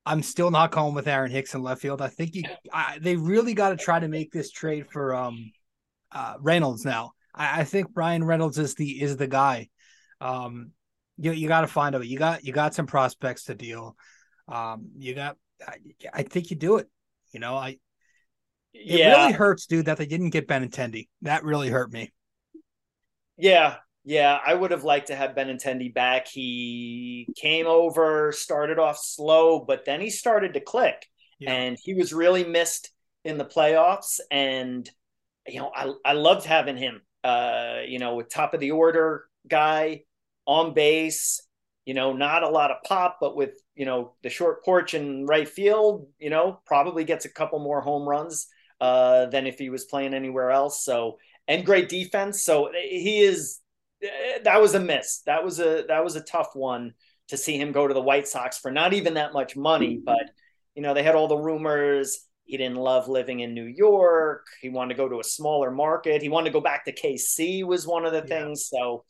I'm 0.07 0.23
still 0.23 0.53
not 0.53 0.71
going 0.71 0.95
with 0.95 1.09
Aaron 1.09 1.33
Hicks 1.33 1.57
in 1.57 1.63
left 1.63 1.83
field. 1.83 2.01
I 2.01 2.07
think 2.07 2.37
you, 2.37 2.45
I, 2.73 2.99
they 3.01 3.17
really 3.17 3.55
got 3.55 3.71
to 3.71 3.77
try 3.77 3.99
to 3.99 4.07
make 4.07 4.31
this 4.31 4.53
trade 4.53 4.87
for 4.89 5.17
um 5.17 5.51
uh, 6.13 6.35
Reynolds 6.39 6.85
now. 6.85 7.11
I, 7.35 7.63
I, 7.63 7.65
think 7.65 7.93
Bryan 7.93 8.23
Reynolds 8.23 8.57
is 8.57 8.77
the 8.77 9.03
is 9.03 9.17
the 9.17 9.27
guy. 9.27 9.69
Um, 10.21 10.71
you 11.19 11.33
you 11.33 11.49
got 11.49 11.63
to 11.63 11.67
find 11.67 11.97
out. 11.97 12.07
You 12.07 12.19
got 12.19 12.45
you 12.45 12.53
got 12.53 12.73
some 12.73 12.87
prospects 12.87 13.47
to 13.47 13.57
deal. 13.57 13.97
Um, 14.47 14.91
you 14.97 15.17
got. 15.17 15.37
I, 15.67 15.77
I 16.13 16.23
think 16.23 16.51
you 16.51 16.57
do 16.57 16.77
it. 16.77 16.89
You 17.33 17.41
know, 17.41 17.57
I. 17.57 17.79
It 18.77 18.99
yeah. 18.99 19.23
really 19.23 19.33
hurts, 19.33 19.67
dude, 19.67 19.87
that 19.87 19.99
they 19.99 20.07
didn't 20.07 20.31
get 20.31 20.49
Benintendi. 20.49 21.09
That 21.23 21.45
really 21.45 21.69
hurt 21.69 21.93
me. 21.93 22.13
Yeah, 23.37 23.77
yeah, 24.05 24.39
I 24.45 24.53
would 24.55 24.71
have 24.73 24.85
liked 24.85 25.07
to 25.09 25.17
have 25.17 25.37
Benintendi 25.37 25.95
back. 25.95 26.29
He 26.29 27.29
came 27.37 27.67
over, 27.67 28.33
started 28.33 28.79
off 28.79 28.99
slow, 28.99 29.61
but 29.61 29.85
then 29.85 30.01
he 30.01 30.11
started 30.11 30.55
to 30.55 30.61
click, 30.61 31.07
yeah. 31.39 31.53
and 31.53 31.79
he 31.81 31.95
was 31.95 32.13
really 32.13 32.45
missed 32.45 32.91
in 33.25 33.39
the 33.39 33.45
playoffs. 33.45 34.21
And 34.31 34.89
you 35.47 35.61
know, 35.61 35.71
I 35.75 35.93
I 36.05 36.13
loved 36.15 36.45
having 36.45 36.77
him. 36.77 37.01
Uh, 37.23 37.79
you 37.87 37.99
know, 37.99 38.17
with 38.17 38.29
top 38.29 38.53
of 38.53 38.61
the 38.61 38.73
order 38.73 39.25
guy 39.49 40.03
on 40.47 40.75
base. 40.75 41.41
You 41.85 41.95
know, 41.95 42.13
not 42.13 42.43
a 42.43 42.49
lot 42.49 42.71
of 42.71 42.83
pop, 42.85 43.19
but 43.21 43.37
with 43.37 43.61
you 43.75 43.85
know 43.85 44.15
the 44.23 44.31
short 44.31 44.65
porch 44.65 44.95
and 44.95 45.29
right 45.29 45.49
field, 45.49 46.07
you 46.19 46.31
know, 46.31 46.61
probably 46.67 47.05
gets 47.05 47.25
a 47.25 47.31
couple 47.31 47.59
more 47.59 47.81
home 47.81 48.09
runs 48.09 48.47
uh, 48.81 49.27
than 49.27 49.47
if 49.47 49.59
he 49.59 49.71
was 49.71 49.85
playing 49.85 50.15
anywhere 50.15 50.51
else. 50.51 50.85
So 50.85 51.19
and 51.47 51.67
great 51.67 51.89
defense. 51.89 52.45
So 52.45 52.71
he 52.73 53.21
is. 53.21 53.61
That 54.43 54.61
was 54.61 54.75
a 54.75 54.81
miss. 54.81 55.23
That 55.27 55.45
was 55.45 55.61
a 55.61 55.85
that 55.89 56.05
was 56.05 56.17
a 56.17 56.21
tough 56.21 56.51
one 56.55 56.95
to 57.29 57.37
see 57.37 57.57
him 57.59 57.73
go 57.73 57.89
to 57.89 57.95
the 57.95 58.03
White 58.03 58.29
Sox 58.29 58.59
for 58.59 58.71
not 58.71 58.93
even 58.93 59.15
that 59.15 59.33
much 59.33 59.57
money, 59.57 59.99
but 60.05 60.31
you 60.75 60.83
know 60.83 60.93
they 60.93 61.03
had 61.03 61.15
all 61.15 61.29
the 61.29 61.37
rumors 61.37 62.27
he 62.45 62.59
didn't 62.59 62.77
love 62.77 63.09
living 63.09 63.41
in 63.41 63.55
New 63.55 63.65
York. 63.65 64.47
He 64.61 64.69
wanted 64.69 64.95
to 64.95 64.99
go 64.99 65.09
to 65.09 65.21
a 65.21 65.25
smaller 65.25 65.71
market. 65.71 66.21
He 66.21 66.29
wanted 66.29 66.51
to 66.51 66.53
go 66.53 66.61
back 66.61 66.85
to 66.85 66.93
KC 66.93 67.65
was 67.65 67.87
one 67.87 68.05
of 68.05 68.13
the 68.13 68.19
yeah. 68.19 68.45
things. 68.45 68.69
So 68.69 69.05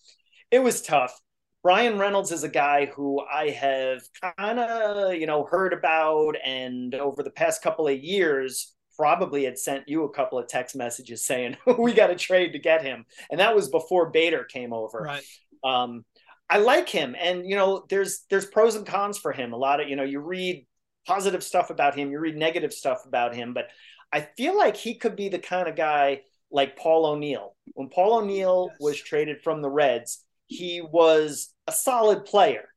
it 0.50 0.60
was 0.60 0.82
tough. 0.82 1.20
Bryan 1.64 1.98
Reynolds 1.98 2.30
is 2.30 2.44
a 2.44 2.48
guy 2.48 2.86
who 2.94 3.20
I 3.20 3.48
have 3.48 4.02
kind 4.38 4.58
of, 4.58 5.14
you 5.14 5.26
know, 5.26 5.44
heard 5.44 5.72
about 5.72 6.34
and 6.44 6.94
over 6.94 7.22
the 7.22 7.30
past 7.30 7.62
couple 7.62 7.88
of 7.88 7.98
years 7.98 8.74
probably 8.98 9.44
had 9.44 9.58
sent 9.58 9.88
you 9.88 10.04
a 10.04 10.12
couple 10.12 10.38
of 10.38 10.46
text 10.46 10.76
messages 10.76 11.24
saying 11.26 11.56
we 11.78 11.94
got 11.94 12.08
to 12.08 12.16
trade 12.16 12.52
to 12.52 12.58
get 12.58 12.84
him. 12.84 13.06
And 13.30 13.40
that 13.40 13.56
was 13.56 13.70
before 13.70 14.10
Bader 14.10 14.44
came 14.44 14.74
over. 14.74 14.98
Right. 14.98 15.24
Um, 15.64 16.04
I 16.50 16.58
like 16.58 16.90
him 16.90 17.16
and 17.18 17.48
you 17.48 17.56
know 17.56 17.86
there's 17.88 18.26
there's 18.28 18.44
pros 18.44 18.76
and 18.76 18.86
cons 18.86 19.16
for 19.16 19.32
him. 19.32 19.54
A 19.54 19.56
lot 19.56 19.80
of, 19.80 19.88
you 19.88 19.96
know, 19.96 20.02
you 20.02 20.20
read 20.20 20.66
positive 21.06 21.42
stuff 21.42 21.70
about 21.70 21.96
him, 21.96 22.10
you 22.10 22.18
read 22.18 22.36
negative 22.36 22.74
stuff 22.74 23.06
about 23.06 23.34
him, 23.34 23.54
but 23.54 23.68
I 24.12 24.28
feel 24.36 24.56
like 24.56 24.76
he 24.76 24.96
could 24.96 25.16
be 25.16 25.30
the 25.30 25.38
kind 25.38 25.66
of 25.66 25.76
guy 25.76 26.20
like 26.50 26.76
Paul 26.76 27.06
O'Neill. 27.06 27.56
When 27.72 27.88
Paul 27.88 28.18
O'Neill 28.18 28.68
yes. 28.70 28.76
was 28.78 29.00
traded 29.00 29.40
from 29.40 29.62
the 29.62 29.70
Reds, 29.70 30.22
he 30.46 30.82
was 30.82 31.53
a 31.66 31.72
solid 31.72 32.24
player 32.24 32.68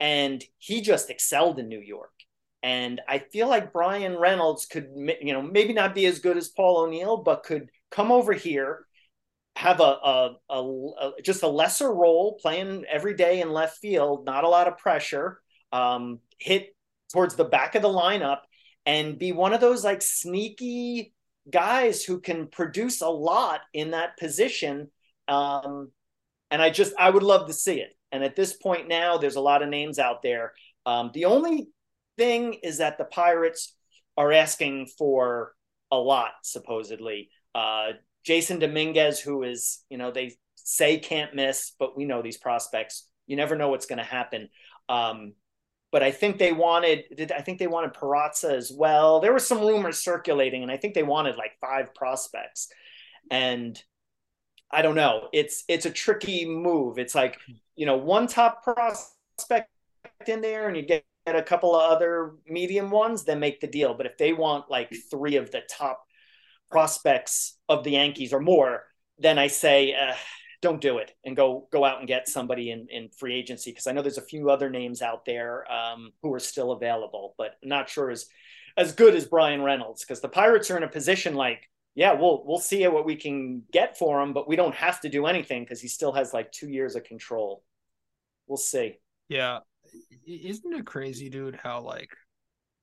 and 0.00 0.42
he 0.58 0.80
just 0.80 1.10
excelled 1.10 1.58
in 1.58 1.68
New 1.68 1.80
York. 1.80 2.12
And 2.62 3.00
I 3.08 3.18
feel 3.18 3.48
like 3.48 3.72
Bryan 3.72 4.16
Reynolds 4.16 4.66
could, 4.66 4.88
you 5.20 5.32
know, 5.32 5.42
maybe 5.42 5.74
not 5.74 5.94
be 5.94 6.06
as 6.06 6.18
good 6.18 6.36
as 6.36 6.48
Paul 6.48 6.78
O'Neill, 6.78 7.18
but 7.18 7.42
could 7.42 7.68
come 7.90 8.10
over 8.10 8.32
here, 8.32 8.86
have 9.56 9.80
a, 9.80 9.82
a, 9.82 10.36
a, 10.48 10.56
a 10.56 11.12
just 11.22 11.42
a 11.42 11.48
lesser 11.48 11.92
role, 11.92 12.38
playing 12.40 12.84
every 12.90 13.14
day 13.14 13.40
in 13.42 13.52
left 13.52 13.78
field, 13.78 14.24
not 14.24 14.44
a 14.44 14.48
lot 14.48 14.66
of 14.66 14.78
pressure, 14.78 15.40
um, 15.72 16.20
hit 16.38 16.74
towards 17.12 17.36
the 17.36 17.44
back 17.44 17.74
of 17.74 17.82
the 17.82 17.88
lineup 17.88 18.40
and 18.86 19.18
be 19.18 19.32
one 19.32 19.52
of 19.52 19.60
those 19.60 19.84
like 19.84 20.02
sneaky 20.02 21.12
guys 21.50 22.02
who 22.02 22.20
can 22.20 22.46
produce 22.46 23.00
a 23.00 23.08
lot 23.08 23.60
in 23.72 23.90
that 23.90 24.16
position. 24.18 24.90
Um, 25.28 25.90
and 26.50 26.62
I 26.62 26.70
just 26.70 26.94
I 26.98 27.10
would 27.10 27.22
love 27.22 27.46
to 27.48 27.52
see 27.52 27.80
it. 27.80 27.94
And 28.14 28.22
at 28.22 28.36
this 28.36 28.52
point 28.52 28.86
now, 28.86 29.18
there's 29.18 29.34
a 29.34 29.40
lot 29.40 29.64
of 29.64 29.68
names 29.68 29.98
out 29.98 30.22
there. 30.22 30.52
Um, 30.86 31.10
the 31.12 31.24
only 31.24 31.66
thing 32.16 32.54
is 32.62 32.78
that 32.78 32.96
the 32.96 33.04
Pirates 33.04 33.74
are 34.16 34.30
asking 34.30 34.86
for 34.96 35.52
a 35.90 35.96
lot, 35.96 36.30
supposedly. 36.44 37.30
Uh, 37.56 37.88
Jasson 38.24 38.60
Dominguez, 38.60 39.18
who 39.18 39.42
is, 39.42 39.82
you 39.90 39.98
know, 39.98 40.12
they 40.12 40.36
say 40.54 40.98
can't 40.98 41.34
miss, 41.34 41.72
but 41.76 41.96
we 41.96 42.04
know 42.04 42.22
these 42.22 42.36
prospects. 42.36 43.08
You 43.26 43.34
never 43.34 43.56
know 43.56 43.68
what's 43.68 43.86
going 43.86 43.98
to 43.98 44.04
happen. 44.04 44.48
Um, 44.88 45.32
but 45.90 46.04
I 46.04 46.12
think 46.12 46.38
they 46.38 46.52
wanted 46.52 47.32
I 47.36 47.42
think 47.42 47.58
they 47.58 47.66
wanted 47.66 47.94
Peraza 47.94 48.54
as 48.54 48.70
well. 48.72 49.18
There 49.18 49.32
were 49.32 49.40
some 49.40 49.58
rumors 49.58 49.98
circulating, 49.98 50.62
and 50.62 50.70
I 50.70 50.76
think 50.76 50.94
they 50.94 51.02
wanted 51.02 51.34
like 51.34 51.58
five 51.60 51.94
prospects. 51.96 52.68
And 53.28 53.76
I 54.70 54.82
don't 54.82 54.94
know. 54.94 55.28
It's 55.32 55.64
it's 55.68 55.86
a 55.86 55.90
tricky 55.90 56.46
move. 56.46 56.98
It's 56.98 57.14
like, 57.14 57.38
you 57.76 57.86
know, 57.86 57.96
one 57.96 58.26
top 58.26 58.62
prospect 58.62 59.68
in 60.26 60.40
there 60.40 60.68
and 60.68 60.76
you 60.76 60.82
get 60.82 61.04
a 61.26 61.42
couple 61.42 61.74
of 61.74 61.90
other 61.90 62.34
medium 62.46 62.90
ones, 62.90 63.24
then 63.24 63.40
make 63.40 63.60
the 63.60 63.66
deal. 63.66 63.94
But 63.94 64.06
if 64.06 64.18
they 64.18 64.32
want 64.32 64.70
like 64.70 64.92
three 65.10 65.36
of 65.36 65.50
the 65.50 65.62
top 65.70 66.04
prospects 66.70 67.58
of 67.68 67.84
the 67.84 67.92
Yankees 67.92 68.32
or 68.32 68.40
more, 68.40 68.84
then 69.18 69.38
I 69.38 69.46
say 69.46 69.94
uh, 69.94 70.14
don't 70.60 70.80
do 70.80 70.98
it 70.98 71.12
and 71.24 71.36
go 71.36 71.68
go 71.70 71.84
out 71.84 71.98
and 71.98 72.08
get 72.08 72.28
somebody 72.28 72.70
in 72.70 72.88
in 72.90 73.08
free 73.10 73.34
agency 73.34 73.70
because 73.70 73.86
I 73.86 73.92
know 73.92 74.02
there's 74.02 74.18
a 74.18 74.22
few 74.22 74.50
other 74.50 74.70
names 74.70 75.02
out 75.02 75.24
there 75.24 75.70
um, 75.70 76.12
who 76.22 76.32
are 76.32 76.40
still 76.40 76.72
available, 76.72 77.34
but 77.38 77.56
not 77.62 77.88
sure 77.88 78.10
as 78.10 78.26
as 78.76 78.92
good 78.92 79.14
as 79.14 79.26
Bryan 79.26 79.62
Reynolds 79.62 80.02
because 80.02 80.20
the 80.20 80.28
Pirates 80.28 80.70
are 80.70 80.76
in 80.76 80.82
a 80.82 80.88
position 80.88 81.34
like 81.34 81.68
yeah 81.94 82.12
we'll 82.12 82.44
we'll 82.44 82.58
see 82.58 82.86
what 82.88 83.06
we 83.06 83.16
can 83.16 83.62
get 83.72 83.98
for 83.98 84.20
him, 84.20 84.32
but 84.32 84.48
we 84.48 84.56
don't 84.56 84.74
have 84.74 85.00
to 85.02 85.08
do 85.08 85.26
anything 85.26 85.62
because 85.62 85.80
he 85.80 85.88
still 85.88 86.12
has 86.12 86.32
like 86.32 86.52
two 86.52 86.68
years 86.68 86.96
of 86.96 87.04
control. 87.04 87.62
We'll 88.46 88.56
see. 88.56 88.96
Yeah, 89.28 89.60
isn't 90.26 90.74
it 90.74 90.86
crazy, 90.86 91.28
dude? 91.30 91.56
How 91.56 91.80
like 91.80 92.10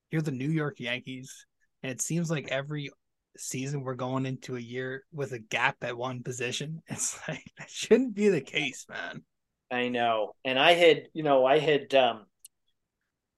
you're 0.09 0.21
the 0.21 0.31
New 0.31 0.49
York 0.49 0.79
Yankees, 0.79 1.45
and 1.83 1.91
it 1.91 2.01
seems 2.01 2.29
like 2.31 2.47
every 2.49 2.89
season 3.37 3.81
we're 3.83 3.95
going 3.95 4.25
into 4.25 4.57
a 4.57 4.59
year 4.59 5.03
with 5.13 5.31
a 5.31 5.39
gap 5.39 5.77
at 5.81 5.97
one 5.97 6.23
position. 6.23 6.81
It's 6.87 7.19
like 7.27 7.45
that 7.57 7.69
shouldn't 7.69 8.15
be 8.15 8.29
the 8.29 8.41
case, 8.41 8.85
man. 8.89 9.23
I 9.71 9.87
know. 9.87 10.35
And 10.43 10.59
I 10.59 10.73
had, 10.73 11.07
you 11.13 11.23
know, 11.23 11.45
I 11.45 11.59
had 11.59 11.93
um 11.95 12.25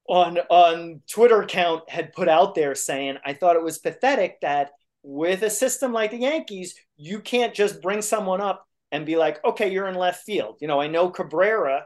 on 0.07 0.37
on 0.49 1.01
Twitter 1.09 1.41
account 1.41 1.89
had 1.89 2.13
put 2.13 2.27
out 2.27 2.55
there 2.55 2.75
saying 2.75 3.17
I 3.23 3.33
thought 3.33 3.55
it 3.55 3.63
was 3.63 3.77
pathetic 3.77 4.41
that 4.41 4.71
with 5.03 5.43
a 5.43 5.49
system 5.49 5.93
like 5.93 6.11
the 6.11 6.17
Yankees, 6.17 6.75
you 6.97 7.19
can't 7.19 7.53
just 7.53 7.81
bring 7.81 8.01
someone 8.01 8.41
up 8.41 8.65
and 8.91 9.05
be 9.05 9.17
like, 9.17 9.43
okay, 9.43 9.71
you're 9.71 9.87
in 9.87 9.95
left 9.95 10.23
field. 10.23 10.57
You 10.61 10.67
know, 10.67 10.79
I 10.79 10.87
know 10.87 11.09
Cabrera 11.09 11.85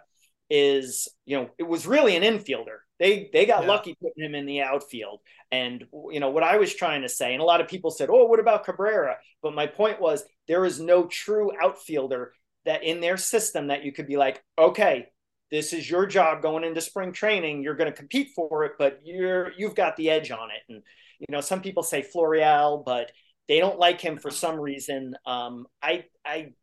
is, 0.49 1.07
you 1.25 1.37
know, 1.37 1.49
it 1.57 1.63
was 1.63 1.87
really 1.87 2.15
an 2.15 2.23
infielder. 2.23 2.77
They 2.99 3.29
they 3.31 3.45
got 3.45 3.63
yeah. 3.63 3.69
lucky 3.69 3.95
putting 4.01 4.23
him 4.23 4.35
in 4.35 4.45
the 4.45 4.61
outfield. 4.61 5.19
And 5.51 5.85
you 6.11 6.19
know 6.19 6.29
what 6.29 6.43
I 6.43 6.57
was 6.57 6.73
trying 6.73 7.03
to 7.03 7.09
say, 7.09 7.33
and 7.33 7.41
a 7.41 7.45
lot 7.45 7.61
of 7.61 7.67
people 7.67 7.91
said, 7.91 8.09
"Oh, 8.09 8.25
what 8.25 8.39
about 8.39 8.65
Cabrera?" 8.65 9.17
But 9.41 9.53
my 9.53 9.67
point 9.67 10.01
was 10.01 10.23
there 10.47 10.65
is 10.65 10.79
no 10.79 11.05
true 11.05 11.51
outfielder 11.61 12.33
that 12.65 12.83
in 12.83 12.99
their 12.99 13.17
system 13.17 13.67
that 13.67 13.83
you 13.83 13.91
could 13.91 14.07
be 14.07 14.17
like, 14.17 14.43
"Okay, 14.57 15.07
this 15.51 15.73
is 15.73 15.89
your 15.89 16.05
job 16.05 16.41
going 16.41 16.63
into 16.63 16.81
spring 16.81 17.11
training. 17.11 17.61
You're 17.61 17.75
going 17.75 17.91
to 17.91 17.97
compete 17.97 18.29
for 18.35 18.65
it, 18.65 18.73
but 18.79 18.99
you're 19.03 19.51
you've 19.57 19.75
got 19.75 19.95
the 19.95 20.09
edge 20.09 20.31
on 20.31 20.49
it." 20.49 20.63
And 20.73 20.83
you 21.19 21.27
know, 21.29 21.41
some 21.41 21.61
people 21.61 21.83
say 21.83 22.01
Florial, 22.03 22.83
but 22.85 23.11
they 23.47 23.59
don't 23.59 23.79
like 23.79 24.01
him 24.01 24.17
for 24.17 24.31
some 24.31 24.59
reason. 24.59 25.15
Um, 25.25 25.67
I 25.81 26.05
I 26.25 26.53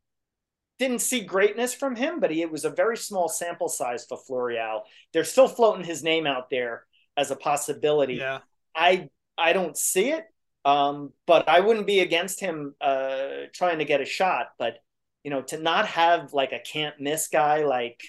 didn't 0.79 1.01
see 1.01 1.21
greatness 1.23 1.73
from 1.75 1.95
him, 1.97 2.21
but 2.21 2.31
he, 2.31 2.43
it 2.43 2.51
was 2.51 2.65
a 2.65 2.71
very 2.71 2.97
small 2.97 3.29
sample 3.29 3.69
size 3.69 4.07
for 4.09 4.19
Florial. 4.19 4.83
They're 5.13 5.25
still 5.25 5.49
floating 5.49 5.85
his 5.85 6.03
name 6.03 6.27
out 6.27 6.51
there 6.51 6.85
as 7.17 7.31
a 7.31 7.37
possibility. 7.37 8.17
Yeah. 8.17 8.41
I 8.75 9.09
I 9.39 9.53
don't 9.53 9.77
see 9.77 10.11
it, 10.11 10.25
Um, 10.65 11.13
but 11.27 11.49
I 11.49 11.61
wouldn't 11.61 11.87
be 11.87 12.01
against 12.01 12.41
him 12.41 12.75
uh, 12.81 13.47
trying 13.53 13.79
to 13.79 13.85
get 13.85 14.01
a 14.01 14.05
shot. 14.05 14.49
But 14.59 14.79
you 15.23 15.31
know, 15.31 15.43
to 15.43 15.59
not 15.59 15.87
have 15.89 16.33
like 16.33 16.53
a 16.53 16.59
can't 16.61 17.01
miss 17.01 17.29
guy 17.29 17.65
like 17.65 18.01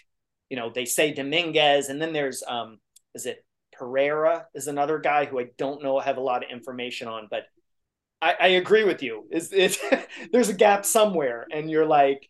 you 0.49 0.57
know 0.57 0.71
they 0.73 0.85
say 0.85 1.13
Dominguez, 1.13 1.89
and 1.89 2.01
then 2.01 2.13
there's 2.13 2.43
um, 2.47 2.79
is 3.13 3.25
it 3.25 3.45
Pereira 3.77 4.47
is 4.53 4.67
another 4.67 4.99
guy 4.99 5.25
who 5.25 5.39
I 5.39 5.47
don't 5.57 5.83
know 5.83 5.99
have 5.99 6.17
a 6.17 6.21
lot 6.21 6.43
of 6.43 6.49
information 6.49 7.07
on, 7.07 7.27
but 7.29 7.43
I, 8.21 8.35
I 8.39 8.47
agree 8.47 8.83
with 8.83 9.03
you. 9.03 9.27
Is 9.31 9.51
it 9.51 9.77
there's 10.31 10.49
a 10.49 10.53
gap 10.53 10.85
somewhere, 10.85 11.47
and 11.51 11.69
you're 11.69 11.85
like, 11.85 12.29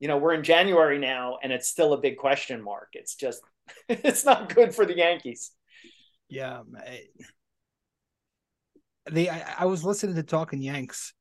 you 0.00 0.08
know, 0.08 0.18
we're 0.18 0.34
in 0.34 0.42
January 0.42 0.98
now, 0.98 1.38
and 1.42 1.52
it's 1.52 1.68
still 1.68 1.92
a 1.92 2.00
big 2.00 2.16
question 2.16 2.62
mark. 2.62 2.90
It's 2.92 3.14
just 3.14 3.42
it's 3.88 4.24
not 4.24 4.54
good 4.54 4.74
for 4.74 4.86
the 4.86 4.96
Yankees. 4.96 5.50
Yeah, 6.28 6.62
the 9.10 9.30
I, 9.30 9.54
I, 9.60 9.64
was 9.66 9.84
listening 9.84 10.16
to 10.16 10.22
Talking 10.22 10.62
Yanks, 10.62 11.12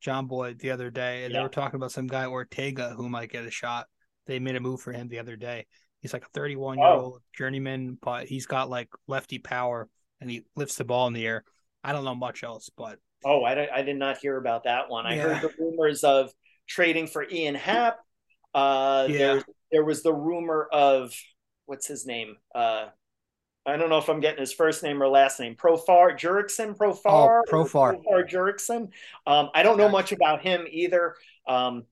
John 0.00 0.26
Boyd 0.26 0.58
the 0.58 0.70
other 0.70 0.90
day, 0.90 1.24
and 1.24 1.32
yeah. 1.32 1.38
they 1.38 1.42
were 1.42 1.48
talking 1.48 1.76
about 1.76 1.92
some 1.92 2.06
guy 2.06 2.26
Ortega 2.26 2.90
who 2.90 3.08
might 3.08 3.30
get 3.30 3.44
a 3.44 3.50
shot. 3.50 3.86
They 4.26 4.38
made 4.38 4.56
a 4.56 4.60
move 4.60 4.80
for 4.80 4.92
him 4.92 5.08
the 5.08 5.18
other 5.18 5.36
day. 5.36 5.66
He's 6.00 6.12
like 6.12 6.24
a 6.24 6.28
31 6.32 6.78
year 6.78 6.86
old 6.86 7.14
oh. 7.16 7.22
journeyman, 7.36 7.98
but 8.00 8.26
he's 8.26 8.46
got 8.46 8.70
like 8.70 8.88
lefty 9.06 9.38
power 9.38 9.88
and 10.20 10.30
he 10.30 10.44
lifts 10.56 10.76
the 10.76 10.84
ball 10.84 11.06
in 11.06 11.12
the 11.12 11.26
air. 11.26 11.44
I 11.84 11.92
don't 11.92 12.04
know 12.04 12.14
much 12.14 12.42
else, 12.42 12.70
but 12.76 12.98
oh, 13.24 13.44
I, 13.44 13.78
I 13.78 13.82
did 13.82 13.96
not 13.96 14.18
hear 14.18 14.36
about 14.36 14.64
that 14.64 14.88
one. 14.90 15.06
I 15.06 15.16
heard 15.16 15.42
the 15.42 15.52
rumors 15.58 16.04
of 16.04 16.32
trading 16.66 17.06
for 17.06 17.26
Ian 17.28 17.54
Happ. 17.54 17.98
Uh, 18.54 19.06
yeah. 19.08 19.18
there, 19.18 19.44
there 19.72 19.84
was 19.84 20.02
the 20.02 20.12
rumor 20.12 20.68
of 20.72 21.14
what's 21.66 21.86
his 21.86 22.06
name? 22.06 22.36
Uh, 22.54 22.86
I 23.66 23.76
don't 23.76 23.90
know 23.90 23.98
if 23.98 24.08
I'm 24.08 24.20
getting 24.20 24.40
his 24.40 24.52
first 24.52 24.82
name 24.82 25.02
or 25.02 25.08
last 25.08 25.38
name. 25.38 25.54
Profar 25.54 26.18
Jurickson, 26.18 26.76
Profar, 26.76 27.02
oh, 27.06 27.42
Profar, 27.48 28.02
Profar 28.02 28.28
Jurickson. 28.28 28.88
Um, 29.26 29.50
I 29.54 29.62
don't 29.62 29.76
know 29.76 29.88
much 29.88 30.12
about 30.12 30.40
him 30.42 30.66
either. 30.70 31.14
Um, 31.46 31.84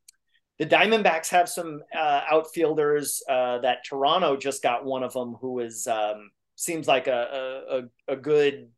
the 0.59 0.67
Diamondbacks 0.67 1.29
have 1.29 1.49
some 1.49 1.83
uh, 1.97 2.23
outfielders 2.31 3.23
uh, 3.29 3.59
that 3.59 3.85
Toronto 3.85 4.37
just 4.37 4.63
got 4.63 4.85
one 4.85 5.03
of 5.03 5.13
them 5.13 5.37
who 5.41 5.61
is 5.61 5.87
um, 5.87 6.31
seems 6.57 6.89
like 6.89 7.07
a 7.07 7.89
a, 8.09 8.13
a 8.13 8.17
good, 8.17 8.69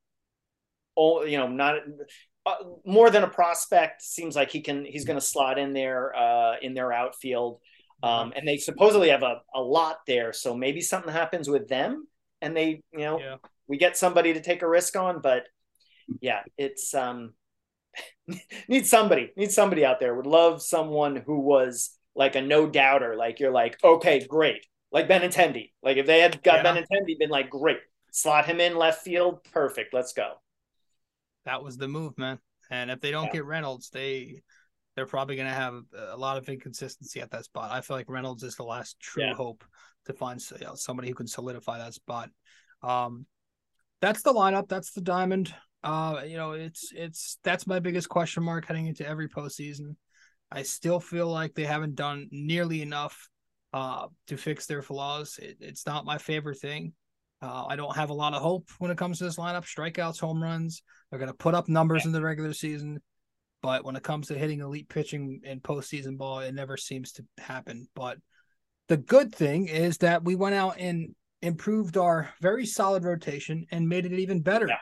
you 0.96 1.38
know 1.38 1.48
not 1.48 1.76
uh, 2.44 2.54
more 2.84 3.10
than 3.10 3.24
a 3.24 3.28
prospect. 3.28 4.02
Seems 4.02 4.36
like 4.36 4.50
he 4.50 4.60
can 4.60 4.84
he's 4.84 5.04
going 5.04 5.18
to 5.18 5.24
slot 5.24 5.58
in 5.58 5.72
there 5.72 6.14
uh, 6.14 6.56
in 6.60 6.74
their 6.74 6.92
outfield. 6.92 7.60
Um, 8.02 8.32
and 8.34 8.48
they 8.48 8.56
supposedly 8.56 9.10
have 9.10 9.22
a, 9.22 9.42
a 9.54 9.60
lot 9.60 9.98
there, 10.06 10.32
so 10.32 10.54
maybe 10.54 10.80
something 10.80 11.12
happens 11.12 11.50
with 11.50 11.68
them, 11.68 12.06
and 12.40 12.56
they 12.56 12.82
you 12.92 13.00
know 13.00 13.18
yeah. 13.20 13.36
we 13.68 13.76
get 13.76 13.96
somebody 13.96 14.32
to 14.32 14.40
take 14.40 14.62
a 14.62 14.68
risk 14.68 14.96
on. 14.96 15.20
But 15.20 15.44
yeah, 16.20 16.42
it's 16.56 16.94
um 16.94 17.34
need 18.68 18.86
somebody, 18.86 19.32
need 19.36 19.50
somebody 19.50 19.84
out 19.84 20.00
there. 20.00 20.14
Would 20.14 20.26
love 20.26 20.62
someone 20.62 21.16
who 21.16 21.40
was 21.40 21.90
like 22.14 22.36
a 22.36 22.42
no 22.42 22.68
doubter. 22.68 23.16
Like 23.16 23.40
you're 23.40 23.52
like, 23.52 23.78
okay, 23.82 24.26
great. 24.26 24.66
Like 24.92 25.08
Benintendi. 25.08 25.72
Like 25.82 25.96
if 25.96 26.06
they 26.06 26.20
had 26.20 26.42
got 26.42 26.64
yeah. 26.64 26.74
Benintendi, 26.74 27.18
been 27.18 27.30
like, 27.30 27.50
great, 27.50 27.78
slot 28.12 28.46
him 28.46 28.60
in 28.60 28.76
left 28.76 29.02
field, 29.02 29.44
perfect. 29.52 29.94
Let's 29.94 30.12
go. 30.12 30.34
That 31.44 31.62
was 31.62 31.76
the 31.76 31.88
move, 31.88 32.18
man. 32.18 32.38
And 32.70 32.90
if 32.90 33.00
they 33.00 33.10
don't 33.10 33.26
yeah. 33.26 33.32
get 33.32 33.44
Reynolds, 33.44 33.90
they 33.90 34.42
they're 34.94 35.06
probably 35.06 35.36
going 35.36 35.48
to 35.48 35.54
have 35.54 35.82
a 36.12 36.16
lot 36.16 36.36
of 36.36 36.48
inconsistency 36.48 37.20
at 37.20 37.30
that 37.30 37.44
spot. 37.44 37.70
I 37.70 37.80
feel 37.80 37.96
like 37.96 38.08
Reynolds 38.08 38.42
is 38.42 38.56
the 38.56 38.64
last 38.64 38.98
true 39.00 39.24
yeah. 39.24 39.34
hope 39.34 39.64
to 40.06 40.12
find 40.12 40.40
somebody 40.40 41.08
who 41.08 41.14
can 41.14 41.26
solidify 41.26 41.78
that 41.78 41.94
spot. 41.94 42.30
Um, 42.82 43.26
that's 44.00 44.22
the 44.22 44.32
lineup. 44.32 44.68
That's 44.68 44.92
the 44.92 45.00
diamond. 45.00 45.54
Uh, 45.82 46.22
you 46.26 46.36
know, 46.36 46.52
it's 46.52 46.92
it's 46.94 47.38
that's 47.42 47.66
my 47.66 47.78
biggest 47.78 48.08
question 48.08 48.42
mark 48.42 48.66
heading 48.66 48.86
into 48.86 49.06
every 49.06 49.28
postseason. 49.28 49.96
I 50.52 50.62
still 50.62 51.00
feel 51.00 51.28
like 51.28 51.54
they 51.54 51.64
haven't 51.64 51.94
done 51.94 52.28
nearly 52.30 52.82
enough 52.82 53.28
uh, 53.72 54.08
to 54.26 54.36
fix 54.36 54.66
their 54.66 54.82
flaws. 54.82 55.38
It, 55.40 55.58
it's 55.60 55.86
not 55.86 56.04
my 56.04 56.18
favorite 56.18 56.58
thing. 56.58 56.92
Uh, 57.42 57.64
I 57.66 57.76
don't 57.76 57.96
have 57.96 58.10
a 58.10 58.14
lot 58.14 58.34
of 58.34 58.42
hope 58.42 58.68
when 58.78 58.90
it 58.90 58.98
comes 58.98 59.18
to 59.18 59.24
this 59.24 59.36
lineup. 59.36 59.64
Strikeouts, 59.64 60.20
home 60.20 60.42
runs, 60.42 60.82
they're 61.08 61.18
going 61.18 61.30
to 61.30 61.36
put 61.36 61.54
up 61.54 61.68
numbers 61.68 62.04
in 62.04 62.12
the 62.12 62.20
regular 62.20 62.52
season, 62.52 63.00
but 63.62 63.84
when 63.84 63.96
it 63.96 64.02
comes 64.02 64.28
to 64.28 64.34
hitting 64.34 64.60
elite 64.60 64.88
pitching 64.88 65.40
in 65.44 65.60
postseason 65.60 66.18
ball, 66.18 66.40
it 66.40 66.54
never 66.54 66.76
seems 66.76 67.12
to 67.12 67.24
happen. 67.38 67.88
But 67.94 68.18
the 68.88 68.98
good 68.98 69.34
thing 69.34 69.68
is 69.68 69.98
that 69.98 70.22
we 70.22 70.34
went 70.34 70.54
out 70.54 70.78
and 70.78 71.14
improved 71.40 71.96
our 71.96 72.28
very 72.42 72.66
solid 72.66 73.04
rotation 73.04 73.64
and 73.70 73.88
made 73.88 74.04
it 74.04 74.12
even 74.12 74.40
better. 74.40 74.66
Yeah. 74.66 74.76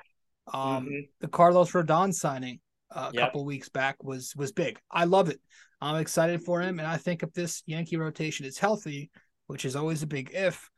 Um, 0.53 0.86
mm-hmm. 0.86 1.01
The 1.20 1.28
Carlos 1.28 1.72
Rodon 1.72 2.12
signing 2.12 2.61
uh, 2.90 3.11
a 3.12 3.14
yep. 3.14 3.26
couple 3.26 3.44
weeks 3.44 3.68
back 3.68 4.03
was 4.03 4.34
was 4.36 4.53
big. 4.53 4.78
I 4.90 5.05
love 5.05 5.28
it. 5.28 5.40
I'm 5.80 5.96
excited 5.96 6.42
for 6.42 6.61
him, 6.61 6.78
and 6.78 6.88
I 6.88 6.96
think 6.96 7.22
if 7.22 7.32
this 7.32 7.62
Yankee 7.66 7.96
rotation 7.96 8.46
is 8.46 8.59
healthy, 8.59 9.11
which 9.46 9.64
is 9.64 9.76
always 9.76 10.03
a 10.03 10.07
big 10.07 10.30
if, 10.34 10.70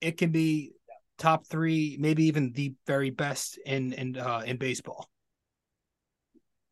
it 0.00 0.16
can 0.16 0.30
be 0.30 0.72
top 1.18 1.46
three, 1.46 1.96
maybe 1.98 2.24
even 2.24 2.52
the 2.52 2.74
very 2.86 3.10
best 3.10 3.58
in 3.64 3.92
in 3.92 4.16
uh, 4.16 4.42
in 4.46 4.56
baseball. 4.56 5.08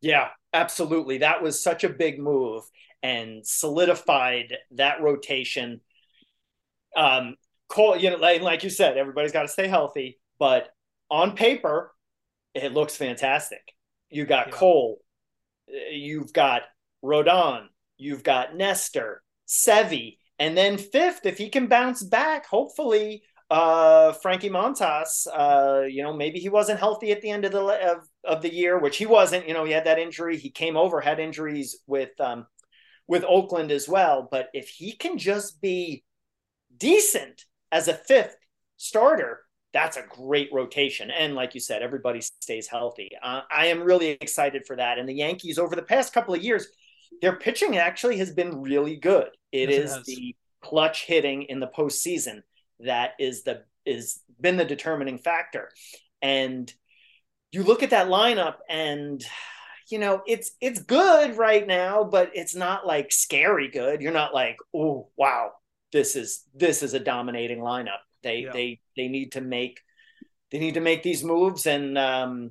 Yeah, 0.00 0.28
absolutely. 0.53 1.18
That 1.18 1.42
was 1.42 1.62
such 1.62 1.84
a 1.84 1.88
big 1.88 2.18
move 2.18 2.64
and 3.03 3.46
solidified 3.46 4.57
that 4.72 5.00
rotation. 5.00 5.80
Um, 6.96 7.36
Cole, 7.68 7.96
you 7.96 8.11
know, 8.11 8.16
like, 8.16 8.42
like 8.42 8.64
you 8.64 8.70
said, 8.70 8.96
everybody's 8.98 9.32
got 9.32 9.42
to 9.42 9.48
stay 9.48 9.68
healthy, 9.68 10.18
but 10.38 10.68
on 11.11 11.36
paper, 11.36 11.92
it 12.55 12.72
looks 12.72 12.96
fantastic. 12.96 13.74
You 14.11 14.24
got 14.24 14.48
yeah. 14.48 14.55
Cole, 14.55 14.98
you've 15.90 16.32
got 16.32 16.62
Rodon, 17.05 17.66
you've 17.96 18.22
got 18.22 18.55
Nestor, 18.57 19.22
Sevi, 19.48 20.18
and 20.38 20.57
then 20.57 20.76
fifth, 20.76 21.24
if 21.24 21.38
he 21.38 21.48
can 21.48 21.66
bounce 21.66 22.03
back, 22.03 22.46
hopefully, 22.46 23.22
uh, 23.50 24.12
Frankie 24.14 24.50
Montas, 24.50 25.26
uh, 25.26 25.82
you 25.82 26.03
know, 26.03 26.12
maybe 26.12 26.38
he 26.38 26.48
wasn't 26.48 26.80
healthy 26.80 27.12
at 27.12 27.20
the 27.20 27.30
end 27.30 27.44
of 27.44 27.53
the 27.53 27.62
of, 27.62 28.09
of 28.24 28.40
the 28.40 28.53
year, 28.53 28.78
which 28.78 28.96
he 28.96 29.05
wasn't. 29.05 29.46
You 29.46 29.53
know, 29.53 29.64
he 29.64 29.72
had 29.72 29.84
that 29.84 29.98
injury. 29.98 30.38
He 30.38 30.50
came 30.50 30.76
over, 30.76 31.00
had 31.00 31.20
injuries 31.20 31.78
with 31.86 32.18
um, 32.18 32.46
with 33.07 33.24
Oakland 33.28 33.70
as 33.70 33.86
well. 33.86 34.26
But 34.30 34.48
if 34.55 34.68
he 34.68 34.92
can 34.92 35.18
just 35.18 35.61
be 35.61 36.03
decent 36.74 37.44
as 37.70 37.88
a 37.88 37.94
fifth 37.94 38.36
starter, 38.78 39.40
that's 39.72 39.96
a 39.96 40.04
great 40.08 40.50
rotation. 40.52 41.10
And 41.10 41.34
like 41.34 41.54
you 41.54 41.60
said, 41.60 41.82
everybody 41.82 42.20
stays 42.20 42.66
healthy. 42.66 43.10
Uh, 43.22 43.40
I 43.50 43.66
am 43.66 43.82
really 43.82 44.10
excited 44.10 44.66
for 44.66 44.76
that. 44.76 44.98
And 44.98 45.08
the 45.08 45.14
Yankees, 45.14 45.58
over 45.58 45.74
the 45.74 45.82
past 45.82 46.12
couple 46.12 46.34
of 46.34 46.42
years, 46.42 46.66
their 47.20 47.36
pitching 47.36 47.76
actually 47.78 48.18
has 48.18 48.30
been 48.30 48.60
really 48.62 48.96
good. 48.96 49.28
It 49.50 49.70
yes, 49.70 49.92
is 49.92 49.96
it 49.96 50.04
the 50.06 50.36
clutch 50.62 51.06
hitting 51.06 51.44
in 51.44 51.60
the 51.60 51.66
postseason 51.66 52.42
that 52.80 53.12
is 53.18 53.42
the 53.42 53.64
is 53.84 54.20
been 54.40 54.56
the 54.56 54.64
determining 54.64 55.18
factor. 55.18 55.70
And 56.20 56.72
you 57.52 57.62
look 57.62 57.82
at 57.82 57.90
that 57.90 58.08
lineup 58.08 58.56
and 58.68 59.24
you 59.90 59.98
know 59.98 60.22
it's 60.26 60.52
it's 60.60 60.80
good 60.80 61.36
right 61.36 61.66
now 61.66 62.02
but 62.02 62.30
it's 62.34 62.54
not 62.54 62.86
like 62.86 63.12
scary 63.12 63.68
good 63.68 64.00
you're 64.00 64.12
not 64.12 64.32
like 64.32 64.56
oh 64.74 65.08
wow 65.16 65.50
this 65.92 66.16
is 66.16 66.44
this 66.54 66.82
is 66.82 66.94
a 66.94 67.00
dominating 67.00 67.58
lineup 67.58 67.98
they 68.22 68.40
yeah. 68.40 68.52
they 68.52 68.80
they 68.96 69.08
need 69.08 69.32
to 69.32 69.40
make 69.40 69.80
they 70.50 70.58
need 70.58 70.74
to 70.74 70.80
make 70.80 71.02
these 71.02 71.24
moves 71.24 71.66
and 71.66 71.96
um, 71.96 72.50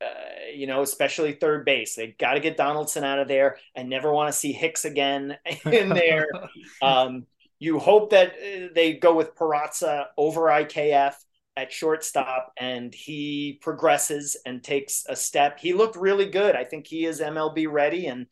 uh, 0.00 0.52
you 0.54 0.66
know 0.66 0.82
especially 0.82 1.32
third 1.32 1.64
base 1.64 1.94
they 1.94 2.14
got 2.18 2.34
to 2.34 2.40
get 2.40 2.56
Donaldson 2.56 3.04
out 3.04 3.18
of 3.18 3.28
there 3.28 3.58
and 3.74 3.88
never 3.88 4.12
want 4.12 4.32
to 4.32 4.38
see 4.38 4.52
Hicks 4.52 4.84
again 4.84 5.36
in 5.64 5.88
there. 5.90 6.28
um, 6.82 7.26
you 7.58 7.78
hope 7.78 8.10
that 8.10 8.30
uh, 8.30 8.68
they 8.74 8.94
go 8.94 9.14
with 9.14 9.34
Peraza 9.34 10.06
over 10.16 10.42
IKF 10.42 11.14
at 11.56 11.72
shortstop 11.72 12.52
and 12.58 12.94
he 12.94 13.58
progresses 13.60 14.36
and 14.46 14.64
takes 14.64 15.04
a 15.08 15.14
step. 15.14 15.58
He 15.58 15.74
looked 15.74 15.96
really 15.96 16.26
good. 16.26 16.56
I 16.56 16.64
think 16.64 16.86
he 16.86 17.04
is 17.04 17.20
MLB 17.20 17.70
ready 17.70 18.06
and 18.06 18.26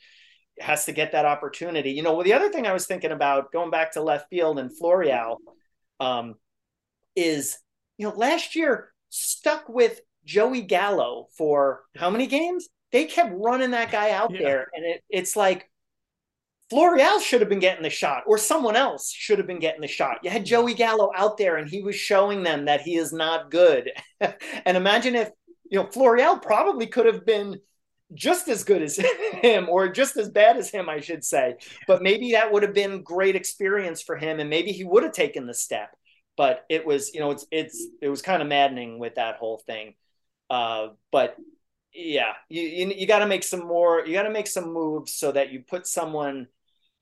has 0.61 0.87
to 0.87 0.93
get 0.93 1.13
that 1.13 1.27
opportunity. 1.27 1.91
You 1.91 2.03
know, 2.03 2.15
well, 2.15 2.25
the 2.25 2.33
other 2.33 2.51
thing 2.51 2.67
I 2.67 2.73
was 2.73 2.87
thinking 2.87 3.13
about 3.13 3.53
going 3.53 3.71
back 3.71 3.93
to 3.93 4.03
left 4.03 4.31
field 4.31 4.59
and 4.59 4.71
Florial, 4.71 5.37
um, 6.01 6.35
is, 7.19 7.59
you 7.97 8.09
know, 8.09 8.15
last 8.15 8.55
year 8.55 8.93
stuck 9.11 9.69
with 9.69 10.01
Joey 10.25 10.63
Gallo 10.63 11.29
for 11.37 11.83
how 11.97 12.11
many 12.11 12.27
games? 12.27 12.69
They 12.93 13.05
kept 13.05 13.35
running 13.35 13.73
that 13.73 13.91
guy 13.91 14.13
out 14.13 14.33
yeah. 14.33 14.43
there, 14.43 14.67
and 14.75 14.85
it, 14.85 15.03
it's 15.11 15.37
like 15.37 15.69
Florial 16.71 17.21
should 17.21 17.41
have 17.41 17.49
been 17.49 17.59
getting 17.59 17.83
the 17.83 17.91
shot, 17.91 18.25
or 18.27 18.39
someone 18.39 18.77
else 18.77 19.11
should 19.13 19.39
have 19.39 19.47
been 19.47 19.59
getting 19.59 19.81
the 19.81 19.89
shot. 19.89 20.19
You 20.23 20.31
had 20.31 20.43
mm-hmm. 20.43 20.49
Joey 20.49 20.75
Gallo 20.75 21.11
out 21.15 21.39
there, 21.39 21.57
and 21.57 21.69
he 21.69 21.83
was 21.83 21.97
showing 21.97 22.43
them 22.43 22.67
that 22.67 22.83
he 22.83 22.97
is 22.97 23.13
not 23.13 23.51
good. 23.51 23.91
and 24.21 24.77
imagine 24.77 25.15
if 25.15 25.31
you 25.71 25.79
know 25.79 25.87
Florial 25.87 26.41
probably 26.41 26.87
could 26.87 27.07
have 27.07 27.27
been 27.27 27.61
just 28.15 28.49
as 28.49 28.65
good 28.65 28.83
as 28.83 28.97
him, 29.43 29.69
or 29.69 29.91
just 29.91 30.17
as 30.17 30.31
bad 30.31 30.57
as 30.57 30.71
him, 30.71 30.89
I 30.89 31.01
should 31.01 31.25
say. 31.25 31.57
But 31.87 32.03
maybe 32.03 32.33
that 32.33 32.53
would 32.53 32.63
have 32.63 32.75
been 32.75 33.03
great 33.03 33.37
experience 33.37 34.03
for 34.03 34.17
him, 34.17 34.41
and 34.41 34.49
maybe 34.49 34.73
he 34.73 34.85
would 34.85 35.03
have 35.03 35.13
taken 35.13 35.47
the 35.47 35.55
step 35.55 35.91
but 36.39 36.65
it 36.71 36.87
was 36.87 37.13
you 37.13 37.21
know 37.21 37.33
it's 37.33 37.47
it's 37.51 37.87
it 38.01 38.09
was 38.09 38.23
kind 38.23 38.41
of 38.41 38.49
maddening 38.49 38.99
with 38.99 39.17
that 39.17 39.37
whole 39.37 39.59
thing 39.59 39.95
uh, 40.51 40.89
but 41.13 41.37
yeah, 41.93 42.33
you 42.49 42.63
you, 42.63 42.89
you 42.89 43.07
got 43.07 43.21
to 43.21 43.27
make 43.27 43.43
some 43.43 43.67
more. 43.67 44.05
You 44.05 44.13
got 44.13 44.23
to 44.25 44.31
make 44.31 44.47
some 44.47 44.73
moves 44.73 45.15
so 45.15 45.33
that 45.33 45.51
you 45.53 45.63
put 45.67 45.87
someone 45.87 46.47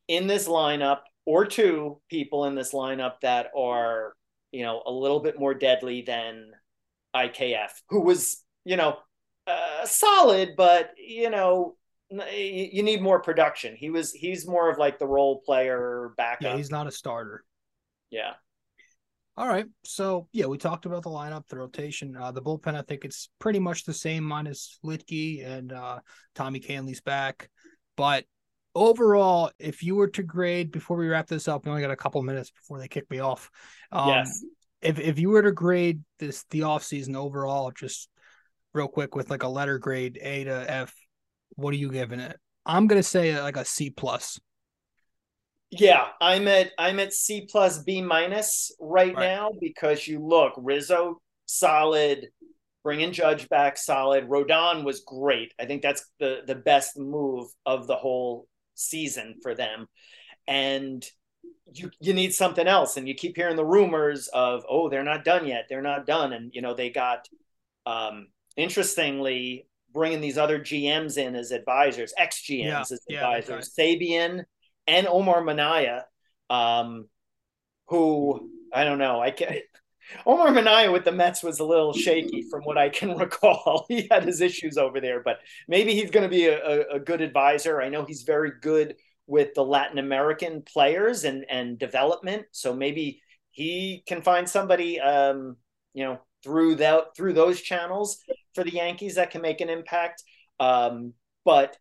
in 0.08 0.26
this 0.26 0.48
lineup 0.48 1.00
or 1.24 1.44
two 1.44 2.00
people 2.08 2.44
in 2.46 2.54
this 2.54 2.72
lineup 2.72 3.20
that 3.22 3.50
are 3.56 4.14
you 4.52 4.62
know 4.62 4.82
a 4.86 4.92
little 4.92 5.20
bit 5.20 5.38
more 5.38 5.54
deadly 5.54 6.02
than 6.02 6.50
IKF, 7.14 7.70
who 7.88 8.00
was 8.00 8.42
you 8.64 8.76
know 8.76 8.98
uh, 9.46 9.84
solid, 9.84 10.54
but 10.56 10.92
you 10.96 11.30
know 11.30 11.76
you 12.10 12.82
need 12.82 13.02
more 13.02 13.20
production. 13.20 13.74
He 13.76 13.90
was 13.90 14.12
he's 14.12 14.46
more 14.46 14.70
of 14.70 14.78
like 14.78 14.98
the 14.98 15.06
role 15.06 15.42
player 15.44 16.12
backup. 16.16 16.42
Yeah, 16.42 16.56
he's 16.56 16.70
not 16.70 16.86
a 16.86 16.92
starter. 16.92 17.44
Yeah. 18.10 18.34
All 19.38 19.46
right. 19.46 19.66
So 19.84 20.28
yeah, 20.32 20.46
we 20.46 20.56
talked 20.56 20.86
about 20.86 21.02
the 21.02 21.10
lineup, 21.10 21.46
the 21.48 21.58
rotation, 21.58 22.16
uh, 22.16 22.32
the 22.32 22.40
bullpen. 22.40 22.74
I 22.74 22.82
think 22.82 23.04
it's 23.04 23.28
pretty 23.38 23.58
much 23.58 23.84
the 23.84 23.92
same 23.92 24.24
minus 24.24 24.78
Litke 24.82 25.46
and 25.46 25.72
uh, 25.72 25.98
Tommy 26.34 26.58
Kahnle's 26.58 27.02
back. 27.02 27.50
But 27.96 28.24
overall, 28.74 29.50
if 29.58 29.82
you 29.82 29.94
were 29.94 30.08
to 30.08 30.22
grade 30.22 30.72
before 30.72 30.96
we 30.96 31.08
wrap 31.08 31.26
this 31.26 31.48
up, 31.48 31.64
we 31.64 31.70
only 31.70 31.82
got 31.82 31.90
a 31.90 31.96
couple 31.96 32.22
minutes 32.22 32.50
before 32.50 32.78
they 32.78 32.88
kick 32.88 33.10
me 33.10 33.18
off. 33.18 33.50
Um, 33.92 34.08
yes. 34.08 34.42
If 34.80 34.98
if 34.98 35.18
you 35.18 35.28
were 35.28 35.42
to 35.42 35.52
grade 35.52 36.00
this 36.18 36.44
the 36.50 36.62
off 36.62 36.82
season 36.82 37.14
overall, 37.14 37.70
just 37.72 38.08
real 38.72 38.88
quick 38.88 39.14
with 39.14 39.28
like 39.28 39.42
a 39.42 39.48
letter 39.48 39.78
grade 39.78 40.18
A 40.22 40.44
to 40.44 40.70
F, 40.70 40.94
what 41.56 41.74
are 41.74 41.78
you 41.78 41.90
giving 41.90 42.20
it? 42.20 42.38
I'm 42.64 42.86
gonna 42.86 43.02
say 43.02 43.38
like 43.40 43.56
a 43.56 43.64
C 43.64 43.90
plus. 43.90 44.38
Yeah, 45.70 46.08
I'm 46.20 46.46
at 46.48 46.72
I'm 46.78 47.00
at 47.00 47.12
C 47.12 47.46
plus 47.50 47.82
B 47.82 48.00
minus 48.02 48.72
right, 48.80 49.14
Right. 49.14 49.18
now 49.18 49.50
because 49.60 50.06
you 50.06 50.20
look 50.24 50.54
Rizzo 50.56 51.20
solid, 51.46 52.28
bringing 52.84 53.12
Judge 53.12 53.48
back 53.48 53.76
solid. 53.76 54.28
Rodon 54.28 54.84
was 54.84 55.00
great. 55.00 55.52
I 55.60 55.66
think 55.66 55.82
that's 55.82 56.04
the 56.20 56.42
the 56.46 56.54
best 56.54 56.98
move 56.98 57.48
of 57.64 57.86
the 57.86 57.96
whole 57.96 58.46
season 58.74 59.36
for 59.42 59.54
them, 59.54 59.86
and 60.46 61.04
you 61.72 61.90
you 62.00 62.14
need 62.14 62.32
something 62.34 62.66
else. 62.66 62.96
And 62.96 63.08
you 63.08 63.14
keep 63.14 63.36
hearing 63.36 63.56
the 63.56 63.64
rumors 63.64 64.28
of 64.28 64.64
oh 64.68 64.88
they're 64.88 65.02
not 65.04 65.24
done 65.24 65.46
yet, 65.46 65.66
they're 65.68 65.82
not 65.82 66.06
done, 66.06 66.32
and 66.32 66.52
you 66.54 66.62
know 66.62 66.74
they 66.74 66.90
got 66.90 67.28
um, 67.86 68.28
interestingly 68.56 69.66
bringing 69.92 70.20
these 70.20 70.38
other 70.38 70.60
GMs 70.60 71.18
in 71.18 71.34
as 71.34 71.50
advisors, 71.50 72.12
ex 72.18 72.42
GMs 72.42 72.62
Yeah, 72.64 72.80
as 72.82 73.00
yeah, 73.08 73.16
advisors, 73.18 73.74
Sabean 73.78 74.44
and 74.86 75.06
Omar 75.06 75.42
Minaya, 75.42 76.06
um, 76.50 77.08
who 77.88 78.50
I 78.72 78.84
don't 78.84 78.98
know. 78.98 79.20
I 79.20 79.30
can 79.30 79.58
Omar 80.26 80.50
Minaya 80.52 80.92
with 80.92 81.04
the 81.04 81.12
Mets 81.12 81.42
was 81.42 81.58
a 81.58 81.64
little 81.64 81.92
shaky 81.92 82.42
from 82.50 82.62
what 82.62 82.78
I 82.78 82.88
can 82.88 83.16
recall. 83.18 83.86
he 83.88 84.08
had 84.10 84.24
his 84.24 84.40
issues 84.40 84.76
over 84.78 85.00
there, 85.00 85.22
but 85.22 85.38
maybe 85.68 85.94
he's 85.94 86.10
going 86.10 86.28
to 86.28 86.34
be 86.34 86.46
a, 86.46 86.64
a, 86.64 86.96
a 86.96 87.00
good 87.00 87.20
advisor. 87.20 87.80
I 87.80 87.88
know 87.88 88.04
he's 88.04 88.22
very 88.22 88.52
good 88.60 88.96
with 89.26 89.54
the 89.54 89.64
Latin 89.64 89.98
American 89.98 90.62
players 90.62 91.24
and 91.24 91.44
and 91.48 91.78
development, 91.78 92.46
so 92.52 92.74
maybe 92.74 93.22
he 93.50 94.02
can 94.06 94.22
find 94.22 94.48
somebody, 94.48 95.00
um, 95.00 95.56
you 95.94 96.04
know, 96.04 96.20
through 96.44 96.76
that 96.76 97.16
through 97.16 97.32
those 97.32 97.60
channels 97.60 98.18
for 98.54 98.62
the 98.62 98.72
Yankees 98.72 99.16
that 99.16 99.30
can 99.30 99.42
make 99.42 99.60
an 99.60 99.68
impact. 99.70 100.22
Um, 100.60 101.14
but 101.44 101.76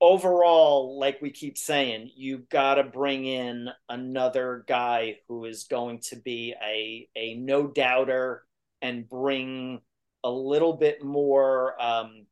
overall, 0.00 0.98
like 0.98 1.20
we 1.20 1.30
keep 1.30 1.58
saying, 1.58 2.10
you 2.16 2.38
got 2.50 2.74
to 2.74 2.84
bring 2.84 3.26
in 3.26 3.68
another 3.88 4.64
guy 4.66 5.18
who 5.28 5.44
is 5.44 5.64
going 5.64 6.00
to 6.00 6.16
be 6.16 6.54
a 6.62 7.08
a 7.16 7.34
no 7.34 7.66
doubter 7.66 8.44
and 8.82 9.08
bring 9.08 9.80
a 10.24 10.30
little 10.30 10.74
bit 10.74 11.04
more 11.04 11.80
um, 11.80 12.26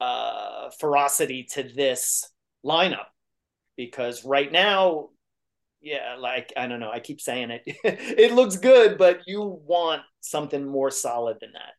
uh, 0.00 0.70
ferocity 0.78 1.44
to 1.44 1.62
this 1.62 2.30
lineup 2.64 3.06
because 3.76 4.24
right 4.24 4.50
now. 4.50 5.10
Yeah, 5.80 6.16
like 6.18 6.52
I 6.56 6.66
don't 6.66 6.80
know. 6.80 6.90
I 6.90 6.98
keep 6.98 7.20
saying 7.20 7.52
it. 7.52 7.62
it 7.84 8.32
looks 8.32 8.56
good, 8.56 8.98
but 8.98 9.20
you 9.28 9.60
want 9.64 10.02
something 10.20 10.66
more 10.66 10.90
solid 10.90 11.38
than 11.40 11.52
that. 11.52 11.74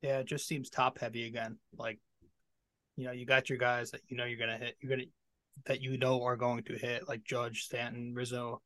Yeah, 0.00 0.20
it 0.20 0.26
just 0.26 0.48
seems 0.48 0.70
top 0.70 0.98
heavy 0.98 1.26
again. 1.26 1.58
Like, 1.76 1.98
you 2.96 3.04
know, 3.06 3.12
you 3.12 3.26
got 3.26 3.48
your 3.48 3.58
guys 3.58 3.90
that 3.92 4.00
you 4.08 4.16
know 4.16 4.24
you're 4.24 4.38
gonna 4.38 4.58
hit. 4.58 4.76
You're 4.80 4.90
gonna 4.90 5.08
that 5.66 5.80
you 5.80 5.96
know 5.98 6.22
are 6.24 6.36
going 6.36 6.64
to 6.64 6.74
hit, 6.76 7.08
like 7.08 7.24
Judge, 7.24 7.62
Stanton, 7.64 8.12
Rizzo, 8.14 8.60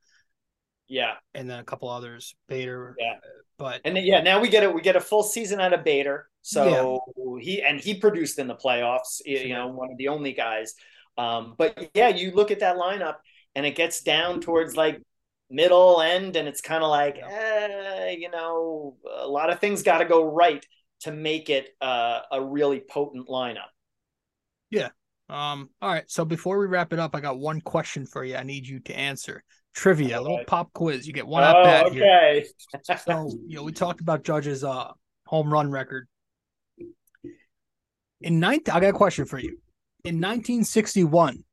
Yeah, 0.88 1.14
and 1.34 1.48
then 1.48 1.58
a 1.58 1.64
couple 1.64 1.88
others, 1.88 2.34
Bader. 2.48 2.96
Yeah. 2.98 3.16
But 3.58 3.80
and 3.84 3.96
then, 3.96 4.04
yeah, 4.04 4.22
now 4.22 4.40
we 4.40 4.48
get 4.48 4.62
it. 4.62 4.72
We 4.72 4.80
get 4.80 4.96
a 4.96 5.00
full 5.00 5.22
season 5.22 5.60
out 5.60 5.72
of 5.72 5.84
Bader. 5.84 6.28
So 6.42 7.00
he 7.40 7.62
and 7.62 7.78
he 7.80 7.94
produced 7.94 8.38
in 8.38 8.46
the 8.46 8.54
playoffs. 8.54 9.20
You 9.24 9.36
Sure. 9.38 9.48
know, 9.48 9.66
one 9.68 9.90
of 9.90 9.98
the 9.98 10.08
only 10.08 10.32
guys. 10.32 10.74
Um, 11.16 11.54
but 11.58 11.90
yeah, 11.94 12.08
you 12.08 12.30
look 12.30 12.50
at 12.50 12.60
that 12.60 12.76
lineup, 12.76 13.16
and 13.54 13.66
it 13.66 13.74
gets 13.74 14.02
down 14.02 14.40
towards 14.40 14.76
like 14.76 15.02
middle 15.50 16.00
end, 16.00 16.36
and 16.36 16.48
it's 16.48 16.60
kind 16.60 16.82
of 16.84 16.90
like, 16.90 17.18
eh, 17.18 18.10
you 18.18 18.30
know, 18.30 18.96
a 19.18 19.26
lot 19.26 19.50
of 19.50 19.60
things 19.60 19.82
got 19.82 19.98
to 19.98 20.04
go 20.04 20.24
right 20.24 20.64
to 21.00 21.12
make 21.12 21.50
it 21.50 21.68
uh, 21.80 22.20
a 22.30 22.42
really 22.42 22.80
potent 22.80 23.28
lineup. 23.28 23.68
Um, 25.28 25.68
all 25.82 25.92
right. 25.92 26.10
So 26.10 26.24
before 26.24 26.58
we 26.58 26.66
wrap 26.66 26.92
it 26.92 26.98
up, 26.98 27.14
I 27.14 27.20
got 27.20 27.38
one 27.38 27.60
question 27.60 28.06
for 28.06 28.24
you. 28.24 28.36
I 28.36 28.42
need 28.42 28.66
you 28.66 28.80
to 28.80 28.96
answer. 28.96 29.42
Trivia, 29.74 30.18
a 30.18 30.22
little 30.22 30.40
pop 30.46 30.72
quiz. 30.72 31.06
You 31.06 31.12
get 31.12 31.26
one 31.26 31.42
here. 31.42 31.82
Oh, 31.84 31.88
okay. 31.90 32.46
So, 33.04 33.30
you 33.46 33.56
know, 33.56 33.62
we 33.62 33.72
talked 33.72 34.00
about 34.00 34.24
Judge's 34.24 34.64
uh 34.64 34.92
home 35.26 35.52
run 35.52 35.70
record. 35.70 36.08
In 38.20 38.40
19, 38.40 38.74
I 38.74 38.80
got 38.80 38.88
a 38.88 38.92
question 38.92 39.26
for 39.26 39.38
you. 39.38 39.58
In 40.04 40.16
1961, 40.16 41.44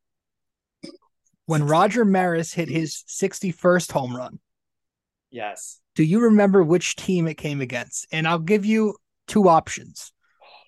when 1.44 1.64
Roger 1.64 2.04
Maris 2.04 2.52
hit 2.52 2.68
his 2.68 3.04
61st 3.06 3.92
home 3.92 4.16
run, 4.16 4.40
yes. 5.30 5.80
do 5.94 6.02
you 6.02 6.20
remember 6.20 6.64
which 6.64 6.96
team 6.96 7.28
it 7.28 7.34
came 7.34 7.60
against? 7.60 8.06
And 8.10 8.26
I'll 8.26 8.40
give 8.40 8.64
you 8.64 8.96
two 9.28 9.48
options. 9.48 10.12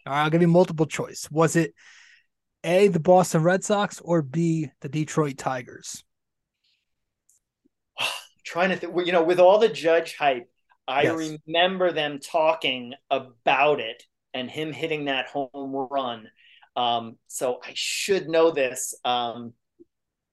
All 0.07 0.12
right, 0.12 0.22
I'll 0.22 0.30
give 0.30 0.42
you 0.42 0.49
multiple 0.49 0.86
choice. 0.86 1.28
Was 1.30 1.57
it 1.57 1.74
A, 2.69 2.89
the 2.89 3.01
Boston 3.01 3.43
Red 3.43 3.64
Sox, 3.64 4.01
or 4.01 4.23
B, 4.23 4.71
the 4.81 4.89
Detroit 4.89 5.39
Tigers? 5.39 6.05
trying 8.45 8.71
to 8.71 8.77
think, 8.77 8.95
you 9.07 9.12
know, 9.12 9.23
with 9.25 9.41
all 9.41 9.59
the 9.59 9.69
judge 9.69 10.16
hype, 10.16 10.51
I 10.87 11.05
Yes. 11.05 11.39
remember 11.47 11.93
them 11.93 12.19
talking 12.19 12.95
about 13.11 13.81
it 13.81 14.03
and 14.33 14.51
him 14.51 14.73
hitting 14.73 15.07
that 15.07 15.27
home 15.29 15.51
run. 15.91 16.29
Um, 16.77 17.16
so 17.27 17.61
I 17.64 17.73
should 17.75 18.29
know 18.29 18.51
this. 18.51 18.95
Um, 19.05 19.53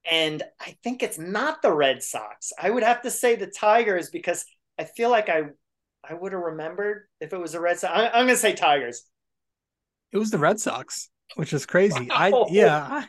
and 0.09 0.43
I 0.59 0.77
think 0.83 1.01
it's 1.03 1.17
not 1.19 1.61
the 1.61 1.73
Red 1.73 2.03
Sox. 2.03 2.53
I 2.61 2.69
would 2.69 2.83
have 2.83 3.01
to 3.03 3.11
say 3.11 3.35
the 3.35 3.47
Tigers 3.47 4.09
because 4.11 4.45
I 4.77 4.83
feel 4.85 5.09
like 5.09 5.29
I 5.29 5.43
I 6.07 6.13
would 6.13 6.33
have 6.33 6.41
remembered 6.41 7.07
if 7.19 7.33
it 7.33 7.39
was 7.39 7.53
the 7.53 7.59
Red 7.59 7.79
Sox. 7.79 7.91
I, 7.91 8.07
I'm 8.07 8.25
going 8.25 8.29
to 8.29 8.37
say 8.37 8.53
Tigers. 8.53 9.03
It 10.11 10.17
was 10.17 10.31
the 10.31 10.39
Red 10.39 10.59
Sox, 10.59 11.09
which 11.35 11.53
is 11.53 11.65
crazy. 11.65 12.09
I 12.11 12.31
yeah, 12.49 13.05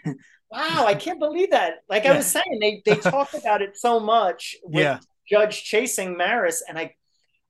Wow, 0.51 0.85
I 0.87 0.95
can't 0.95 1.19
believe 1.19 1.51
that. 1.51 1.75
Like 1.89 2.05
Yeah. 2.05 2.12
I 2.12 2.17
was 2.17 2.27
saying, 2.27 2.59
they 2.61 2.83
they 2.85 2.97
talk 3.01 3.29
about 3.35 3.62
it 3.62 3.77
so 3.77 4.01
much 4.01 4.57
with 4.64 4.83
Yeah. 4.83 4.99
Judge 5.31 5.64
chasing 5.64 6.17
Maris, 6.17 6.62
and 6.67 6.79
I 6.79 6.95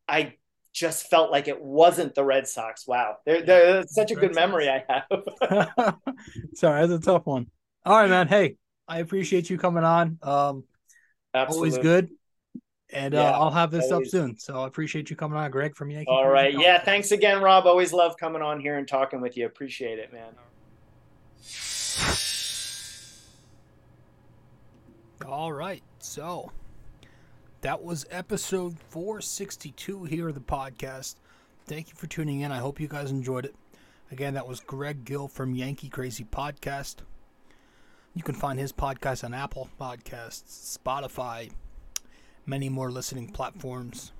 I 0.09 0.35
just 0.73 1.09
felt 1.09 1.31
like 1.31 1.49
it 1.49 1.61
wasn't 1.61 2.14
the 2.14 2.25
Red 2.25 2.47
Sox. 2.47 2.87
Wow, 2.87 3.17
they're, 3.25 3.43
they're 3.43 3.85
such 3.87 4.11
a 4.11 4.14
good 4.14 4.35
memory 4.35 4.69
I 4.69 4.85
have. 4.89 5.97
Sorry, 6.55 6.87
that's 6.87 7.03
a 7.03 7.05
tough 7.05 7.27
one. 7.27 7.47
All 7.85 7.97
right, 7.97 8.11
man. 8.11 8.29
Hey, 8.29 8.57
I 8.89 8.99
appreciate 8.99 9.49
you 9.49 9.59
coming 9.59 9.85
on. 9.85 10.19
Um, 10.23 10.64
Absolutely. 11.35 11.71
always 11.71 11.83
good. 11.83 12.11
And 12.93 13.14
uh, 13.14 13.33
I'll 13.33 13.51
have 13.51 13.71
this 13.71 13.91
always. 13.91 14.09
up 14.09 14.11
soon. 14.11 14.39
So 14.39 14.61
I 14.61 14.67
appreciate 14.67 15.11
you 15.11 15.17
coming 15.17 15.37
on, 15.37 15.51
Greg, 15.51 15.75
from 15.75 15.91
Yankee. 15.91 16.07
All 16.09 16.29
right. 16.29 16.53
Yeah. 16.53 16.83
Thanks 16.83 17.11
again, 17.11 17.43
Rob. 17.43 17.67
Always 17.67 17.93
love 17.93 18.17
coming 18.17 18.43
on 18.43 18.61
here 18.61 18.79
and 18.79 18.87
talking 18.87 19.21
with 19.21 19.37
you. 19.37 19.47
Appreciate 19.47 19.99
it, 19.99 20.12
man. 20.12 20.35
All 25.26 25.53
right. 25.53 25.82
So 25.99 26.53
that 27.62 27.82
was 27.82 28.07
episode 28.11 28.78
462 28.91 30.05
here 30.05 30.28
of 30.28 30.34
the 30.34 30.41
podcast. 30.41 31.16
Thank 31.66 31.89
you 31.89 31.95
for 31.97 32.07
tuning 32.07 32.41
in. 32.41 32.53
I 32.53 32.59
hope 32.59 32.78
you 32.80 32.87
guys 32.89 33.11
enjoyed 33.11 33.45
it. 33.45 33.55
Again, 34.12 34.34
that 34.34 34.47
was 34.47 34.61
Greg 34.61 35.05
Gill 35.05 35.26
from 35.26 35.55
Yankee 35.55 35.89
Crazy 35.89 36.24
Podcast. 36.24 36.97
You 38.14 38.22
can 38.22 38.37
find 38.37 38.59
his 38.59 38.72
podcast 38.72 39.24
on 39.24 39.34
Apple 39.34 39.68
Podcasts, 39.80 40.78
Spotify, 40.78 41.51
many 42.47 42.68
more 42.68 42.91
listening 42.91 43.28
platforms. 43.28 44.12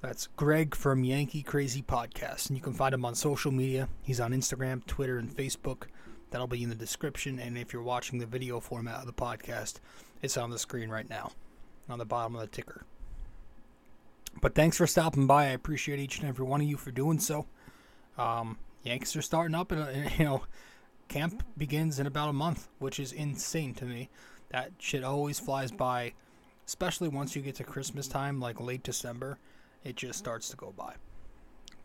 That's 0.00 0.28
Greg 0.28 0.74
from 0.74 1.04
Yankee 1.04 1.42
Crazy 1.42 1.82
Podcast. 1.82 2.48
And 2.48 2.56
you 2.56 2.62
can 2.62 2.72
find 2.72 2.94
him 2.94 3.04
on 3.04 3.14
social 3.14 3.52
media. 3.52 3.86
He's 4.02 4.18
on 4.18 4.32
Instagram, 4.32 4.84
Twitter, 4.86 5.18
and 5.18 5.30
Facebook. 5.30 5.88
That'll 6.30 6.46
be 6.46 6.62
in 6.62 6.70
the 6.70 6.74
description. 6.74 7.38
And 7.38 7.58
if 7.58 7.74
you're 7.74 7.82
watching 7.82 8.18
the 8.18 8.24
video 8.24 8.60
format 8.60 9.00
of 9.00 9.06
the 9.06 9.12
podcast, 9.12 9.80
it's 10.22 10.38
on 10.38 10.48
the 10.48 10.58
screen 10.58 10.88
right 10.88 11.08
now, 11.08 11.32
on 11.86 11.98
the 11.98 12.06
bottom 12.06 12.34
of 12.34 12.40
the 12.40 12.46
ticker. 12.46 12.86
But 14.40 14.54
thanks 14.54 14.78
for 14.78 14.86
stopping 14.86 15.26
by. 15.26 15.44
I 15.44 15.50
appreciate 15.50 15.98
each 15.98 16.18
and 16.18 16.28
every 16.28 16.46
one 16.46 16.62
of 16.62 16.66
you 16.66 16.78
for 16.78 16.90
doing 16.90 17.18
so. 17.18 17.46
Um, 18.16 18.56
Yankees 18.82 19.16
are 19.16 19.22
starting 19.22 19.54
up, 19.54 19.70
and 19.70 20.10
you 20.18 20.24
know, 20.24 20.44
camp 21.08 21.42
begins 21.58 21.98
in 21.98 22.06
about 22.06 22.30
a 22.30 22.32
month, 22.32 22.68
which 22.78 22.98
is 22.98 23.12
insane 23.12 23.74
to 23.74 23.84
me. 23.84 24.08
That 24.48 24.72
shit 24.78 25.04
always 25.04 25.38
flies 25.38 25.70
by, 25.70 26.14
especially 26.66 27.08
once 27.08 27.36
you 27.36 27.42
get 27.42 27.56
to 27.56 27.64
Christmas 27.64 28.08
time, 28.08 28.40
like 28.40 28.60
late 28.60 28.82
December. 28.82 29.38
It 29.84 29.96
just 29.96 30.18
starts 30.18 30.48
to 30.50 30.56
go 30.56 30.72
by. 30.76 30.94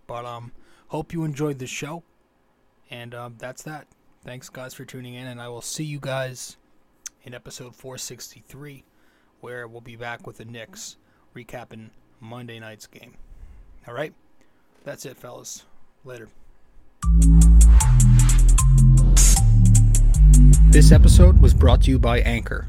But 0.07 0.25
um, 0.25 0.51
hope 0.87 1.13
you 1.13 1.23
enjoyed 1.23 1.59
the 1.59 1.67
show, 1.67 2.03
and 2.89 3.15
um, 3.15 3.35
that's 3.37 3.63
that. 3.63 3.87
Thanks, 4.23 4.49
guys, 4.49 4.73
for 4.73 4.85
tuning 4.85 5.13
in, 5.13 5.27
and 5.27 5.41
I 5.41 5.47
will 5.47 5.61
see 5.61 5.83
you 5.83 5.99
guys 5.99 6.57
in 7.23 7.33
episode 7.33 7.75
463, 7.75 8.83
where 9.41 9.67
we'll 9.67 9.81
be 9.81 9.95
back 9.95 10.27
with 10.27 10.37
the 10.37 10.45
Knicks 10.45 10.97
recapping 11.35 11.89
Monday 12.19 12.59
night's 12.59 12.87
game. 12.87 13.15
All 13.87 13.93
right, 13.93 14.13
that's 14.83 15.05
it, 15.05 15.17
fellas. 15.17 15.65
Later. 16.03 16.29
This 20.69 20.91
episode 20.91 21.41
was 21.41 21.53
brought 21.53 21.83
to 21.83 21.91
you 21.91 21.97
by 21.97 22.19
Anchor. 22.19 22.67